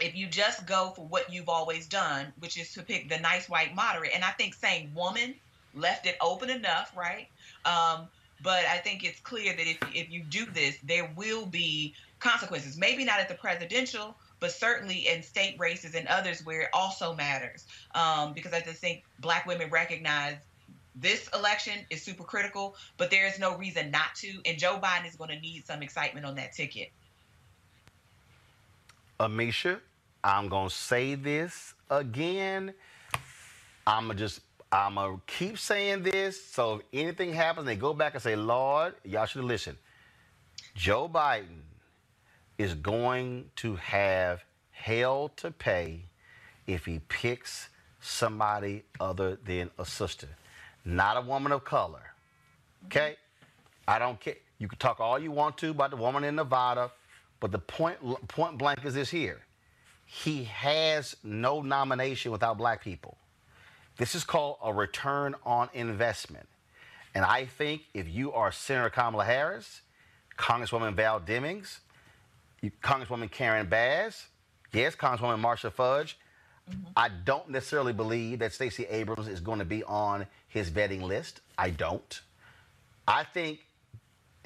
[0.00, 3.48] if you just go for what you've always done, which is to pick the nice
[3.48, 5.34] white moderate, and I think saying woman
[5.74, 7.28] left it open enough, right?
[7.64, 8.08] Um,
[8.42, 12.76] but I think it's clear that if if you do this, there will be consequences.
[12.76, 17.14] Maybe not at the presidential, but certainly in state races and others where it also
[17.14, 17.66] matters.
[17.94, 20.36] Um, because I just think black women recognize
[20.94, 24.40] this election is super critical, but there is no reason not to.
[24.44, 26.90] And Joe Biden is going to need some excitement on that ticket.
[29.18, 29.78] Amisha,
[30.24, 32.74] I'm gonna say this again.
[33.86, 34.40] I'ma just
[34.72, 36.42] I'ma keep saying this.
[36.42, 39.76] So if anything happens, they go back and say, Lord, y'all should listen.
[40.74, 41.60] Joe Biden
[42.56, 46.00] is going to have hell to pay
[46.66, 47.68] if he picks
[48.00, 50.28] somebody other than a sister,
[50.84, 52.02] not a woman of color.
[52.86, 53.16] Okay?
[53.86, 54.36] I don't care.
[54.58, 56.90] You can talk all you want to about the woman in Nevada,
[57.40, 59.40] but the point point blank is this here.
[60.06, 63.16] He has no nomination without black people.
[64.02, 66.48] This is called a return on investment.
[67.14, 69.82] And I think if you are Senator Kamala Harris,
[70.36, 71.78] Congresswoman Val Demings,
[72.82, 74.26] Congresswoman Karen Bass,
[74.72, 76.18] yes, Congresswoman Marcia Fudge,
[76.68, 76.82] mm-hmm.
[76.96, 81.40] I don't necessarily believe that Stacey Abrams is going to be on his vetting list.
[81.56, 82.22] I don't.
[83.06, 83.60] I think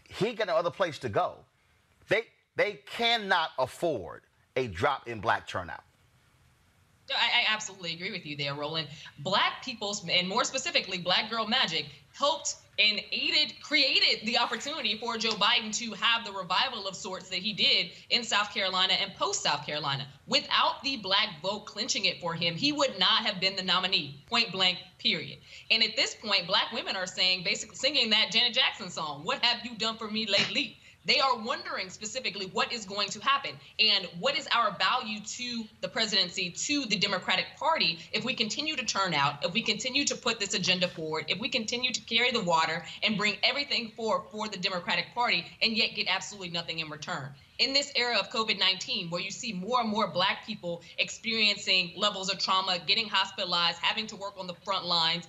[0.07, 1.37] he got no other place to go.
[2.11, 2.25] They
[2.57, 4.21] they cannot afford
[4.55, 5.83] a drop in black turnout.
[7.11, 8.89] I, I absolutely agree with you there, Roland.
[9.21, 15.17] Black people's, and more specifically, Black Girl Magic, helped and aided, created the opportunity for
[15.17, 19.15] Joe Biden to have the revival of sorts that he did in South Carolina and
[19.15, 20.07] post South Carolina.
[20.27, 24.23] Without the black vote clinching it for him, he would not have been the nominee,
[24.29, 25.39] point blank, period.
[25.71, 29.43] And at this point, black women are saying, basically singing that Janet Jackson song, What
[29.43, 30.79] Have You Done For Me Lately?
[31.07, 35.65] They are wondering specifically what is going to happen and what is our value to
[35.81, 40.05] the presidency, to the Democratic Party, if we continue to turn out, if we continue
[40.07, 43.93] to put this agenda forward, if we continue to carry the water and bring everything
[43.97, 47.29] forward for the Democratic Party and yet get absolutely nothing in return.
[47.59, 51.93] In this era of COVID 19, where you see more and more Black people experiencing
[51.97, 55.27] levels of trauma, getting hospitalized, having to work on the front lines,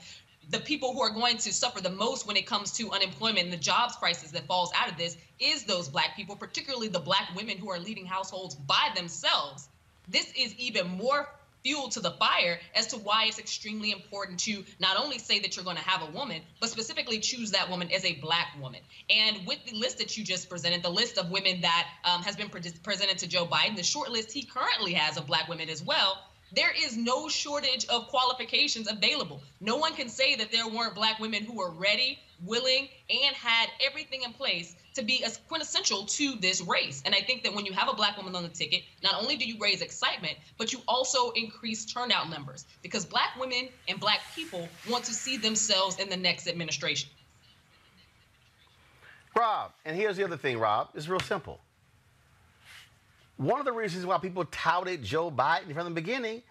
[0.50, 3.54] the people who are going to suffer the most when it comes to unemployment and
[3.54, 7.30] the jobs crisis that falls out of this is those black people, particularly the black
[7.36, 9.68] women who are leading households by themselves.
[10.08, 11.28] This is even more
[11.64, 15.56] fuel to the fire as to why it's extremely important to not only say that
[15.56, 18.80] you're going to have a woman, but specifically choose that woman as a black woman.
[19.10, 22.38] And with the list that you just presented, the list of women that um, has
[22.38, 25.68] been pre- presented to Joe Biden, the short list he currently has of black women
[25.68, 29.42] as well, there is no shortage of qualifications available.
[29.60, 33.70] No one can say that there weren't black women who were ready, willing, and had
[33.86, 37.04] everything in place to be as quintessential to this race.
[37.06, 39.36] And I think that when you have a black woman on the ticket, not only
[39.36, 44.22] do you raise excitement, but you also increase turnout numbers because black women and black
[44.36, 47.10] people want to see themselves in the next administration.
[49.36, 50.90] Rob, and here's the other thing, Rob.
[50.96, 51.60] It's real simple.
[53.38, 56.42] One of the reasons why people touted Joe Biden from the beginning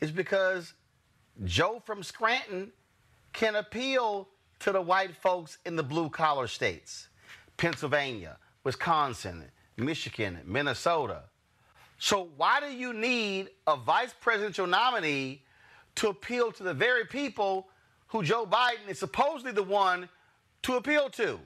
[0.00, 0.72] is because
[1.44, 2.72] Joe from Scranton
[3.32, 4.28] can appeal
[4.60, 7.08] to the white folks in the blue collar states
[7.56, 9.44] Pennsylvania, Wisconsin,
[9.76, 11.24] Michigan, Minnesota.
[11.98, 15.42] So, why do you need a vice presidential nominee
[15.96, 17.68] to appeal to the very people
[18.06, 20.08] who Joe Biden is supposedly the one
[20.62, 21.40] to appeal to?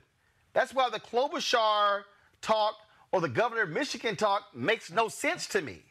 [0.53, 2.03] That's why the Klobuchar
[2.43, 2.75] talk
[3.13, 5.83] or the governor of Michigan talk makes no sense to me.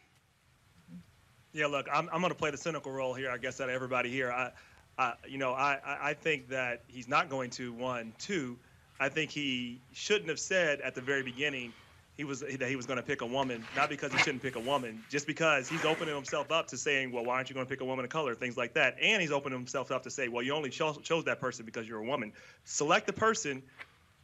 [1.54, 3.76] Yeah, look, I'm, I'm going to play the cynical role here, I guess, out of
[3.76, 4.32] everybody here.
[4.32, 4.52] I,
[4.98, 8.14] I you know, I, I think that he's not going to, one.
[8.18, 8.58] Two,
[9.00, 11.74] I think he shouldn't have said at the very beginning
[12.18, 14.56] he was that he was going to pick a woman, not because he shouldn't pick
[14.56, 17.66] a woman, just because he's opening himself up to saying, well, why aren't you going
[17.66, 20.12] to pick a woman of color, things like that, and he's opening himself up to
[20.12, 22.32] say, well, you only chose, chose that person because you're a woman.
[22.66, 23.64] Select the person,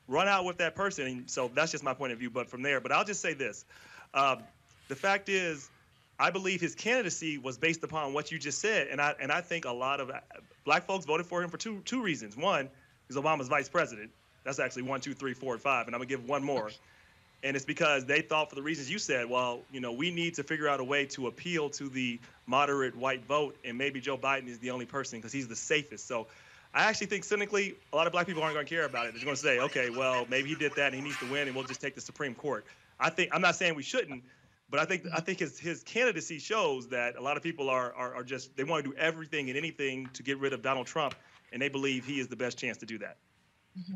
[0.07, 1.07] run out with that person.
[1.07, 2.29] And so that's just my point of view.
[2.29, 3.65] But from there, but I'll just say this:
[4.13, 4.39] um,
[4.87, 5.69] the fact is,
[6.19, 9.41] I believe his candidacy was based upon what you just said, and I and I
[9.41, 10.19] think a lot of uh,
[10.65, 12.35] black folks voted for him for two two reasons.
[12.35, 12.69] One,
[13.07, 14.11] he's Obama's vice president.
[14.43, 16.71] That's actually one, two, three, four, five, and I'm gonna give one more.
[17.43, 20.35] And it's because they thought, for the reasons you said, well, you know, we need
[20.35, 24.17] to figure out a way to appeal to the moderate white vote, and maybe Joe
[24.17, 26.07] Biden is the only person because he's the safest.
[26.07, 26.27] So
[26.77, 29.15] I actually think cynically, a lot of black people aren't going to care about it.
[29.15, 31.47] They're going to say, okay, well, maybe he did that and he needs to win,
[31.47, 32.65] and we'll just take the Supreme Court.
[32.99, 34.23] I think I'm not saying we shouldn't,
[34.69, 37.93] but I think I think his his candidacy shows that a lot of people are
[37.93, 40.85] are, are just they want to do everything and anything to get rid of Donald
[40.85, 41.15] Trump,
[41.51, 43.17] and they believe he is the best chance to do that.
[43.77, 43.95] Mm-hmm.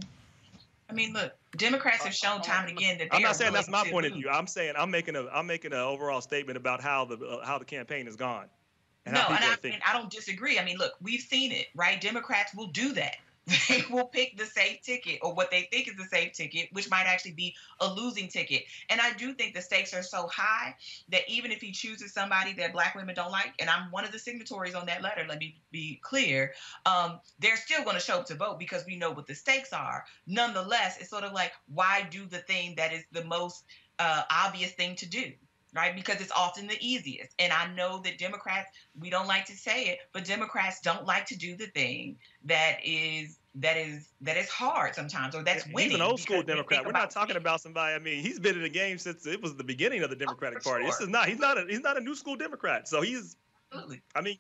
[0.90, 3.10] I mean, look, Democrats have shown time and again that.
[3.12, 4.28] I'm not saying that's my point of view.
[4.30, 7.60] I'm saying I'm making a I'm making an overall statement about how the uh, how
[7.60, 8.48] the campaign has gone.
[9.06, 10.60] And no, and I, and I don't disagree.
[10.60, 12.00] I mean, look, we've seen it, right?
[12.00, 13.16] Democrats will do that.
[13.70, 16.90] They will pick the safe ticket or what they think is the safe ticket, which
[16.90, 18.64] might actually be a losing ticket.
[18.90, 20.76] And I do think the stakes are so high
[21.10, 24.12] that even if he chooses somebody that black women don't like, and I'm one of
[24.12, 26.54] the signatories on that letter, let me be clear,
[26.86, 29.74] um, they're still going to show up to vote because we know what the stakes
[29.74, 30.06] are.
[30.28, 33.64] Nonetheless, it's sort of like, why do the thing that is the most
[34.00, 35.32] uh, obvious thing to do?
[35.74, 35.96] Right?
[35.96, 37.34] Because it's often the easiest.
[37.40, 38.70] And I know that Democrats,
[39.00, 42.78] we don't like to say it, but Democrats don't like to do the thing that
[42.84, 45.92] is that is that is hard sometimes or that's winning.
[45.92, 46.86] He's an old school Democrat.
[46.86, 47.94] We're not talking about somebody.
[47.94, 50.20] I mean, he's been in the game since it was the beginning of the oh,
[50.20, 50.84] Democratic oh, Party.
[50.84, 50.92] Sure.
[50.92, 51.28] This is not.
[51.28, 51.66] He's not a.
[51.68, 52.88] He's not a new school Democrat.
[52.88, 53.36] So he's.
[53.74, 54.02] Absolutely.
[54.16, 54.38] I mean,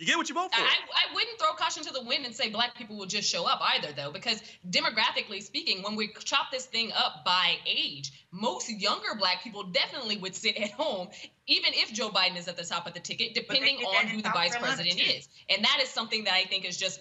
[0.00, 0.62] you get what you vote for.
[0.62, 3.44] I, I wouldn't throw caution to the wind and say black people will just show
[3.44, 8.70] up either, though, because demographically speaking, when we chop this thing up by age, most
[8.70, 11.08] younger black people definitely would sit at home,
[11.46, 14.30] even if Joe Biden is at the top of the ticket, depending on who the
[14.30, 15.28] vice president is.
[15.50, 17.00] And that is something that I think is just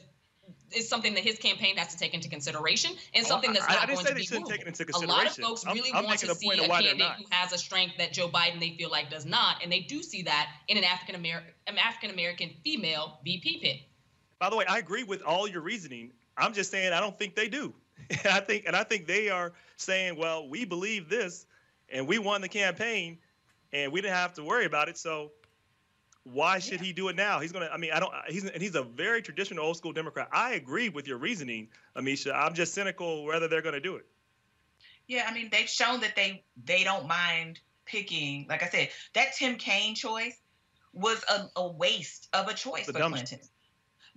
[0.76, 3.88] is something that his campaign has to take into consideration and oh, something that's not
[3.88, 5.04] going to be movable.
[5.04, 7.58] A lot of folks really I'm, want I'm to see a candidate who has a
[7.58, 10.78] strength that Joe Biden they feel like does not, and they do see that in
[10.78, 13.82] an African American African American female VP pick.
[14.40, 16.12] By the way, I agree with all your reasoning.
[16.38, 17.74] I'm just saying I don't think they do.
[18.26, 21.46] I think and I think they are saying, well, we believe this,
[21.90, 23.18] and we won the campaign,
[23.74, 24.98] and we didn't have to worry about it.
[24.98, 25.32] So
[26.24, 26.88] why should yeah.
[26.88, 27.40] he do it now?
[27.40, 27.70] He's gonna.
[27.72, 28.14] I mean, I don't.
[28.28, 30.30] He's and he's a very traditional old school Democrat.
[30.32, 32.34] I agree with your reasoning, Amisha.
[32.34, 34.06] I'm just cynical whether they're gonna do it.
[35.08, 38.46] Yeah, I mean, they've shown that they they don't mind picking.
[38.50, 40.38] Like I said, that Tim Kaine choice
[40.94, 43.40] was a, a waste of a choice for Clinton.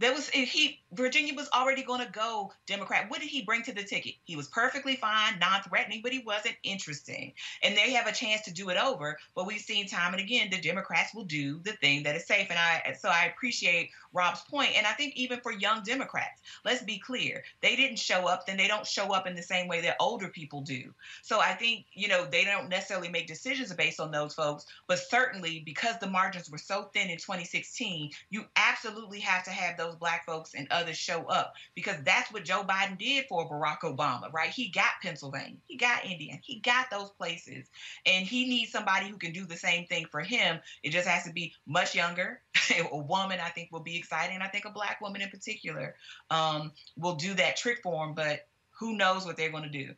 [0.02, 3.08] There was he Virginia was already going to go Democrat.
[3.08, 4.14] What did he bring to the ticket?
[4.24, 7.32] He was perfectly fine, non-threatening, but he wasn't interesting.
[7.62, 9.16] And they have a chance to do it over.
[9.36, 12.48] But we've seen time and again the Democrats will do the thing that is safe.
[12.50, 14.72] And I so I appreciate Rob's point.
[14.76, 18.56] And I think even for young Democrats, let's be clear, they didn't show up, then
[18.56, 20.92] they don't show up in the same way that older people do.
[21.22, 24.98] So I think, you know, they don't necessarily make decisions based on those folks, but
[24.98, 29.91] certainly because the margins were so thin in 2016, you absolutely have to have those
[29.96, 34.32] black folks and others show up because that's what Joe Biden did for Barack Obama,
[34.32, 34.50] right?
[34.50, 37.68] He got Pennsylvania, he got Indiana, he got those places,
[38.06, 40.58] and he needs somebody who can do the same thing for him.
[40.82, 42.40] It just has to be much younger.
[42.92, 44.40] a woman, I think, will be exciting.
[44.40, 45.94] I think a black woman in particular
[46.30, 48.46] um, will do that trick for him, but
[48.78, 49.94] who knows what they're going to do.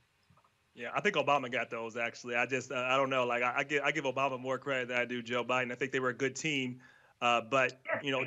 [0.75, 2.35] Yeah, I think Obama got those actually.
[2.35, 3.25] I just uh, I don't know.
[3.25, 5.71] Like I, I give I give Obama more credit than I do Joe Biden.
[5.71, 6.81] I think they were a good team.
[7.25, 8.23] Uh, but you know,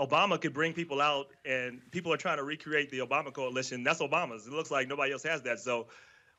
[0.00, 3.84] Obama could bring people out, and people are trying to recreate the Obama coalition.
[3.84, 4.44] That's Obama's.
[4.44, 5.60] It looks like nobody else has that.
[5.60, 5.86] So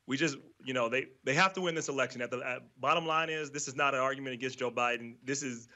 [0.08, 2.22] we just, you know, they they have to win this election.
[2.22, 5.16] At the at bottom line is, this is not an argument against Joe Biden.
[5.24, 5.70] This is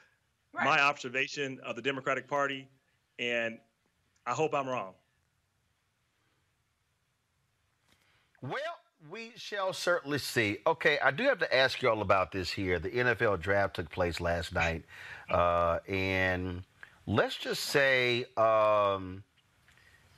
[0.52, 0.66] right.
[0.66, 2.68] my observation of the Democratic Party,
[3.18, 3.56] and
[4.26, 4.92] I hope I'm wrong.
[8.42, 8.52] Well,
[9.10, 10.58] we shall certainly see.
[10.66, 12.78] Okay, I do have to ask you all about this here.
[12.78, 14.84] The NFL draft took place last night,
[15.30, 16.62] uh, and
[17.06, 19.22] let's just say um,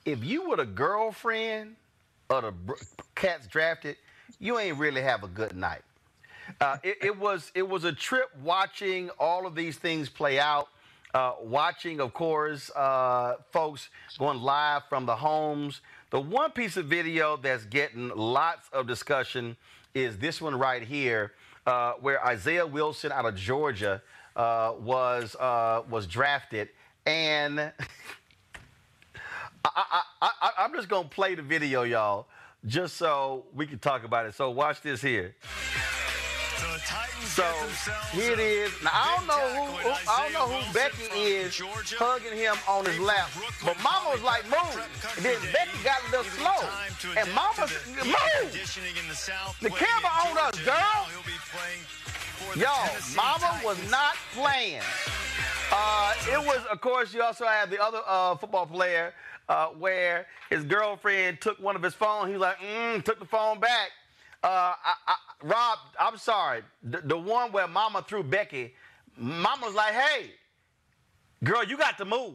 [0.05, 1.75] if you were the girlfriend
[2.29, 2.75] of the
[3.15, 3.97] cats drafted,
[4.39, 5.81] you ain't really have a good night.
[6.61, 10.67] Uh, it, it, was it was a trip watching all of these things play out.
[11.13, 13.89] Uh, watching, of course, uh, folks
[14.19, 19.55] going live from the homes the one piece of video that's getting lots of discussion
[19.93, 21.33] is this one right here,
[21.65, 24.01] uh, where Isaiah Wilson out of Georgia
[24.35, 26.69] uh, was uh, was drafted,
[27.05, 27.59] and
[29.65, 30.01] I,
[30.57, 32.27] am just gonna play the video, y'all,
[32.65, 34.33] just so we can talk about it.
[34.33, 35.35] So watch this here.
[37.23, 37.45] So
[38.11, 38.71] here it is.
[38.83, 41.61] Now I don't know who, who I don't know who Becky is
[41.97, 43.29] hugging him on his lap,
[43.63, 44.75] but Mama was like move.
[45.15, 46.67] And then Becky got a little slow,
[47.17, 47.67] and Mama
[48.03, 48.51] move.
[49.61, 51.07] The camera on us, girl.
[52.55, 54.81] Y'all, Mama was not playing.
[55.71, 59.13] Uh, it was, of course, you also had the other uh, football player
[59.49, 62.27] uh, where his girlfriend took one of his phones.
[62.27, 63.91] He was like, mm, took the phone back.
[64.43, 64.73] Uh,
[65.07, 66.63] I, Rob, I'm sorry.
[66.83, 68.73] The, the, one where Mama threw Becky,
[69.17, 70.31] Mama's like, "Hey,
[71.43, 72.33] girl, you got to move."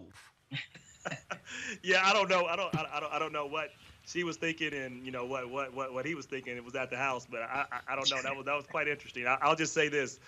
[1.83, 2.47] yeah, I don't know.
[2.47, 2.75] I don't.
[2.75, 3.13] I don't.
[3.13, 3.71] I don't know what
[4.07, 6.57] she was thinking, and you know what what what, what he was thinking.
[6.57, 8.23] It was at the house, but I I, I don't know.
[8.23, 9.27] That was that was quite interesting.
[9.27, 10.19] I, will just say this: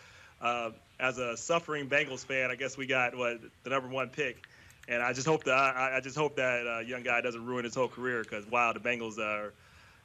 [0.41, 0.71] uh,
[1.01, 4.47] as a suffering Bengals fan, I guess we got what the number one pick.
[4.89, 7.65] And I just hope that I, I just hope that uh, young guy doesn't ruin
[7.65, 9.53] his whole career because wow, the Bengals are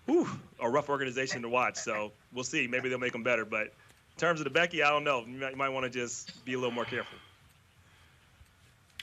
[0.06, 0.28] whew,
[0.60, 1.78] a rough organization to watch.
[1.78, 2.68] So we'll see.
[2.68, 3.46] Maybe they'll make them better.
[3.46, 5.24] But in terms of the Becky, I don't know.
[5.28, 7.18] You might, might want to just be a little more careful.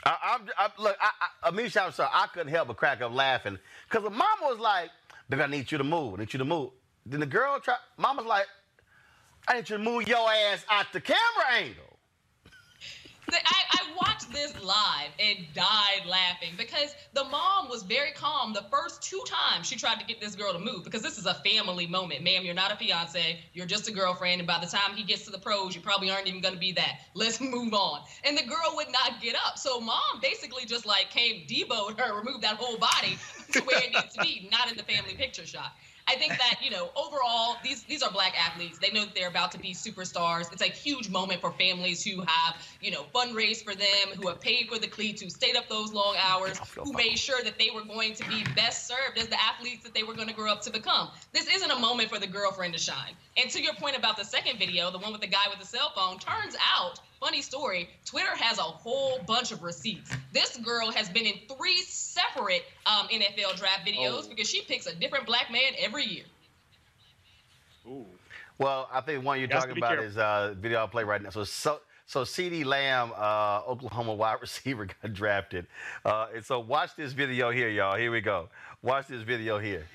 [0.05, 1.11] I, I'm, I, look, I,
[1.43, 3.59] I, Amisha, I'm sorry, I couldn't help but crack up laughing
[3.89, 4.91] because the mama was like,
[5.29, 6.15] "Baby, I need you to move.
[6.15, 6.71] I need you to move."
[7.05, 8.47] Then the girl, try, mama's like,
[9.49, 11.19] "I need you to move your ass out the camera
[11.53, 11.88] angle."
[13.35, 18.65] I, I watched this live and died laughing because the mom was very calm the
[18.71, 21.35] first two times she tried to get this girl to move because this is a
[21.35, 22.23] family moment.
[22.23, 23.39] Ma'am, you're not a fiance.
[23.53, 24.41] You're just a girlfriend.
[24.41, 26.61] And by the time he gets to the pros, you probably aren't even going to
[26.61, 27.01] be that.
[27.15, 28.03] Let's move on.
[28.25, 29.59] And the girl would not get up.
[29.59, 33.19] So mom basically just like came deboed her, removed that whole body
[33.53, 35.73] to where it needs to be, not in the family picture shot.
[36.09, 38.79] I think that you know overall these these are black athletes.
[38.79, 40.51] They know that they're about to be superstars.
[40.53, 44.41] It's a huge moment for families who have you know fundraised for them, who have
[44.41, 47.69] paid for the cleats, who stayed up those long hours, who made sure that they
[47.75, 50.51] were going to be best served as the athletes that they were going to grow
[50.51, 51.11] up to become.
[51.33, 53.13] This isn't a moment for the girlfriend to shine.
[53.37, 55.67] And to your point about the second video, the one with the guy with the
[55.67, 60.91] cell phone, turns out funny story twitter has a whole bunch of receipts this girl
[60.91, 64.29] has been in three separate um, nfl draft videos oh.
[64.29, 66.25] because she picks a different black man every year
[67.87, 68.07] Ooh.
[68.59, 70.07] well i think one you're talking about careful.
[70.07, 74.39] is uh, video i'll play right now so so so CeeDee Lamb, uh, Oklahoma wide
[74.41, 75.67] receiver, got drafted.
[76.07, 77.99] Uh, and so watch this video here, y'all.
[77.99, 78.49] Here we go.
[78.81, 79.87] Watch this video here.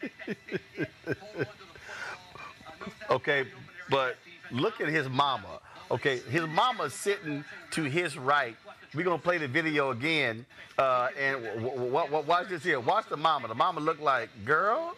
[3.10, 3.44] okay,
[3.90, 4.16] but
[4.52, 5.58] look at his mama.
[5.90, 8.56] Okay, his mama's sitting to his right.
[8.94, 10.44] We're gonna play the video again,
[10.78, 12.80] uh, and w- w- w- watch this here.
[12.80, 13.48] Watch the mama.
[13.48, 14.94] The mama look like, girl,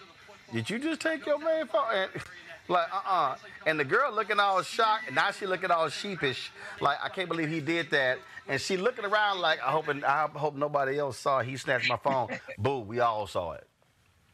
[0.53, 1.85] did you just take your man phone?
[1.93, 2.11] And,
[2.69, 3.37] like, uh-uh.
[3.67, 7.29] And the girl looking all shocked, and now she looking all sheepish, like, I can't
[7.29, 8.19] believe he did that.
[8.49, 11.39] And she looking around like, I hope, I hope nobody else saw.
[11.39, 11.47] It.
[11.47, 12.29] He snatched my phone.
[12.59, 13.67] Boo, we all saw it.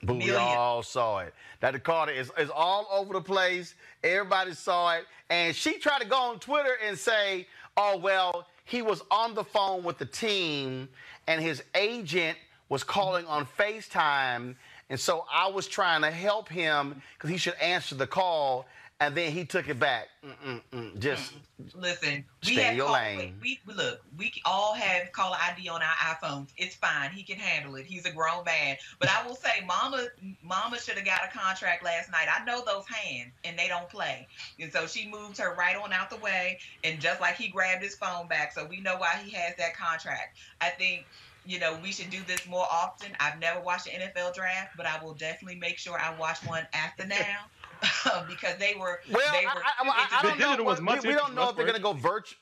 [0.06, 1.34] But we all saw it.
[1.60, 3.74] That the Carter is, is all over the place.
[4.04, 5.04] Everybody saw it.
[5.30, 7.46] And she tried to go on Twitter and say,
[7.76, 10.88] oh, well, he was on the phone with the team
[11.26, 12.38] and his agent
[12.68, 14.54] was calling on FaceTime.
[14.90, 18.66] And so I was trying to help him because he should answer the call.
[19.00, 20.08] And then he took it back.
[20.24, 20.98] Mm-mm-mm.
[20.98, 21.34] Just
[21.74, 23.34] Listen, we Stay in had your lane.
[23.42, 26.48] We, we look, we all have caller ID on our iPhones.
[26.56, 27.10] It's fine.
[27.10, 27.86] He can handle it.
[27.86, 28.76] He's a grown man.
[28.98, 30.06] But I will say, Mama,
[30.42, 32.28] Mama should have got a contract last night.
[32.30, 34.26] I know those hands, and they don't play.
[34.60, 37.82] And so she moved her right on out the way, and just like he grabbed
[37.82, 40.38] his phone back, so we know why he has that contract.
[40.60, 41.04] I think.
[41.48, 43.12] You know, we should do this more often.
[43.20, 46.66] I've never watched an NFL draft, but I will definitely make sure I watch one
[46.72, 47.46] after now
[48.28, 49.00] because they were.
[49.12, 50.64] Well, they I, were I, I, I don't know.
[50.64, 52.38] what- we, we don't know if they're going to go virtual.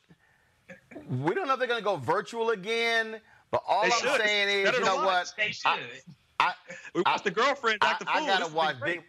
[1.09, 3.19] We don't know if they're going to go virtual again.
[3.51, 4.21] But all They I'm should.
[4.21, 5.31] saying is, Better you know what?
[5.37, 5.65] They should.
[5.67, 5.79] I,
[6.39, 6.53] I,
[6.93, 8.05] We watched the girlfriend, I, Dr.
[8.09, 8.75] I gotta watch.
[8.83, 9.03] Big.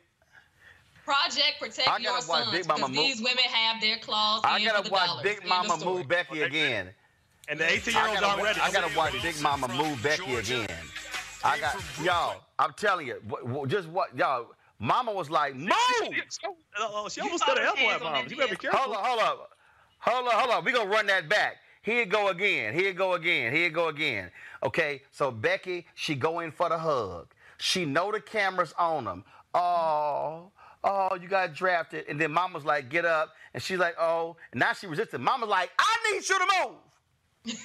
[1.04, 3.98] Project Protect I Your gotta watch Sons Big Mama because move- these women have their
[3.98, 5.22] claws I gotta watch.
[5.22, 6.90] Big Mama move Becky again.
[7.48, 8.60] And the 18 I year olds gotta, aren't ready.
[8.60, 10.68] I gotta watch Big Mama move Becky again.
[11.44, 12.42] I got y'all.
[12.58, 14.48] I'm telling you, w- w- just what y'all.
[14.78, 15.70] Mama was like, move.
[16.78, 18.26] Oh, she almost got an elbow at mom.
[18.28, 18.78] You better be careful.
[18.78, 19.36] Hold on, hold on,
[19.98, 20.64] hold on, hold on.
[20.64, 21.56] We gonna run that back.
[21.80, 22.74] Here go again.
[22.74, 23.54] Here go again.
[23.54, 24.30] Here go again.
[24.62, 27.32] Okay, so Becky, she go in for the hug.
[27.58, 29.24] She know the cameras on them.
[29.54, 30.50] Oh,
[30.84, 32.04] oh, you got drafted.
[32.08, 33.34] And then Mama's like, get up.
[33.54, 34.36] And she's like, oh.
[34.52, 35.20] And now she resisted.
[35.20, 36.46] Mama's like, I need you to
[37.44, 37.56] move.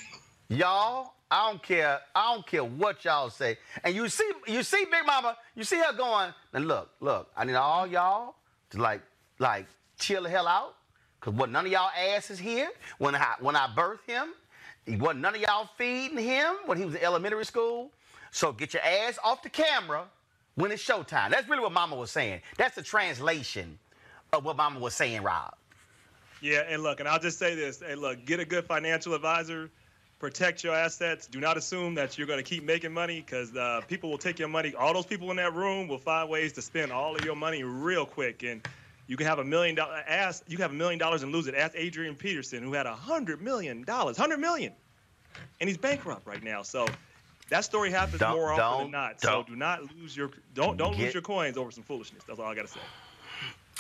[0.59, 2.01] y'all, I don't care.
[2.13, 3.57] I don't care what y'all say.
[3.85, 6.33] And you see, you see, Big Mama, you see her going.
[6.53, 7.31] And look, look.
[7.37, 8.35] I need all y'all
[8.71, 9.01] to like,
[9.39, 9.65] like,
[9.97, 10.75] chill the hell out.
[11.21, 14.29] Cause what none of y'all asses here when I when I birthed him,
[14.87, 17.91] he wasn't none of y'all feeding him when he was in elementary school.
[18.31, 20.05] So get your ass off the camera
[20.55, 21.29] when it's showtime.
[21.29, 22.41] That's really what Mama was saying.
[22.57, 23.77] That's the translation
[24.33, 25.53] of what Mama was saying, Rob.
[26.41, 29.69] Yeah, and look, and I'll just say this: Hey, look, get a good financial advisor,
[30.22, 31.26] protect your assets.
[31.26, 34.38] Do not assume that you're going to keep making money because uh, people will take
[34.38, 34.76] your money.
[34.76, 37.64] All those people in that room will find ways to spend all of your money
[37.64, 38.65] real quick, and
[39.07, 40.43] you can have a million dollar ask.
[40.48, 41.56] You can have a million dollars and lose it.
[41.56, 44.73] Ask Adrian Peterson, who had a hundred million dollars, hundred million,
[45.60, 46.61] and he's bankrupt right now.
[46.61, 46.88] So.
[47.49, 49.19] That story happens Don't- more often than not.
[49.19, 52.23] So do not lose your don't don't lose your coins over some foolishness.
[52.26, 52.80] That's all I gotta say.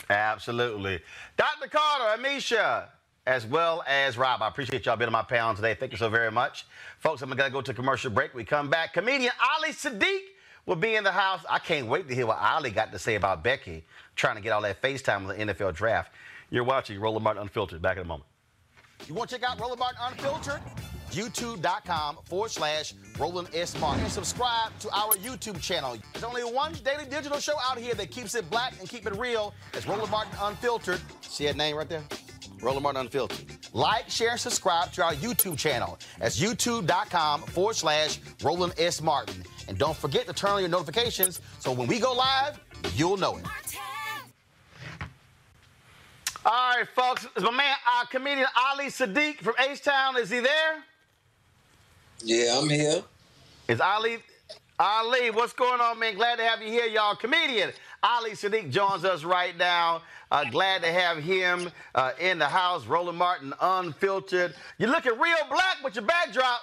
[0.09, 0.99] Absolutely.
[1.37, 1.69] Dr.
[1.69, 2.89] Carter, Amisha,
[3.27, 4.41] as well as Rob.
[4.41, 5.75] I appreciate y'all being on my panel today.
[5.75, 6.65] Thank you so very much.
[6.99, 8.33] Folks, I'm going to go to commercial break.
[8.33, 8.93] We come back.
[8.93, 10.21] Comedian Ali Siddiq
[10.65, 11.43] will be in the house.
[11.49, 13.83] I can't wait to hear what Ali got to say about Becky
[14.15, 16.11] trying to get all that FaceTime with the NFL draft.
[16.49, 17.81] You're watching Roland Martin Unfiltered.
[17.81, 18.25] Back in a moment.
[19.07, 20.61] You want to check out Roland Martin Unfiltered?
[21.11, 23.77] YouTube.com forward slash Roland S.
[23.79, 24.03] Martin.
[24.03, 25.97] And subscribe to our YouTube channel.
[26.13, 29.15] There's only one daily digital show out here that keeps it black and keep it
[29.17, 29.53] real.
[29.73, 31.01] It's Roland Martin Unfiltered.
[31.21, 32.03] See that name right there?
[32.61, 33.45] Roland Martin Unfiltered.
[33.73, 35.97] Like, share, and subscribe to our YouTube channel.
[36.19, 39.01] That's youtube.com forward slash Roland S.
[39.01, 39.43] Martin.
[39.67, 42.59] And don't forget to turn on your notifications so when we go live,
[42.95, 43.45] you'll know it.
[46.43, 47.27] All right, folks.
[47.35, 50.17] Is my man, uh, comedian Ali Siddiq from H Town.
[50.17, 50.83] Is he there?
[52.23, 53.03] Yeah, I'm here.
[53.67, 54.17] Is Ali?
[54.79, 56.15] Ali, what's going on, man?
[56.15, 57.15] Glad to have you here, y'all.
[57.15, 57.71] Comedian
[58.03, 60.01] Ali Siddiq joins us right now.
[60.31, 62.85] Uh, glad to have him uh, in the house.
[62.87, 64.55] Roland Martin, unfiltered.
[64.77, 66.61] You're looking real black with your backdrop.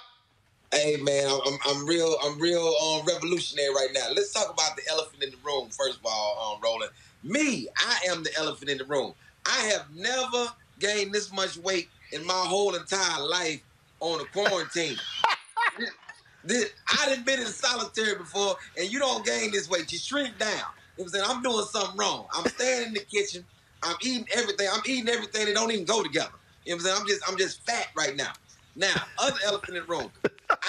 [0.71, 4.07] Hey man, I'm, I'm, real, I'm real um, revolutionary right now.
[4.13, 6.91] Let's talk about the elephant in the room first of all, um, Roland.
[7.23, 9.13] Me, I am the elephant in the room.
[9.45, 10.47] I have never
[10.79, 13.61] gained this much weight in my whole entire life
[13.99, 14.97] on a quarantine.
[16.43, 19.91] This- I didn't been in solitary before, and you don't gain this weight.
[19.91, 20.63] You shrink down.
[20.99, 21.25] You know I'm saying?
[21.29, 22.27] I'm doing something wrong.
[22.35, 23.47] I'm staying in the kitchen.
[23.83, 24.69] I'm eating everything.
[24.73, 26.31] I'm eating everything that don't even go together.
[26.65, 26.97] You know what I'm saying?
[27.01, 28.33] I'm just I'm just fat right now.
[28.77, 30.11] Now, other elephant in the room.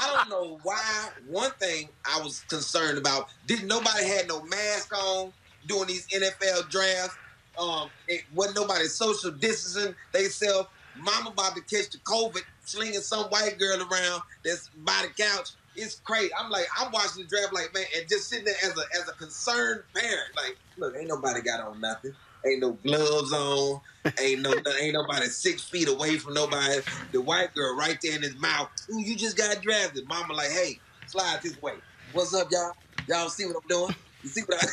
[0.01, 1.11] I don't know why.
[1.27, 5.35] One thing I was concerned about: didn't nobody had no mask on
[5.67, 7.19] during these NFL drafts.
[7.59, 10.69] Um, it wasn't nobody social distancing They themselves.
[10.97, 15.51] Mama about to catch the COVID, slinging some white girl around that's by the couch.
[15.75, 16.31] It's crazy.
[16.39, 19.09] I'm like, I'm watching the draft, like man, and just sitting there as a as
[19.09, 22.13] a concerned parent, like, look, ain't nobody got on nothing.
[22.47, 23.81] Ain't no gloves on.
[24.19, 26.81] Ain't no ain't nobody six feet away from nobody.
[27.13, 28.71] The white girl right there in his mouth.
[28.91, 30.09] Ooh, you just got drafted.
[30.09, 31.75] Mama like, hey, slide this way.
[32.13, 32.73] What's up, y'all?
[33.09, 33.95] Y'all see what I'm doing?
[34.23, 34.73] You see what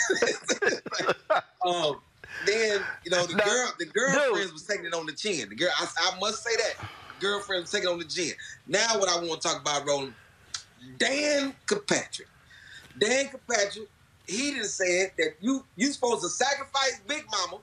[1.26, 1.41] I?
[1.69, 2.02] um,
[2.45, 5.49] then you know the girl, the girlfriends was taking it on the chin.
[5.49, 6.88] The girl, I, I must say that
[7.19, 8.32] girlfriend was taking it on the chin.
[8.68, 10.14] Now, what I want to talk about, Roland,
[10.98, 12.28] Dan Kirkpatrick.
[12.98, 13.88] Dan Kirkpatrick,
[14.28, 17.62] he done said that you you supposed to sacrifice Big Mama,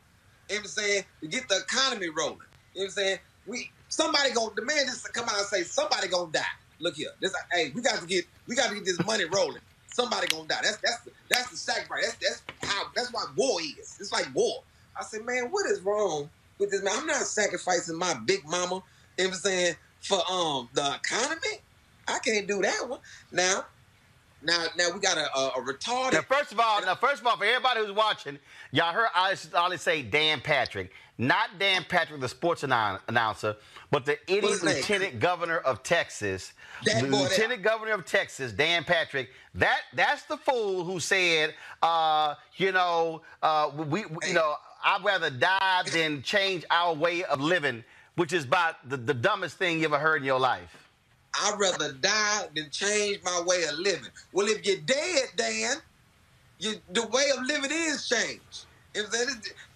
[0.48, 2.38] you know what I'm saying, to get the economy rolling.
[2.74, 3.18] You know what I'm saying?
[3.46, 6.42] We somebody gonna the man just come out and say somebody gonna die.
[6.80, 9.60] Look here, this hey, we got to get we got to get this money rolling.
[9.86, 10.60] Somebody gonna die.
[10.62, 12.16] That's that's the, that's the sacrifice.
[12.20, 13.96] That's that's how that's what war is.
[14.00, 14.62] It's like war.
[14.98, 16.94] I said, man, what is wrong with this man?
[16.96, 18.82] I'm not sacrificing my big mama,
[19.18, 21.60] you know what I'm saying, for um the economy.
[22.08, 23.00] I can't do that one.
[23.32, 23.64] Now,
[24.42, 26.12] now, now we got a, a, a retarded.
[26.12, 28.38] Now, first of all, now first of all, for everybody who's watching,
[28.72, 33.56] y'all heard I always say Dan Patrick, not Dan Patrick, the sports annou- announcer,
[33.90, 36.52] but the idiot lieutenant governor of Texas,
[36.84, 39.30] That lieutenant governor of Texas, Dan Patrick.
[39.54, 45.02] That that's the fool who said, uh, you know, uh, we, we- you know, I'd
[45.02, 47.82] rather die than change our way of living,
[48.16, 50.83] which is about the, the dumbest thing you ever heard in your life.
[51.42, 54.10] I'd rather die than change my way of living.
[54.32, 55.76] Well, if you're dead, Dan,
[56.58, 58.66] you, the way of living is changed.
[58.94, 59.24] If they,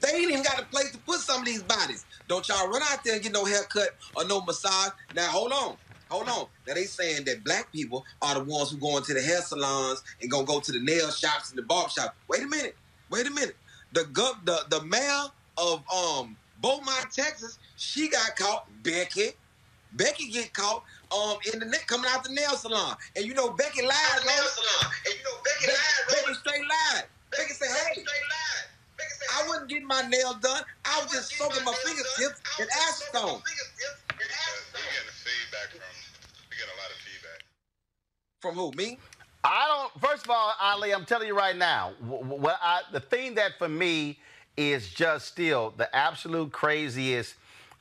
[0.01, 2.07] they ain't even got a place to put some of these bodies.
[2.29, 4.93] Don't y'all run out there and get no haircut or no massage.
[5.13, 5.77] Now, hold on.
[6.11, 6.47] Hold on.
[6.67, 10.03] Now, they saying that black people are the ones who go into the hair salons
[10.23, 12.17] and gonna go to the nail shops and the barber shop.
[12.29, 12.77] Wait a minute.
[13.11, 13.57] Wait a minute.
[13.93, 15.27] The gov- the, the mayor
[15.59, 18.67] of um Beaumont, Texas, she got caught.
[18.83, 19.31] Becky.
[19.93, 22.97] Becky get caught um in the net coming out the nail salon.
[23.17, 24.21] And you know Becky lied.
[24.25, 24.93] Nail salon.
[25.07, 26.05] And you know Becky, lied.
[26.09, 27.05] Becky straight lied.
[27.31, 28.05] Becky said, hey.
[29.37, 30.63] I wasn't getting my nails done.
[30.85, 33.43] I was just soaking my fingertips in acetone.
[38.41, 38.73] From who?
[38.73, 38.99] Me?
[39.45, 40.03] I don't.
[40.03, 43.35] First of all, Ali, I'm telling you right now, wh- wh- what I, the thing
[43.35, 44.19] that for me
[44.57, 47.35] is just still the absolute craziest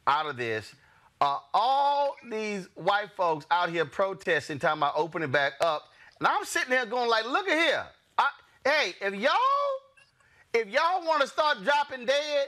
[0.05, 0.73] out of this.
[1.19, 5.84] Uh, all these white folks out here protesting, talking about opening back up,
[6.19, 7.85] and I'm sitting there going like, look at here.
[8.18, 8.27] I,
[8.64, 9.31] hey, if y'all,
[10.53, 12.48] if y'all want to start dropping dead,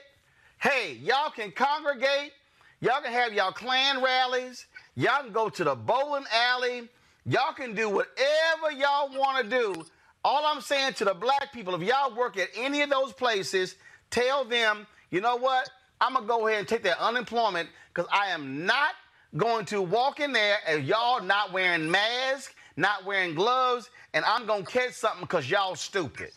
[0.62, 2.34] hey, y'all can congregate.
[2.82, 4.66] Y'all can have y'all clan rallies.
[4.96, 6.88] Y'all can go to the bowling alley.
[7.26, 9.86] Y'all can do whatever y'all want to do.
[10.24, 13.76] All I'm saying to the black people, if y'all work at any of those places,
[14.10, 15.70] tell them, you know what?
[16.02, 18.92] I'm to go ahead and take that unemployment because I am not
[19.36, 24.48] going to walk in there and y'all not wearing masks, not wearing gloves, and I'm
[24.48, 26.32] to catch something because y'all stupid.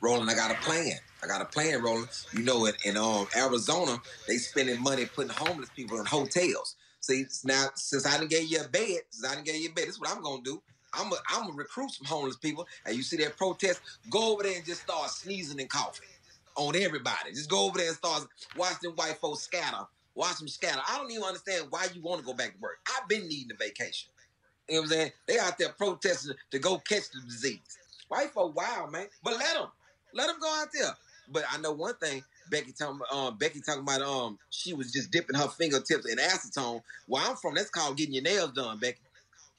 [0.00, 0.92] Roland, I got a plan.
[1.22, 2.08] I got a plan, Roland.
[2.32, 3.98] You know, in, in um, Arizona,
[4.28, 6.76] they spending money putting homeless people in hotels.
[7.00, 9.72] See, now since I didn't give you a bed, since I didn't give you a
[9.72, 10.62] bed, this is what I'm gonna do.
[10.94, 13.80] I'm gonna I'm gonna recruit some homeless people, and you see that protest,
[14.10, 16.08] go over there and just start sneezing and coughing
[16.56, 17.30] on everybody.
[17.30, 18.26] Just go over there and start
[18.56, 19.86] watch them white folks scatter.
[20.14, 20.80] Watch them scatter.
[20.86, 22.78] I don't even understand why you want to go back to work.
[22.96, 24.10] I've been needing a vacation.
[24.68, 25.12] You know what I'm saying?
[25.26, 27.78] They out there protesting to go catch the disease.
[28.08, 29.06] White folk wild, man.
[29.22, 29.68] But let them.
[30.14, 30.90] Let them go out there.
[31.30, 32.22] But I know one thing.
[32.50, 36.82] Becky talking um, Becky talking about um she was just dipping her fingertips in acetone.
[37.06, 39.00] Where I'm from, that's called getting your nails done, Becky.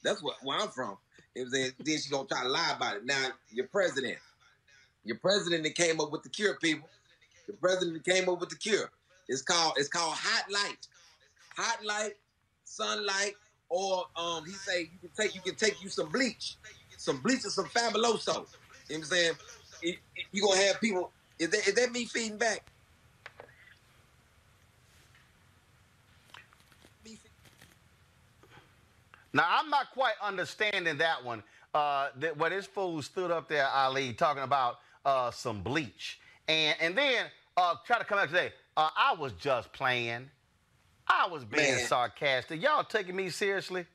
[0.02, 0.96] That's what where I'm from.
[1.34, 3.04] It was then she gonna try to lie about it.
[3.04, 4.18] Now your president,
[5.04, 6.88] your president that came up with the cure, people.
[7.46, 8.90] The president that came up with the cure.
[9.28, 10.88] It's called it's called hot light,
[11.56, 12.14] hot light,
[12.64, 13.34] sunlight,
[13.70, 16.56] or um he say you can take you can take you some bleach,
[16.96, 18.26] some bleach and some fabuloso.
[18.28, 18.46] You know
[18.88, 19.34] what I'm saying?
[19.82, 21.12] It- it- you gonna have people.
[21.38, 22.60] Is that, is that me feeding back?
[29.32, 31.42] Now I'm not quite understanding that one.
[31.74, 36.76] Uh, that where this fool stood up there, Ali, talking about uh, some bleach, and
[36.80, 37.26] and then
[37.56, 38.52] uh, try to come out today.
[38.76, 40.30] Uh, I was just playing.
[41.06, 41.86] I was being Man.
[41.86, 42.62] sarcastic.
[42.62, 43.86] Y'all taking me seriously?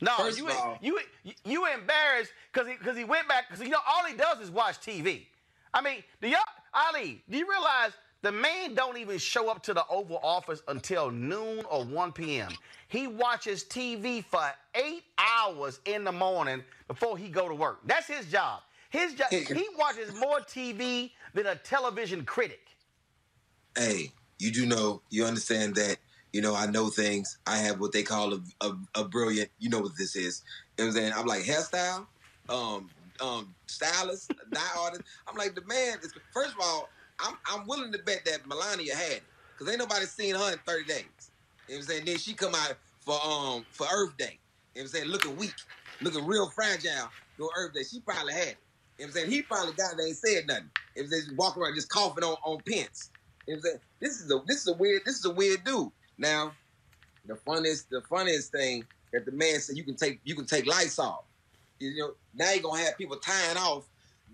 [0.00, 3.64] No, First you all- you you you embarrassed because he because he went back because
[3.64, 5.26] you know all he does is watch TV.
[5.72, 6.40] I mean, do y'all
[6.74, 7.22] Ali?
[7.30, 7.92] Do you realize
[8.22, 12.50] the man don't even show up to the Oval Office until noon or 1 p.m.
[12.88, 14.42] He watches TV for
[14.74, 17.80] eight hours in the morning before he go to work.
[17.86, 18.62] That's his job.
[18.96, 19.28] His job.
[19.30, 22.60] he watches more TV than a television critic.
[23.76, 25.98] hey, you do know, you understand that,
[26.32, 27.38] you know, I know things.
[27.46, 30.42] I have what they call a, a, a brilliant, you know what this is.
[30.78, 31.12] You know what I'm saying?
[31.16, 32.06] I'm like, hairstyle,
[32.48, 32.90] um,
[33.20, 35.02] um, stylist, dye artist.
[35.28, 36.88] I'm like, the man is, first of all,
[37.20, 39.24] I'm, I'm willing to bet that Melania had it.
[39.56, 41.30] Because ain't nobody seen her in 30 days.
[41.68, 42.04] You know what I'm saying?
[42.04, 44.38] Then she come out for um for Earth Day.
[44.74, 45.06] You know what I'm saying?
[45.08, 45.54] Looking weak,
[46.00, 47.82] looking real fragile during Earth Day.
[47.84, 48.58] She probably had it.
[48.98, 49.30] You know what I'm saying?
[49.30, 50.70] He probably got it and said nothing.
[50.94, 53.10] If they walking around just coughing on, on pence.
[53.46, 53.80] You know what I'm saying?
[54.00, 55.90] This is a this is a weird this is a weird dude.
[56.18, 56.52] Now,
[57.26, 60.66] the funniest the funniest thing that the man said you can take you can take
[60.66, 61.26] Lysol.
[61.78, 63.84] You know, now you're gonna have people tying off,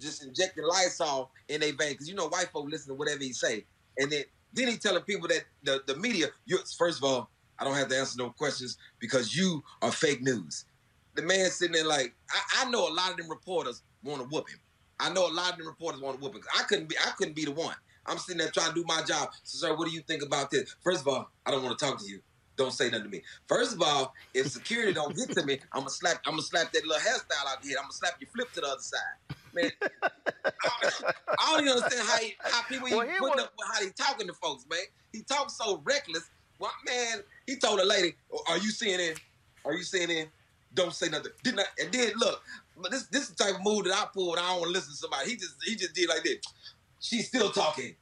[0.00, 3.32] just injecting Lysol in their vein because you know white folk listen to whatever he
[3.32, 3.64] say,
[3.98, 4.22] and then
[4.52, 6.28] then he telling people that the the media.
[6.46, 10.22] You first of all, I don't have to answer no questions because you are fake
[10.22, 10.66] news.
[11.14, 14.28] The man sitting there like I, I know a lot of them reporters want to
[14.28, 14.58] whoop him.
[15.00, 16.42] I know a lot of them reporters want to whoop him.
[16.58, 17.74] I couldn't be I couldn't be the one.
[18.06, 19.30] I'm sitting there trying to do my job.
[19.44, 20.74] So, sir, what do you think about this?
[20.82, 22.20] First of all, I don't want to talk to you.
[22.56, 23.22] Don't say nothing to me.
[23.48, 26.18] First of all, if security don't get to me, I'm gonna slap.
[26.26, 27.76] I'm gonna slap that little hairstyle out here.
[27.78, 29.36] I'm gonna slap your flip to the other side.
[29.54, 29.70] Man,
[30.02, 30.10] I,
[31.38, 33.82] I don't even understand how he, how people Well, even putting was- up with how
[33.84, 34.80] he talking to folks, man.
[35.12, 36.28] He talks so reckless.
[36.58, 39.18] Well, man, he told a lady, "Oh, "Are you CNN?
[39.64, 40.28] Are you CNN?
[40.74, 41.64] Don't say nothing." Didn't I?
[41.82, 42.42] And then look,
[42.90, 44.72] this this is the type of move that I pull when I don't want to
[44.72, 45.30] listen to somebody.
[45.30, 46.38] He just he just did like this.
[47.00, 47.94] She's still talking.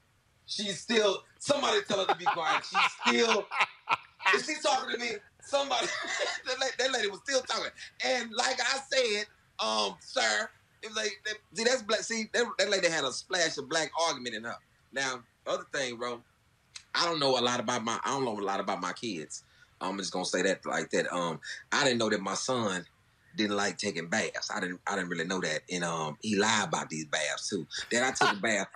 [0.46, 1.22] She's still.
[1.38, 2.64] Somebody tell her to be quiet.
[2.64, 3.46] She's still.
[4.34, 5.12] Is she talking to me?
[5.42, 5.86] Somebody.
[6.46, 7.70] that, lady, that lady was still talking.
[8.04, 9.24] And like I said,
[9.58, 10.48] um, sir,
[10.82, 12.00] it was like that, see that's black.
[12.00, 14.56] See that, that lady had a splash of black argument in her.
[14.92, 16.20] Now, other thing, bro,
[16.94, 17.98] I don't know a lot about my.
[18.04, 19.44] I don't know a lot about my kids.
[19.80, 21.12] I'm just gonna say that like that.
[21.12, 21.40] Um,
[21.72, 22.84] I didn't know that my son
[23.36, 24.50] didn't like taking baths.
[24.54, 24.80] I didn't.
[24.86, 27.66] I didn't really know that, and um, he lied about these baths too.
[27.90, 28.68] Then I took a bath,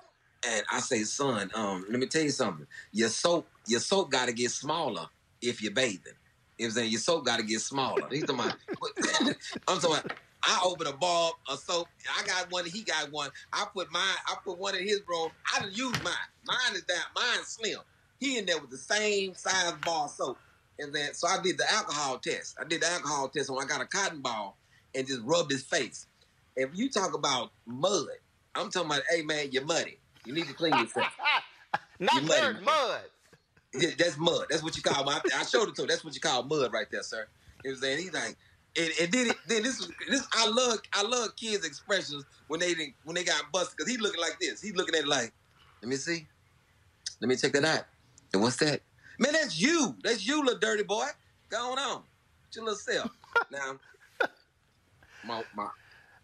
[0.47, 2.67] and I say, son, um, let me tell you something.
[2.93, 5.07] Your soap, your soap got to get smaller
[5.41, 6.13] if you're bathing.
[6.59, 6.91] You know what I'm saying?
[6.93, 8.09] Your soap got to get smaller.
[8.11, 8.41] He's talking
[9.69, 10.11] I'm talking
[10.47, 11.89] I open a bulb, of soap.
[12.19, 13.31] I got one, he got one.
[13.53, 15.31] I put mine, I put one in his room.
[15.55, 16.13] I didn't use mine.
[16.47, 17.81] Mine is down, mine's slim.
[18.19, 20.39] He in there with the same size bar soap.
[20.79, 22.57] And then, so I did the alcohol test.
[22.61, 24.59] I did the alcohol test when I got a cotton ball
[24.95, 26.07] and just rubbed his face.
[26.57, 28.07] If you talk about mud,
[28.55, 29.99] I'm talking about, hey man, you're muddy.
[30.25, 31.07] You need to clean yourself.
[32.01, 33.01] Not You're muddy, mud.
[33.75, 34.47] Yeah, that's mud.
[34.51, 35.09] That's what you call.
[35.09, 35.89] I, I showed it to him.
[35.89, 37.27] That's what you call mud right there, sir.
[37.63, 37.99] You know what I'm saying?
[37.99, 38.37] He's like,
[38.77, 42.75] and, and then, it- then this, this, I love, I love kids' expressions when they
[42.75, 44.61] didn't, when they got busted because he looking like this.
[44.61, 45.33] He looking at it like,
[45.83, 46.27] let me see,
[47.21, 47.85] let me check that out.
[48.33, 48.83] And what's that?
[49.19, 49.97] Man, that's you.
[50.03, 51.07] That's you, little dirty boy.
[51.51, 52.03] Going on,
[52.51, 53.11] Get your little self.
[53.51, 53.79] now,
[55.25, 55.69] my my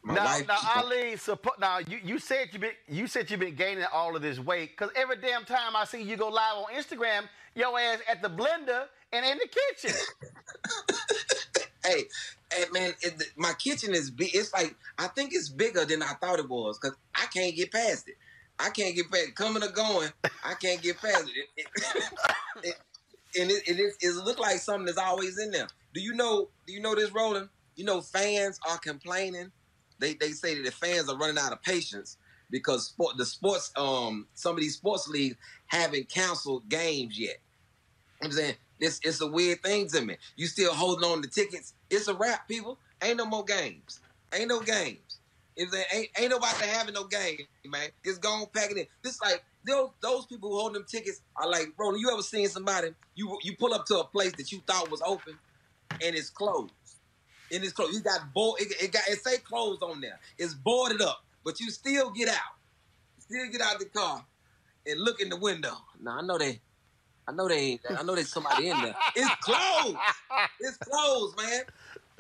[0.03, 0.49] my now, wife.
[0.49, 4.17] now Ali, suppo- now you, you said you been you said you've been gaining all
[4.17, 7.79] of this weight because every damn time I see you go live on Instagram, your
[7.79, 9.97] ass at the blender and in the kitchen.
[11.85, 12.05] hey,
[12.53, 14.35] hey man, it, my kitchen is big.
[14.35, 17.71] It's like I think it's bigger than I thought it was because I can't get
[17.71, 18.17] past it.
[18.61, 20.11] I can't get past coming or going.
[20.45, 21.49] I can't get past it.
[21.57, 22.05] It- it-
[22.65, 22.77] it-
[23.39, 25.69] and it, it, it like something that's always in there.
[25.95, 26.49] Do you know?
[26.67, 27.49] Do you know this, Roland?
[27.77, 29.53] You know, fans are complaining.
[29.99, 32.17] They they say that the fans are running out of patience
[32.51, 37.37] because sport, the sports, um, some of these sports leagues haven't canceled games yet.
[38.23, 40.17] I'm saying it's it's a weird thing to me.
[40.37, 41.75] You still holding on to tickets.
[41.91, 42.79] It's a wrap, people.
[43.03, 44.01] Ain't no more games.
[44.35, 45.10] Ain't no games.
[45.61, 47.91] If there ain't ain't nobody having no game, man.
[48.03, 48.87] Just go on pack it in.
[49.03, 51.95] This like those those people who hold them tickets are like, bro.
[51.97, 52.95] You ever seen somebody?
[53.15, 55.39] You you pull up to a place that you thought was open,
[56.03, 56.73] and it's closed.
[57.53, 57.93] And it's closed.
[57.93, 58.59] You got board.
[58.63, 60.19] It, it got it say closed on there.
[60.39, 62.57] It's boarded up, but you still get out.
[63.19, 64.25] Still get out the car
[64.87, 65.75] and look in the window.
[66.01, 66.59] Now I know they.
[67.29, 67.81] I know they ain't.
[67.99, 68.95] I know there's somebody in there.
[69.15, 69.97] It's closed.
[70.59, 71.63] It's closed, man.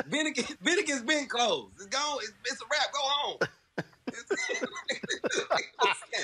[0.06, 1.72] Vinegar, Vinegar's been closed.
[1.76, 2.18] It's gone.
[2.22, 2.92] It's, it's a wrap.
[2.92, 3.38] Go home.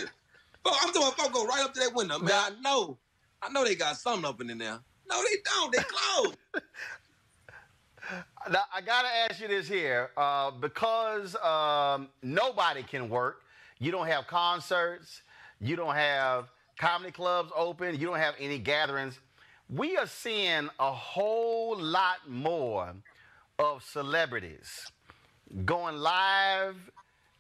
[0.67, 2.33] I'm talking about go right up to that window, man.
[2.33, 2.99] I know.
[3.43, 4.79] I know they got something open in there.
[5.09, 5.73] No, they don't.
[5.73, 6.37] They closed.
[8.51, 13.43] Now I gotta ask you this here, uh, because um, nobody can work.
[13.79, 15.23] You don't have concerts.
[15.61, 16.47] You don't have
[16.79, 17.99] comedy clubs open.
[17.99, 19.19] You don't have any gatherings.
[19.69, 22.95] We are seeing a whole lot more
[23.59, 24.87] of celebrities
[25.65, 26.77] going live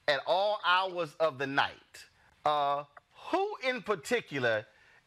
[0.09, 2.05] at all hours of the night.
[2.44, 2.84] Uh,
[3.30, 4.64] who in particular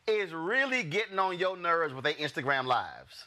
[0.08, 3.26] is really getting on your nerves with their Instagram lives?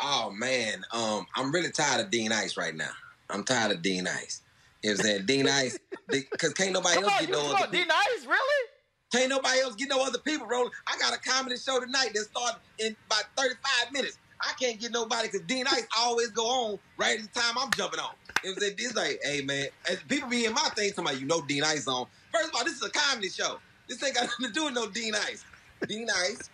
[0.00, 2.90] Oh man, um, I'm really tired of D Nice right now.
[3.30, 4.42] I'm tired of D Nice.
[4.82, 5.26] You know what I'm saying?
[5.26, 7.86] D Nice, because can't nobody Come else on, get no other Dean.
[7.90, 8.68] Ice, really?
[9.12, 10.72] Can't nobody else get no other people rolling.
[10.88, 14.18] I got a comedy show tonight that starts in about 35 minutes.
[14.44, 17.70] I can't get nobody because D Nice always go on right at the time I'm
[17.72, 18.10] jumping on.
[18.44, 18.74] I'm saying?
[18.78, 19.68] It's like, hey man,
[20.08, 22.06] people be in my thing about you know D Nice on.
[22.32, 23.58] First of all, this is a comedy show.
[23.88, 25.44] This ain't got nothing to do with no D Nice.
[25.88, 26.50] D Nice.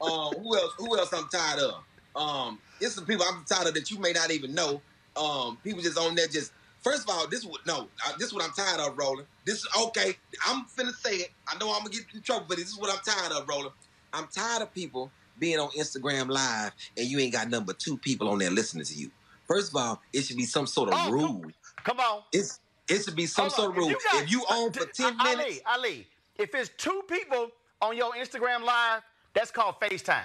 [0.00, 0.72] Um, who else?
[0.78, 1.74] Who else I'm tired of?
[2.16, 4.80] Um, it's some people I'm tired of that you may not even know.
[5.16, 6.52] Um, people just on there just.
[6.82, 9.26] First of all, this what no, uh, this is what I'm tired of, Roland.
[9.44, 10.16] This is okay.
[10.46, 11.30] I'm finna say it.
[11.46, 13.72] I know I'm gonna get in trouble, but this is what I'm tired of, Roland.
[14.14, 15.10] I'm tired of people
[15.40, 18.94] being on Instagram Live and you ain't got number two people on there listening to
[18.94, 19.10] you.
[19.48, 21.44] First of all, it should be some sort of Oh, rule.
[21.82, 22.22] Come on.
[22.32, 23.72] It's it should be some Hold sort on.
[23.72, 23.94] of rule.
[24.12, 26.06] got- If you on for uh, ten Ali, minutes, Ali,
[26.36, 27.50] if it's two people
[27.80, 29.02] on your Instagram live,
[29.34, 30.22] that's called FaceTime.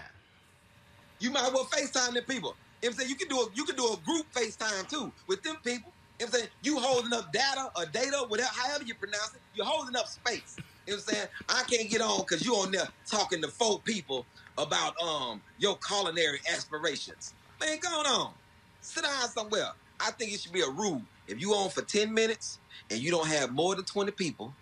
[1.20, 2.58] you might well FaceTime the people.
[2.82, 4.88] You know what I'm saying you can do a you can do a group FaceTime
[4.90, 5.94] too with them people.
[6.20, 9.34] You know what I'm saying you holding up data or data, whatever, however you pronounce
[9.36, 10.60] it, you're holding up space.
[10.86, 11.28] You know what I'm saying?
[11.50, 14.26] I can't get on because you on there talking to four people
[14.58, 17.34] about um your culinary aspirations.
[17.60, 18.34] Man, go on.
[18.82, 19.70] Sit down somewhere.
[20.00, 21.02] I think it should be a rule.
[21.28, 22.60] If you on for 10 minutes
[22.92, 24.54] and you don't have more than 20 people,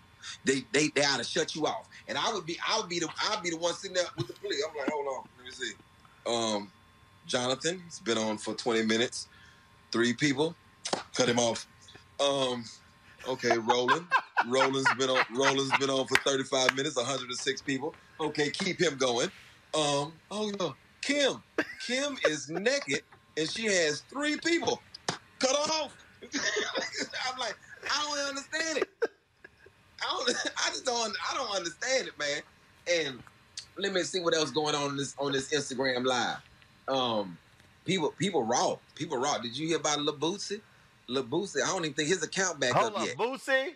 [0.44, 1.88] they they they ought to shut you off.
[2.08, 4.28] And I would be I would be the I'd be the one sitting there with
[4.28, 4.62] the police.
[4.68, 5.72] I'm like, hold on, let me see.
[6.26, 6.72] Um,
[7.26, 9.28] Jonathan, he's been on for 20 minutes.
[9.92, 10.54] Three people,
[11.14, 11.66] cut him off.
[12.18, 12.64] Um,
[13.28, 14.06] okay, Roland.
[14.48, 17.94] Roland's been on Roland's been on for 35 minutes, 106 people.
[18.20, 19.30] Okay, keep him going.
[19.74, 21.42] Um, oh no, Kim.
[21.86, 23.02] Kim is naked
[23.36, 24.80] and she has three people.
[25.38, 25.96] Cut off.
[26.22, 28.88] I'm like, I don't understand it.
[30.00, 30.30] I don't
[30.66, 32.42] I just don't I don't understand it, man.
[32.90, 33.22] And
[33.76, 36.38] let me see what else going on in this on this Instagram live.
[36.88, 37.38] Um
[37.84, 38.76] people people raw.
[38.94, 39.38] People raw.
[39.38, 40.00] Did you hear about?
[41.06, 43.16] Lil Boosie, I don't even think his account back Hold up up, yet.
[43.16, 43.74] Bootsy,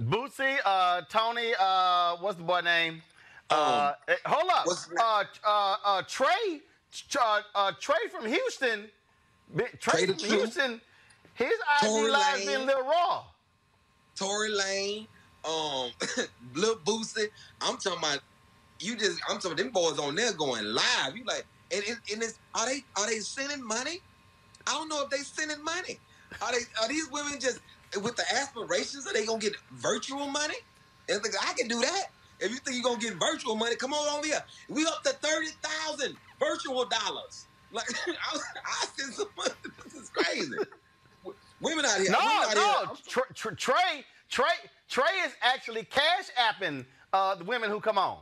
[0.00, 3.02] Bootsy, uh, Tony, uh, what's the boy name?
[3.48, 4.66] Uh, Um, eh, hold up,
[5.00, 6.60] uh, uh, uh, Trey,
[7.18, 8.90] uh, uh, Trey from Houston,
[9.56, 10.18] Trey, Trey from.
[10.18, 10.80] Houston,
[11.34, 11.52] his
[11.82, 13.24] IG live been a little raw.
[14.16, 15.06] Tory Lane,
[15.44, 15.90] um,
[16.54, 17.28] Lil Boosie.
[17.60, 18.20] I'm talking about
[18.80, 18.96] you.
[18.96, 21.14] Just I'm talking about them boys on there going live.
[21.16, 24.00] You like, and, and, and it's, are they are they sending money?
[24.66, 26.00] I don't know if they sending money.
[26.42, 27.60] Are they are these women just
[28.02, 29.06] with the aspirations?
[29.06, 30.56] Are they gonna get virtual money?
[31.08, 32.04] And I can do that.
[32.40, 34.42] If you think you're gonna get virtual money, come on over here.
[34.68, 37.46] We up to thirty thousand virtual dollars.
[37.72, 39.50] Like I, I send some money.
[39.84, 40.52] This is crazy.
[41.60, 42.10] Women out here.
[42.10, 44.44] No, out no, here- Tr- Tr- Trey, Trey,
[44.88, 48.18] Trey is actually cash apping uh, the women who come on.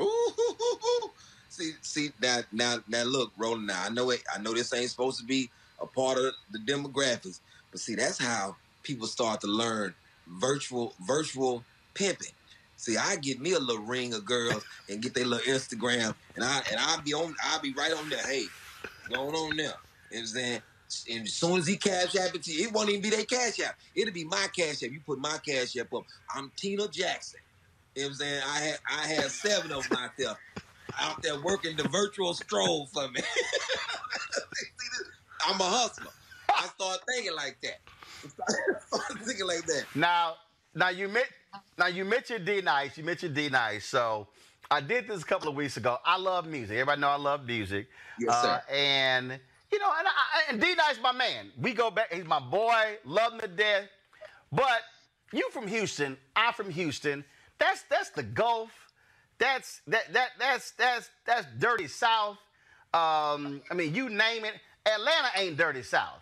[0.00, 1.10] Ooh,
[1.48, 3.66] see, see now, now, now, look, Roland.
[3.66, 4.22] Now, I know it.
[4.34, 5.50] I know this ain't supposed to be
[5.80, 7.40] a part of the demographics,
[7.70, 8.56] but see, that's how
[8.88, 9.94] people start to learn
[10.26, 12.32] virtual, virtual pimping.
[12.76, 16.44] See, I get me a little ring of girls and get their little Instagram, and
[16.44, 18.24] I and I'll be on, I'll be right on there.
[18.24, 18.46] Hey,
[19.10, 19.66] going on there.
[19.66, 19.74] You know
[20.10, 20.62] what I'm saying?
[21.10, 23.26] And as soon as he cash app it to you, it won't even be their
[23.26, 23.76] cash app.
[23.94, 24.90] It'll be my cash app.
[24.90, 26.04] You put my cash app up.
[26.34, 27.40] I'm Tina Jackson.
[27.94, 28.42] You know what I'm saying?
[28.46, 30.34] I had I had seven of them out there,
[30.98, 33.20] out there working the virtual stroll for me.
[35.46, 36.10] I'm a hustler.
[36.48, 37.80] I start thinking like that.
[38.26, 39.84] Start thinking like that.
[39.94, 40.34] Now,
[40.74, 41.28] now you met,
[41.78, 42.96] now you mentioned D Nice.
[42.96, 43.84] You mentioned D Nice.
[43.86, 44.28] So
[44.70, 45.98] I did this a couple of weeks ago.
[46.04, 46.72] I love music.
[46.76, 47.88] Everybody know I love music.
[48.20, 48.48] Yes, sir.
[48.48, 49.40] Uh, and
[49.72, 51.50] you know, and, I, and D Nice, my man.
[51.60, 52.12] We go back.
[52.12, 52.98] He's my boy.
[53.04, 53.84] Love him to death.
[54.52, 54.82] But
[55.32, 56.16] you from Houston.
[56.36, 57.24] I'm from Houston.
[57.58, 58.70] That's that's the Gulf.
[59.38, 62.38] That's that that that's that's that's dirty South.
[62.94, 64.54] Um, I mean, you name it.
[64.86, 66.20] Atlanta ain't dirty South.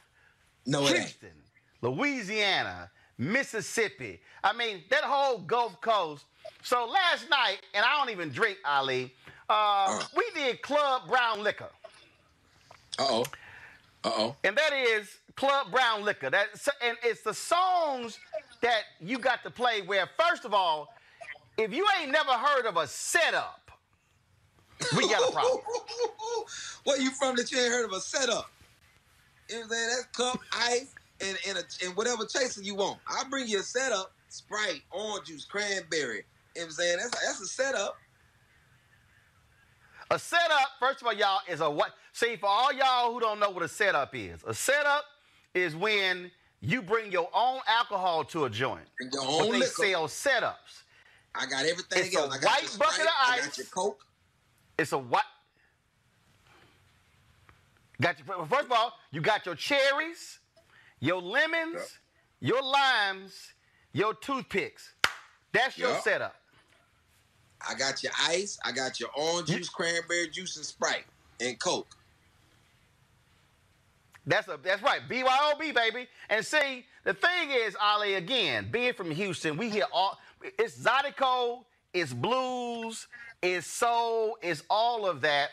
[0.66, 0.98] No, it ain't.
[0.98, 1.30] Houston,
[1.90, 4.20] Louisiana, Mississippi.
[4.42, 6.24] I mean, that whole Gulf Coast.
[6.62, 9.12] So last night, and I don't even drink, Ali,
[9.48, 11.70] uh, we did Club Brown Liquor.
[12.98, 13.24] Uh oh.
[14.04, 14.36] Uh oh.
[14.44, 16.30] And that is Club Brown Liquor.
[16.30, 16.48] That
[16.82, 18.18] and it's the songs
[18.62, 20.94] that you got to play where, first of all,
[21.58, 23.70] if you ain't never heard of a setup,
[24.96, 25.60] we got a problem.
[26.84, 28.50] Where you from that you ain't heard of a setup?
[29.48, 29.88] You know what I'm saying?
[29.88, 32.98] That's cup, ice, and, and, a, and whatever chaser you want.
[33.06, 36.24] I'll bring you a setup, Sprite, orange juice, cranberry.
[36.54, 36.96] You know what I'm saying?
[36.98, 37.96] That's, that's a setup.
[40.10, 41.90] A setup, first of all, y'all, is a what?
[42.12, 45.04] See, for all y'all who don't know what a setup is, a setup
[45.54, 46.30] is when
[46.60, 48.86] you bring your own alcohol to a joint.
[48.98, 49.66] Bring your own they liquor.
[49.86, 50.82] sell setups.
[51.34, 52.32] I got everything It's else.
[52.34, 53.46] a I got white bucket Sprite, of I ice.
[53.46, 54.06] got your Coke.
[54.78, 55.24] It's a what?
[58.00, 60.38] Got your, first of all, you got your cherries,
[61.00, 61.98] your lemons,
[62.40, 63.54] your limes,
[63.92, 64.94] your toothpicks.
[65.52, 66.34] That's your setup.
[67.66, 68.58] I got your ice.
[68.64, 71.06] I got your orange juice, cranberry juice, and Sprite,
[71.40, 71.88] and Coke.
[74.26, 75.00] That's a that's right.
[75.08, 76.08] BYOB, baby.
[76.28, 81.64] And see, the thing is, Ali, again, being from Houston, we hear all it's Zydeco,
[81.94, 83.06] it's blues,
[83.40, 85.50] it's soul, it's all of that.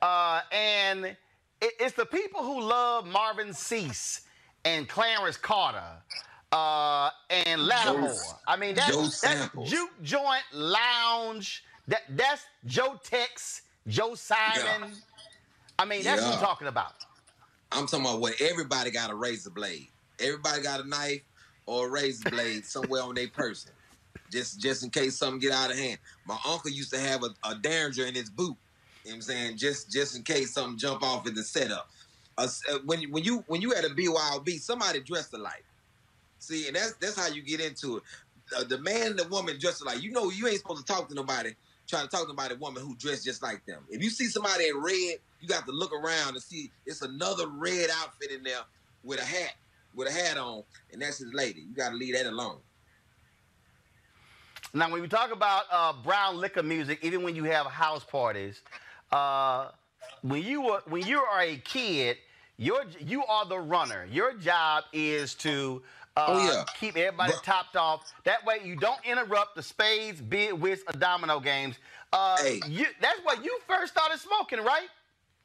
[0.00, 1.16] Uh, and it,
[1.60, 4.22] it's the people who love Marvin Sease
[4.64, 5.82] and Clarence Carter.
[6.52, 8.14] Uh, and Latimore.
[8.14, 11.64] Joe- I mean, that's, that's juke joint lounge.
[11.88, 14.92] That that's Joe Tex, Joe Simon.
[15.78, 16.92] I mean, that's what I'm talking about.
[17.72, 19.88] I'm talking about where everybody got a razor blade.
[20.20, 21.22] Everybody got a knife
[21.66, 23.72] or a razor blade somewhere on their person,
[24.30, 25.98] just just in case something get out of hand.
[26.24, 28.56] My uncle used to have a, a derringer in his boot.
[29.04, 29.56] You know what I'm saying?
[29.56, 31.90] Just just in case something jump off in the setup.
[32.36, 32.48] Uh,
[32.84, 35.64] when when you when you at a BYOB, somebody dressed alike.
[36.38, 38.02] See, and that's that's how you get into it.
[38.56, 40.02] uh, the man and the woman dressed alike.
[40.02, 41.52] you know you ain't supposed to talk to nobody
[41.86, 43.82] trying to talk to nobody woman who dressed just like them.
[43.90, 47.46] If you see somebody in red, you got to look around and see it's another
[47.48, 48.62] red outfit in there
[49.02, 49.54] with a hat
[49.94, 51.60] with a hat on, and that's his lady.
[51.60, 52.58] You got to leave that alone.
[54.72, 58.60] Now, when we talk about uh, brown liquor music, even when you have house parties,
[59.12, 59.68] uh,
[60.22, 62.16] when you were, when you are a kid,
[62.56, 64.06] your you are the runner.
[64.10, 65.82] Your job is to
[66.16, 66.64] uh, Oh, yeah.
[66.78, 68.12] keep everybody topped off.
[68.24, 71.76] That way, you don't interrupt the spades, bid, whist, or domino games.
[72.12, 72.36] Uh,
[72.68, 74.86] you, that's where you first started smoking, right?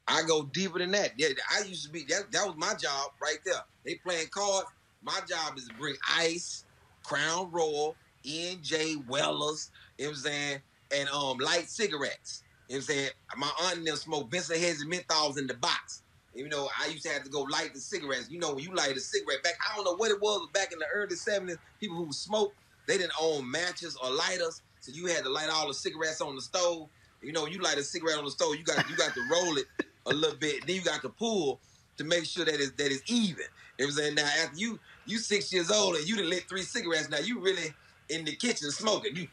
[0.08, 1.12] I go deeper than that.
[1.18, 2.32] Yeah, I used to be that.
[2.32, 3.62] That was my job right there.
[3.86, 4.68] They playing cards.
[5.02, 6.66] My job is to bring ice,
[7.04, 7.96] Crown Royal,
[8.26, 9.72] NJ Wellers.
[9.98, 10.60] You know what I'm saying?
[10.92, 12.44] And um, light cigarettes.
[12.70, 13.10] You know what I'm saying?
[13.36, 16.04] My aunt and them smoke Benson Hedges menthols in the box.
[16.36, 18.30] Even though I used to have to go light the cigarettes.
[18.30, 20.72] You know, when you light a cigarette back, I don't know what it was back
[20.72, 21.58] in the early 70s.
[21.80, 22.56] People who smoked,
[22.88, 26.36] they didn't own matches or lighters, so you had to light all the cigarettes on
[26.36, 26.88] the stove.
[27.24, 29.58] You know, you light a cigarette on the stove, you got you got to roll
[29.58, 29.66] it
[30.06, 30.68] a little bit.
[30.68, 31.60] Then you got to pull
[31.98, 33.46] to make sure that it's that it's even.
[33.78, 34.16] You know I'm saying?
[34.16, 37.40] Now after you you six years old and you done lit three cigarettes, now you
[37.40, 37.74] really
[38.10, 39.16] in the kitchen smoking.
[39.16, 39.28] You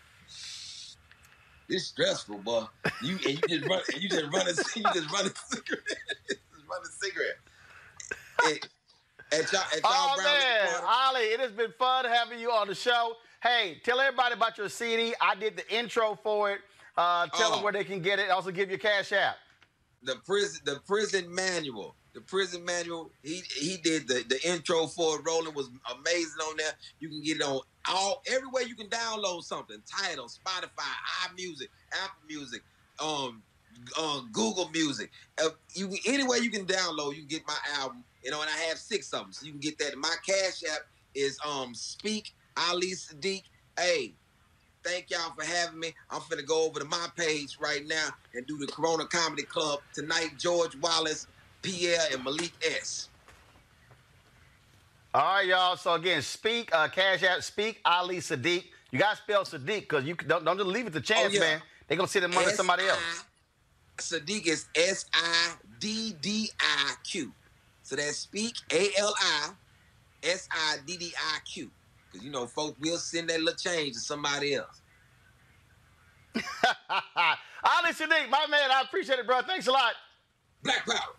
[1.69, 2.65] it's stressful, boy.
[3.03, 5.97] You and you just run and you just run a you just run a cigarette.
[6.29, 7.39] just run a cigarette.
[8.45, 8.69] At,
[9.41, 10.83] at y'all, at y'all Oh man.
[10.87, 13.15] Ali, it has been fun having you on the show.
[13.43, 15.15] Hey, tell everybody about your CD.
[15.21, 16.61] I did the intro for it.
[16.97, 17.63] Uh, tell them Oh.
[17.65, 18.31] where they can get it.
[18.31, 19.37] Also, give you a cash app.
[20.03, 25.19] the prison the prison manual the prison manual he he did the the intro for
[25.19, 25.69] it rolling was
[25.99, 30.27] amazing on there you can get it on all everywhere you can download something title
[30.27, 30.91] spotify
[31.29, 32.63] imusic apple music
[32.99, 33.43] um
[34.01, 35.11] um, Google Music.
[35.43, 38.05] Uh, you anywhere you can download, you can get my album.
[38.23, 39.97] You know, and I have six of them, so you can get that.
[39.99, 40.81] My cash app
[41.15, 43.43] is um Speak Ali Siddiq.
[43.79, 44.15] Hey,
[44.83, 45.95] thank y'all for having me.
[46.11, 49.81] I'm finna go over to my page right now and do the Corona Comedy Club
[49.93, 50.31] tonight.
[50.39, 51.27] George Wallace,
[51.67, 53.09] Pierre, and Malik S.
[55.13, 55.77] All right, y'all.
[55.77, 57.43] So again, speak uh, cash app.
[57.43, 58.65] Speak Ali Siddiq.
[58.93, 61.41] You gotta spell Siddiq because you don't, don't just leave it to chance, Oh, yeah.
[61.41, 61.63] man.
[61.89, 63.25] They're gonna send the money to somebody else.
[63.99, 67.33] Siddiq is S I D D I Q.
[67.83, 69.51] So that's Speak A L I
[70.23, 71.71] S I D D I Q.
[72.13, 74.83] Because you know, folks will send that little change to somebody else.
[77.65, 79.41] Ali Siddiq, my man, I appreciate it, bro.
[79.43, 79.95] Thanks a lot.
[80.63, 81.15] Black Power.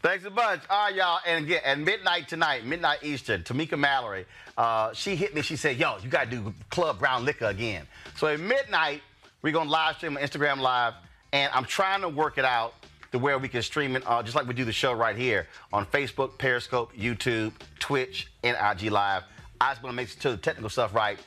[0.00, 0.62] Thanks a bunch.
[0.70, 1.20] All right, y'all.
[1.26, 4.26] And again, at midnight tonight, midnight Eastern, Tamika Mallory,
[4.56, 5.42] uh, she hit me.
[5.42, 7.86] She said, Yo, you got to do Club Brown Liquor again.
[8.16, 9.02] So at midnight,
[9.42, 10.94] we're going to live stream on Instagram Live.
[11.32, 12.74] And I'm trying to work it out
[13.12, 15.48] to where we can stream it, uh, just like we do the show right here
[15.72, 19.24] on Facebook, Periscope, YouTube, Twitch, and IG Live.
[19.60, 21.18] I just want to make sure the technical stuff right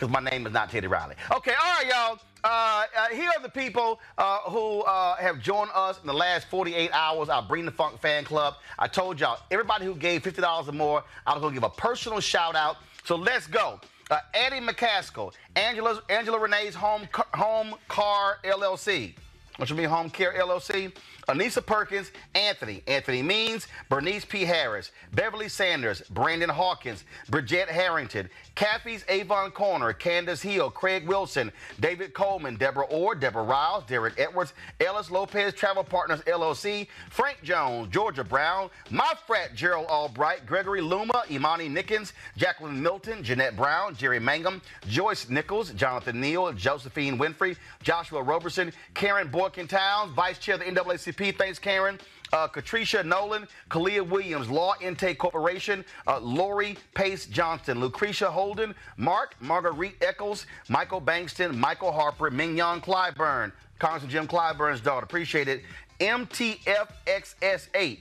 [0.00, 1.14] because my name is not Teddy Riley.
[1.30, 2.18] Okay, all right, y'all.
[2.42, 6.46] Uh, uh, here are the people uh, who uh, have joined us in the last
[6.48, 7.28] 48 hours.
[7.28, 8.54] Our Bring the Funk fan club.
[8.78, 11.74] I told y'all, everybody who gave $50 or more, I was going to give a
[11.74, 12.78] personal shout out.
[13.04, 13.78] So let's go.
[14.10, 19.14] Uh, Eddie McCaskill, Angela, Angela Renee's Home, Home Car LLC.
[19.56, 20.92] What you mean, Home Care LLC?
[21.30, 24.44] Anissa Perkins, Anthony, Anthony Means, Bernice P.
[24.44, 32.14] Harris, Beverly Sanders, Brandon Hawkins, Bridget Harrington, Kathy's Avon Corner, Candace Hill, Craig Wilson, David
[32.14, 38.24] Coleman, Deborah Orr, Deborah Riles, Derek Edwards, Ellis Lopez Travel Partners LLC, Frank Jones, Georgia
[38.24, 44.60] Brown, my frat Gerald Albright, Gregory Luma, Imani Nickens, Jacqueline Milton, Jeanette Brown, Jerry Mangum,
[44.88, 50.66] Joyce Nichols, Jonathan Neal, Josephine Winfrey, Joshua Roberson, Karen Boykin Towns, Vice Chair of the
[50.66, 51.19] NAACP.
[51.20, 51.98] Thanks, Karen.
[52.32, 59.34] Uh, Katricia Nolan, Kalia Williams, Law Intake Corporation, uh, Lori Pace Johnston, Lucretia Holden, Mark
[59.40, 65.04] Marguerite Eccles, Michael Bankston, Michael Harper, Mignon Clyburn, Congressman Jim Clyburn's daughter.
[65.04, 65.64] Appreciate it.
[65.98, 67.98] MTFXS8.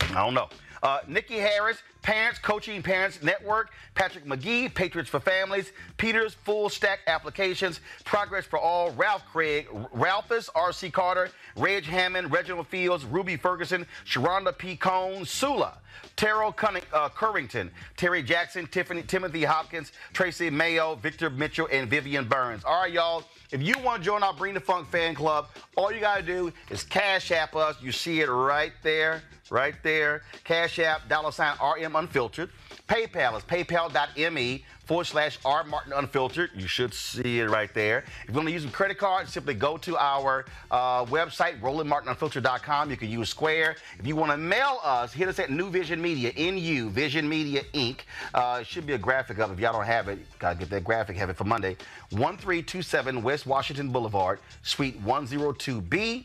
[0.00, 0.48] I don't know.
[0.82, 7.00] Uh, Nikki Harris, Parents Coaching Parents Network, Patrick McGee, Patriots for Families, Peters Full Stack
[7.06, 10.90] Applications, Progress for All, Ralph Craig, Ralphus R.C.
[10.90, 14.76] Carter, Reg Hammond, Reginald Fields, Ruby Ferguson, Sharonda P.
[14.76, 15.78] Cone, Sula,
[16.14, 22.28] Terrell Cunning, uh, Currington, Terry Jackson, Tiffany, Timothy Hopkins, Tracy Mayo, Victor Mitchell, and Vivian
[22.28, 22.64] Burns.
[22.64, 23.24] All right, y'all.
[23.50, 26.22] If you want to join our Bring the Funk fan club, all you got to
[26.22, 27.76] do is cash app us.
[27.80, 29.22] You see it right there,
[29.54, 30.22] right there.
[30.42, 32.50] Cash App, dollar sign RM Unfiltered.
[32.88, 36.50] PayPal is paypal.me forward slash R Martin Unfiltered.
[36.54, 38.04] You should see it right there.
[38.24, 42.90] If you want to use a credit card, simply go to our uh, website, RolandMartinUnfiltered.com.
[42.90, 43.76] You can use Square.
[43.98, 47.62] If you want to mail us, hit us at New Vision Media, NU, Vision Media
[47.72, 48.00] Inc.
[48.34, 49.52] Uh, it should be a graphic up.
[49.52, 51.76] If y'all don't have it, gotta get that graphic, have it for Monday.
[52.10, 56.24] 1327 West Washington Boulevard, Suite 102B.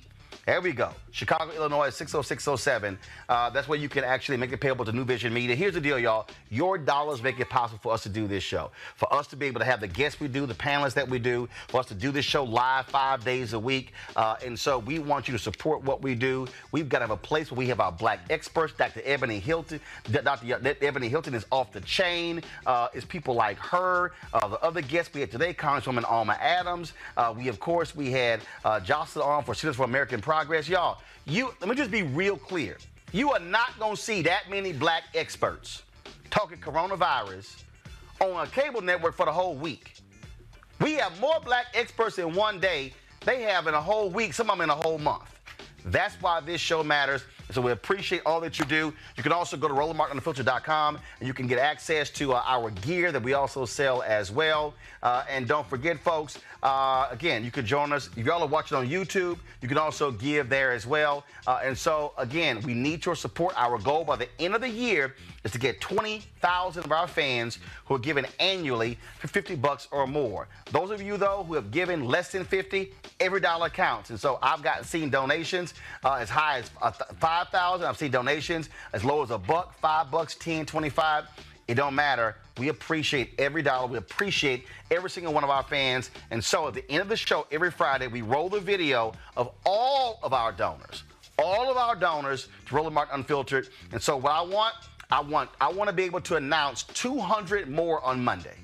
[0.49, 0.89] There we go.
[1.11, 2.97] Chicago, Illinois, 60607.
[3.27, 5.55] Uh, that's where you can actually make it payable to New Vision Media.
[5.55, 6.27] Here's the deal, y'all.
[6.49, 8.71] Your dollars make it possible for us to do this show.
[8.95, 11.19] For us to be able to have the guests we do, the panelists that we
[11.19, 13.93] do, for us to do this show live five days a week.
[14.15, 16.47] Uh, and so we want you to support what we do.
[16.71, 18.73] We've got to have a place where we have our black experts.
[18.75, 19.01] Dr.
[19.05, 19.79] Ebony Hilton.
[20.11, 20.59] Dr.
[20.81, 22.41] Ebony Hilton is off the chain.
[22.65, 24.13] Uh, it's people like her.
[24.33, 26.93] Uh, the other guests we had today, Congresswoman Alma Adams.
[27.17, 30.69] Uh, we, of course, we had uh, Jocelyn on for Citizens for American Progress.
[30.69, 32.77] Y'all, you let me just be real clear.
[33.11, 35.83] You are not to see that many black experts
[36.29, 37.63] talking coronavirus
[38.21, 39.95] on a cable network for the whole week.
[40.79, 42.93] We have more black experts in one day
[43.25, 45.37] they have in a whole week, some of them in a whole month.
[45.83, 47.25] That's why this show matters.
[47.51, 48.93] So we appreciate all that you do.
[49.17, 53.11] You can also go to RolandMartinUnfiltered.com and you can get access to uh, our gear
[53.11, 54.75] that we also sell as well.
[55.01, 58.09] Uh, and don't forget, folks, uh, again, you can join us.
[58.15, 61.23] If y'all are watching on YouTube, you can also give there as well.
[61.47, 63.53] Uh, and so, again, we need your support.
[63.57, 67.59] Our goal by the end of the year is to get 20,000 of our fans
[67.85, 70.47] who are giving annually for 50 bucks or more.
[70.71, 74.09] Those of you, though, who have given less than 50, every dollar counts.
[74.09, 75.73] And so I've gotten seen donations
[76.03, 76.91] uh, as high as uh,
[77.45, 77.87] 5,000.
[77.87, 81.23] I've seen donations as low as a buck, five bucks, 10, 25.
[81.69, 82.35] It don't matter.
[82.57, 83.87] We appreciate every dollar.
[83.87, 86.11] We appreciate every single one of our fans.
[86.31, 89.51] And so at the end of the show, every Friday, we roll the video of
[89.65, 91.03] all of our donors,
[91.37, 93.69] all of our donors to Roland Martin Unfiltered.
[93.93, 94.75] And so what I want,
[95.09, 98.57] I want, I want to be able to announce 200 more on Monday.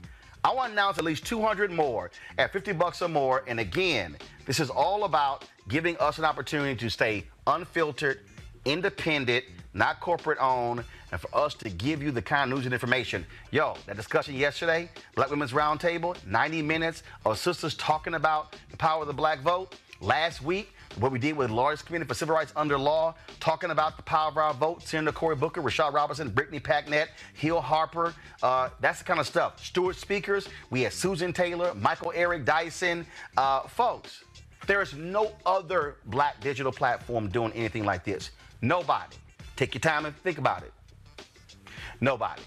[0.43, 3.45] I want to announce at least 200 more at 50 bucks or more.
[3.47, 8.19] And again, this is all about giving us an opportunity to stay unfiltered,
[8.65, 12.73] independent, not corporate owned, and for us to give you the kind of news and
[12.73, 13.25] information.
[13.51, 19.01] Yo, that discussion yesterday, Black Women's Roundtable, 90 minutes of sisters talking about the power
[19.01, 19.75] of the black vote.
[20.01, 23.97] Last week, what we did with Lawyers Committee for civil rights under law, talking about
[23.97, 24.83] the power of our vote.
[24.83, 28.13] Senator Cory Booker, Rashad Robinson, Brittany Packnett, Hill Harper.
[28.41, 29.63] Uh, that's the kind of stuff.
[29.63, 30.47] Stewart speakers.
[30.69, 33.05] We had Susan Taylor, Michael Eric Dyson.
[33.37, 34.23] Uh, folks,
[34.67, 38.31] there is no other black digital platform doing anything like this.
[38.65, 39.15] Nobody.
[39.55, 40.73] Take your time and think about it.
[42.01, 42.41] Nobody.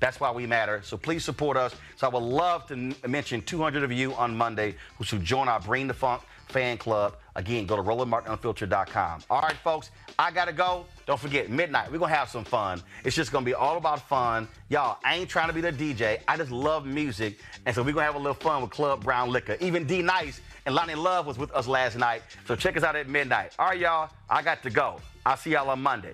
[0.00, 0.80] That's why we matter.
[0.82, 1.74] So please support us.
[1.96, 5.60] So I would love to mention 200 of you on Monday who should join our
[5.60, 7.16] Bring the Funk fan club.
[7.36, 9.24] Again, go to RolandMartinUnfiltered.com.
[9.28, 10.86] All right, folks, I got to go.
[11.06, 12.82] Don't forget, midnight, we're going to have some fun.
[13.04, 14.48] It's just going to be all about fun.
[14.70, 16.20] Y'all, I ain't trying to be the DJ.
[16.26, 17.38] I just love music.
[17.66, 19.58] And so we're going to have a little fun with Club Brown Liquor.
[19.60, 22.22] Even D Nice and Loni Love was with us last night.
[22.46, 23.52] So check us out at midnight.
[23.58, 25.00] All right, y'all, I got to go.
[25.24, 26.12] I'll see y'all on Monday.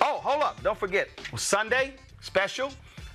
[0.00, 0.62] Oh, hold up.
[0.62, 2.70] Don't forget, Sunday special.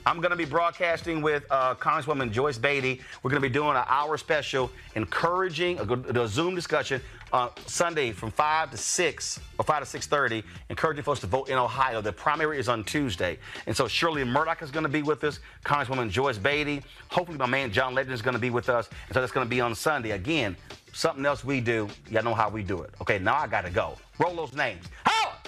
[0.06, 3.02] I'm going to be broadcasting with uh, Congresswoman Joyce Beatty.
[3.22, 7.02] We're going to be doing an hour special, encouraging a, a Zoom discussion
[7.34, 11.58] uh, Sunday from 5 to 6 or 5 to 6.30, encouraging folks to vote in
[11.58, 12.00] Ohio.
[12.00, 13.38] The primary is on Tuesday.
[13.66, 16.84] And so Shirley Murdock is going to be with us, Congresswoman Joyce Beatty.
[17.10, 18.88] Hopefully my man John Legend is going to be with us.
[19.08, 20.12] And so that's going to be on Sunday.
[20.12, 20.56] Again,
[20.98, 21.88] something else we do.
[22.10, 22.90] Y'all know how we do it.
[23.02, 23.94] Okay, now I got to go.
[24.18, 24.84] Roll those names.
[25.06, 25.48] Help!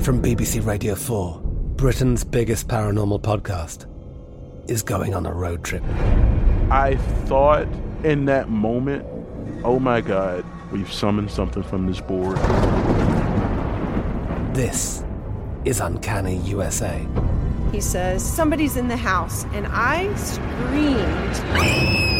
[0.00, 1.40] From BBC Radio 4,
[1.76, 3.86] Britain's biggest paranormal podcast
[4.70, 5.82] is going on a road trip.
[6.70, 6.96] I
[7.26, 7.68] thought
[8.02, 9.04] in that moment,
[9.64, 12.38] oh my God, we've summoned something from this board.
[14.54, 15.04] This
[15.66, 17.06] is Uncanny USA.
[17.70, 19.44] He says, Somebody's in the house.
[19.52, 22.19] And I screamed.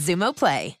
[0.00, 0.79] Xumo Play.